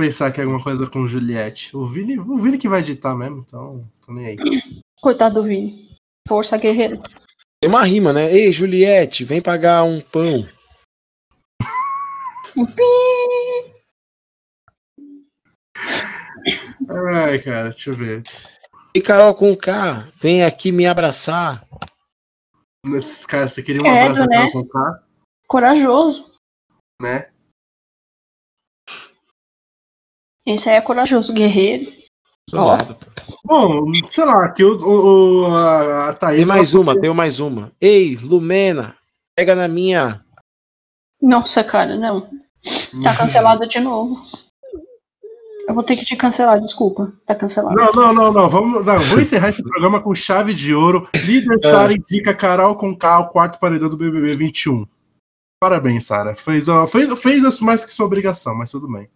Pensar 0.00 0.28
aqui 0.28 0.40
alguma 0.40 0.62
coisa 0.64 0.86
com 0.86 1.06
Juliette. 1.06 1.76
O 1.76 1.84
Vini, 1.84 2.18
o 2.18 2.38
Vini 2.38 2.56
que 2.56 2.66
vai 2.66 2.80
editar 2.80 3.14
mesmo, 3.14 3.44
então 3.46 3.82
tô 4.00 4.10
nem 4.14 4.28
aí. 4.28 4.36
Coitado 4.98 5.34
do 5.34 5.42
Vini. 5.46 5.94
Força 6.26 6.56
guerreiro. 6.56 7.02
Tem 7.60 7.68
uma 7.68 7.84
rima, 7.84 8.10
né? 8.10 8.32
Ei, 8.34 8.50
Juliette, 8.50 9.26
vem 9.26 9.42
pagar 9.42 9.82
um 9.82 10.00
pão. 10.00 10.48
Ai, 17.14 17.38
cara, 17.40 17.68
deixa 17.68 17.90
eu 17.90 17.94
ver. 17.94 18.22
E 18.94 19.02
Carol 19.02 19.34
com 19.34 19.54
K, 19.54 20.08
vem 20.16 20.42
aqui 20.42 20.72
me 20.72 20.86
abraçar. 20.86 21.62
Nesses 22.86 23.26
caras, 23.26 23.52
você 23.52 23.62
queria 23.62 23.82
um 23.82 23.84
Credo, 23.84 23.98
abraço 23.98 24.20
né? 24.24 24.40
pra 24.44 24.52
colocar, 24.52 25.04
Corajoso. 25.46 26.32
né? 27.02 27.29
Esse 30.54 30.68
aí 30.68 30.76
é 30.76 30.80
corajoso, 30.80 31.32
guerreiro. 31.32 31.92
Lado. 32.52 32.96
Bom, 33.44 33.84
sei 34.08 34.24
lá, 34.24 34.48
que 34.50 34.64
o, 34.64 34.76
o, 34.76 35.42
o- 35.42 35.56
a, 35.56 36.12
Thaís. 36.14 36.38
Tem 36.38 36.46
mais 36.46 36.74
uma, 36.74 37.00
tem 37.00 37.14
mais 37.14 37.38
uma. 37.38 37.70
Ei, 37.80 38.16
Lumena, 38.16 38.96
pega 39.36 39.54
na 39.54 39.68
minha. 39.68 40.24
Nossa, 41.22 41.62
cara, 41.62 41.96
não. 41.96 42.22
Tá 43.04 43.16
cancelado 43.16 43.66
de 43.68 43.78
novo. 43.78 44.20
Eu 45.68 45.74
vou 45.74 45.84
ter 45.84 45.94
que 45.96 46.04
te 46.04 46.16
cancelar, 46.16 46.60
desculpa. 46.60 47.12
Tá 47.24 47.34
cancelado. 47.34 47.76
Não, 47.76 47.92
não, 47.92 48.12
não, 48.12 48.32
não. 48.32 48.48
Vamos, 48.48 48.84
não, 48.84 48.98
vou 48.98 49.20
encerrar 49.20 49.50
esse 49.50 49.62
programa 49.62 50.00
com 50.00 50.12
chave 50.14 50.52
de 50.52 50.74
ouro. 50.74 51.08
Líder 51.24 51.56
É. 51.62 51.70
Sara 51.70 51.92
indica 51.92 52.34
Carol 52.34 52.74
com 52.74 52.96
K, 52.96 53.20
o 53.20 53.28
quarto 53.28 53.60
paredão 53.60 53.88
do 53.88 53.96
BBB 53.96 54.34
21. 54.34 54.84
Parabéns, 55.60 56.06
Sara. 56.06 56.34
Fez, 56.34 56.66
ó, 56.66 56.84
fez, 56.86 57.16
fez 57.20 57.60
mais 57.60 57.84
que 57.84 57.94
sua 57.94 58.06
obrigação, 58.06 58.56
mas 58.56 58.72
tudo 58.72 58.90
bem. 58.90 59.08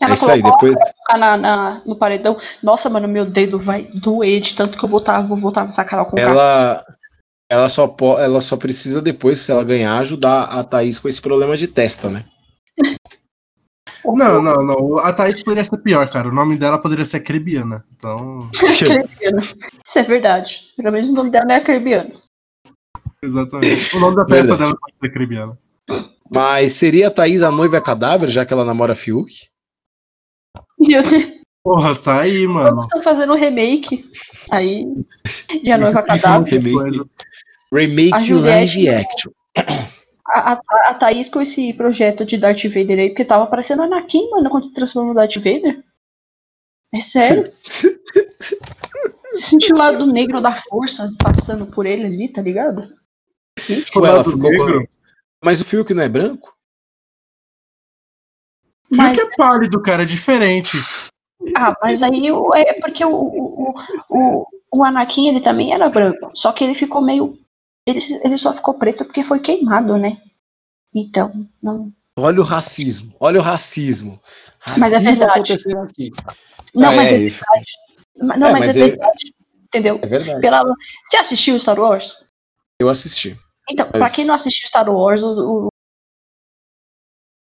É 0.00 0.06
Ela 0.06 0.14
isso 0.14 0.30
aí, 0.30 0.42
depois. 0.42 0.76
na, 1.08 1.36
na- 1.36 1.82
no 1.86 1.96
paredão. 1.96 2.36
Nossa, 2.62 2.90
mano, 2.90 3.06
meu 3.06 3.24
dedo 3.24 3.58
vai 3.60 3.84
doer 3.94 4.40
de 4.40 4.54
tanto 4.54 4.76
que 4.76 4.84
eu 4.84 4.88
vou 4.88 5.02
vou 5.28 5.36
votar 5.36 5.64
nessa 5.66 5.84
Carol 5.84 6.06
com. 6.06 6.18
Ela, 6.18 6.84
ela, 7.48 7.68
só, 7.68 7.86
po- 7.86 8.18
ela 8.18 8.40
só 8.40 8.56
precisa 8.56 9.00
depois, 9.00 9.38
se 9.38 9.52
ela 9.52 9.62
ganhar, 9.62 9.96
ajudar 9.98 10.44
a 10.44 10.64
Thaís 10.64 10.98
com 10.98 11.08
esse 11.08 11.22
problema 11.22 11.56
de 11.56 11.68
testa, 11.68 12.08
né? 12.10 12.24
Não, 14.06 14.42
não, 14.42 14.56
não. 14.62 14.98
A 14.98 15.14
Thaís 15.14 15.42
poderia 15.42 15.64
ser 15.64 15.78
pior, 15.78 16.10
cara. 16.10 16.28
O 16.28 16.34
nome 16.34 16.58
dela 16.58 16.78
poderia 16.78 17.06
ser 17.06 17.20
Crebiana. 17.20 17.86
Então. 17.96 18.50
Isso 19.82 19.98
é 19.98 20.02
verdade. 20.02 20.60
Pelo 20.76 20.92
menos 20.92 21.08
o 21.08 21.12
nome 21.14 21.30
dela 21.30 21.50
é 21.50 21.60
Crebiano. 21.60 22.12
exatamente. 23.22 23.96
O 23.96 24.00
nome 24.00 24.16
da 24.16 24.26
festa 24.26 24.58
dela 24.58 24.76
pode 24.78 24.98
ser 24.98 25.08
Crebiana. 25.10 25.58
Mas 26.30 26.74
seria 26.74 27.08
a 27.08 27.10
Thaís 27.10 27.42
a 27.42 27.50
noiva 27.50 27.80
cadáver, 27.80 28.28
já 28.28 28.44
que 28.44 28.52
ela 28.52 28.64
namora 28.64 28.94
Fiuk? 28.94 29.48
Meu 30.78 31.02
Deus, 31.02 31.34
Porra, 31.62 31.96
tá 31.98 32.20
aí, 32.20 32.46
mano. 32.46 32.80
estão 32.82 33.02
fazendo 33.02 33.32
um 33.32 33.36
remake. 33.36 34.10
Aí, 34.50 34.82
Isso 34.82 35.64
Noiva 35.64 35.84
explica 35.84 36.02
Cadáver. 36.02 36.60
Remake. 36.60 37.10
Remake 37.72 38.20
Juliette- 38.24 38.76
live 38.76 38.88
action. 38.90 39.32
A, 40.28 40.52
a, 40.54 40.60
a 40.90 40.94
Thaís 40.94 41.28
com 41.28 41.40
esse 41.40 41.72
projeto 41.72 42.24
de 42.24 42.36
Darth 42.36 42.64
Vader 42.64 42.98
aí, 42.98 43.08
porque 43.10 43.24
tava 43.24 43.46
parecendo 43.46 43.82
Anakin, 43.82 44.28
mano, 44.30 44.50
quando 44.50 44.72
transformou 44.72 45.14
no 45.14 45.18
Darth 45.18 45.36
Vader. 45.36 45.82
É 46.92 47.00
sério? 47.00 47.50
Você 47.64 47.98
sentiu 49.36 49.74
o 49.76 49.78
lado 49.78 50.06
negro 50.06 50.40
da 50.40 50.54
força 50.54 51.12
passando 51.22 51.66
por 51.66 51.86
ele 51.86 52.04
ali, 52.06 52.28
tá 52.28 52.40
ligado? 52.42 52.92
O 53.96 54.00
Ué, 54.00 54.08
ela 54.08 54.16
lado 54.18 54.30
ficou 54.30 54.50
com- 54.50 54.64
negro. 54.66 54.88
Mas 55.42 55.60
o 55.60 55.64
Fiuk 55.64 55.92
não 55.94 56.02
é 56.04 56.08
branco? 56.08 56.53
Mas- 58.90 59.16
que 59.16 59.20
é 59.22 59.36
pálido, 59.36 59.80
cara, 59.82 60.02
é 60.02 60.06
diferente. 60.06 60.76
Ah, 61.56 61.74
mas 61.82 62.02
aí 62.02 62.30
o- 62.32 62.54
é 62.54 62.74
porque 62.74 63.04
o, 63.04 63.10
o, 63.12 63.74
o, 64.08 64.46
o, 64.72 64.84
Anakin 64.84 65.28
ele 65.28 65.40
também 65.40 65.72
era 65.72 65.88
branco, 65.90 66.30
só 66.34 66.52
que 66.52 66.64
ele 66.64 66.74
ficou 66.74 67.02
meio. 67.02 67.38
Ele, 67.86 67.98
ele 68.22 68.38
só 68.38 68.52
ficou 68.52 68.74
preto 68.74 69.04
porque 69.04 69.24
foi 69.24 69.40
queimado, 69.40 69.98
né? 69.98 70.18
Então, 70.94 71.46
não. 71.62 71.92
Olha 72.16 72.40
o 72.40 72.44
racismo, 72.44 73.14
olha 73.20 73.40
o 73.40 73.42
racismo. 73.42 74.18
Mas 74.78 74.92
é 74.92 74.96
Racismo 74.98 75.04
verdade. 75.26 75.52
acontecendo 75.52 75.78
aqui. 75.82 76.10
Não, 76.74 76.88
Ah, 76.88 76.92
mas 76.96 77.12
é 77.12 77.16
é, 77.16 77.18
verdade. 77.18 77.66
Não, 78.16 78.34
É, 78.34 78.38
mas, 78.38 78.52
mas 78.52 78.76
é 78.76 78.80
ele- 78.80 78.90
verdade. 78.90 79.34
Entendeu? 79.64 79.98
É 80.02 80.06
verdade. 80.06 80.40
Pela... 80.40 80.62
Você 81.04 81.16
assistiu 81.16 81.58
Star 81.58 81.78
Wars? 81.78 82.16
Eu 82.78 82.88
assisti. 82.88 83.36
Então, 83.68 83.88
Mas- 83.92 83.98
pra 84.00 84.10
quem 84.14 84.24
não 84.24 84.34
assistiu 84.36 84.68
Star 84.68 84.88
Wars, 84.88 85.20
o, 85.22 85.66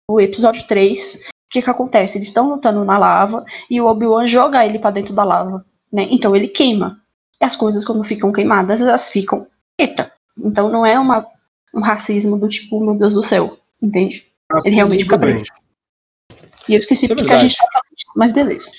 o, 0.09 0.21
episódio 0.21 0.67
3, 0.67 1.15
o 1.17 1.19
que 1.51 1.63
que 1.63 1.71
acontece? 1.71 2.19
Eles 2.19 2.29
estão 2.29 2.49
lutando 2.49 2.85
na 2.85 2.99
lava 2.99 3.45
e 3.71 3.81
o 3.81 3.87
Obi-Wan 3.87 4.27
joga 4.27 4.65
ele 4.65 4.79
pra 4.79 4.91
dentro 4.91 5.15
da 5.15 5.25
lava, 5.25 5.65
né? 5.93 6.07
Então 6.11 6.35
ele 6.35 6.49
queima. 6.49 7.01
E 7.41 7.45
as 7.45 7.57
coisas 7.57 7.85
quando 7.85 8.05
ficam 8.05 8.33
queimadas, 8.33 8.81
elas 8.81 9.09
ficam 9.09 9.47
preta. 9.77 10.13
Então 10.39 10.69
não 10.69 10.85
é 10.85 10.99
uma, 10.99 11.27
um 11.75 11.81
racismo 11.81 12.39
do 12.39 12.49
tipo, 12.49 12.81
meu 12.85 12.95
Deus 12.95 13.15
do 13.15 13.23
céu, 13.23 13.59
entende? 13.83 14.27
Ele 14.65 14.75
realmente 14.77 15.03
fica 15.03 15.19
preto. 15.19 15.51
E 16.69 16.75
eu 16.75 16.81
esqueci 16.81 17.07
é 17.07 17.09
porque 17.09 17.23
a 17.23 17.25
verdade. 17.25 17.49
gente 17.49 17.59
tá 17.59 17.67
falando 17.73 17.97
disso, 17.97 18.13
mas 18.17 18.33
beleza. 18.33 18.71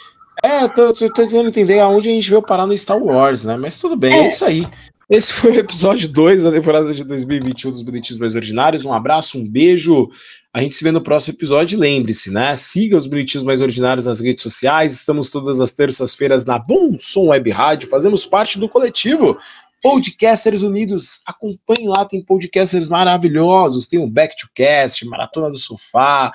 É, 0.43 0.63
eu 0.63 0.69
tô, 0.69 0.93
tô 0.93 1.09
tentando 1.09 1.49
entender 1.49 1.79
aonde 1.79 2.09
a 2.09 2.13
gente 2.13 2.29
veio 2.29 2.41
parar 2.41 2.67
no 2.67 2.77
Star 2.77 3.01
Wars, 3.01 3.45
né? 3.45 3.57
Mas 3.57 3.79
tudo 3.79 3.95
bem, 3.95 4.13
é, 4.13 4.19
É. 4.19 4.27
isso 4.27 4.45
aí. 4.45 4.67
Esse 5.09 5.33
foi 5.33 5.51
o 5.53 5.59
episódio 5.59 6.09
2 6.09 6.43
da 6.43 6.51
temporada 6.51 6.91
de 6.93 7.03
2021 7.05 7.71
dos 7.71 7.81
Bonitinhos 7.81 8.19
Mais 8.19 8.35
Ordinários. 8.35 8.83
Um 8.83 8.91
abraço, 8.91 9.39
um 9.39 9.49
beijo. 9.49 10.09
A 10.57 10.59
gente 10.59 10.73
se 10.73 10.83
vê 10.83 10.91
no 10.91 11.03
próximo 11.03 11.35
episódio. 11.35 11.77
Lembre-se, 11.77 12.31
né? 12.31 12.55
Siga 12.55 12.97
os 12.97 13.05
Bonitinhos 13.05 13.43
Mais 13.43 13.61
Ordinários 13.61 14.07
nas 14.07 14.19
redes 14.19 14.41
sociais. 14.41 14.91
Estamos 14.91 15.29
todas 15.29 15.61
as 15.61 15.71
terças-feiras 15.71 16.45
na 16.45 16.57
Bom 16.57 16.97
Som 16.97 17.27
Web 17.27 17.51
Rádio. 17.51 17.87
Fazemos 17.87 18.25
parte 18.25 18.57
do 18.57 18.67
coletivo 18.67 19.37
Podcasters 19.83 20.63
Unidos. 20.63 21.21
Acompanhe 21.27 21.87
lá, 21.87 22.05
tem 22.05 22.23
podcasters 22.23 22.89
maravilhosos. 22.89 23.85
Tem 23.85 23.99
o 23.99 24.09
Back 24.09 24.35
to 24.35 24.49
Cast, 24.55 25.05
Maratona 25.05 25.51
do 25.51 25.59
Sofá, 25.59 26.31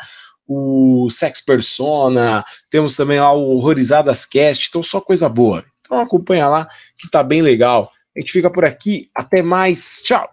o 0.46 1.10
Sex 1.10 1.40
Persona, 1.40 2.44
temos 2.70 2.94
também 2.94 3.18
lá 3.18 3.32
o 3.32 3.56
Horrorizadas 3.56 4.24
Cast, 4.24 4.68
então 4.68 4.84
só 4.84 5.00
coisa 5.00 5.28
boa. 5.28 5.64
Então 5.80 5.98
acompanha 5.98 6.46
lá 6.46 6.68
que 6.96 7.10
tá 7.10 7.24
bem 7.24 7.42
legal. 7.42 7.90
A 8.16 8.20
gente 8.20 8.30
fica 8.30 8.48
por 8.48 8.64
aqui, 8.64 9.10
até 9.16 9.42
mais, 9.42 10.00
tchau! 10.00 10.30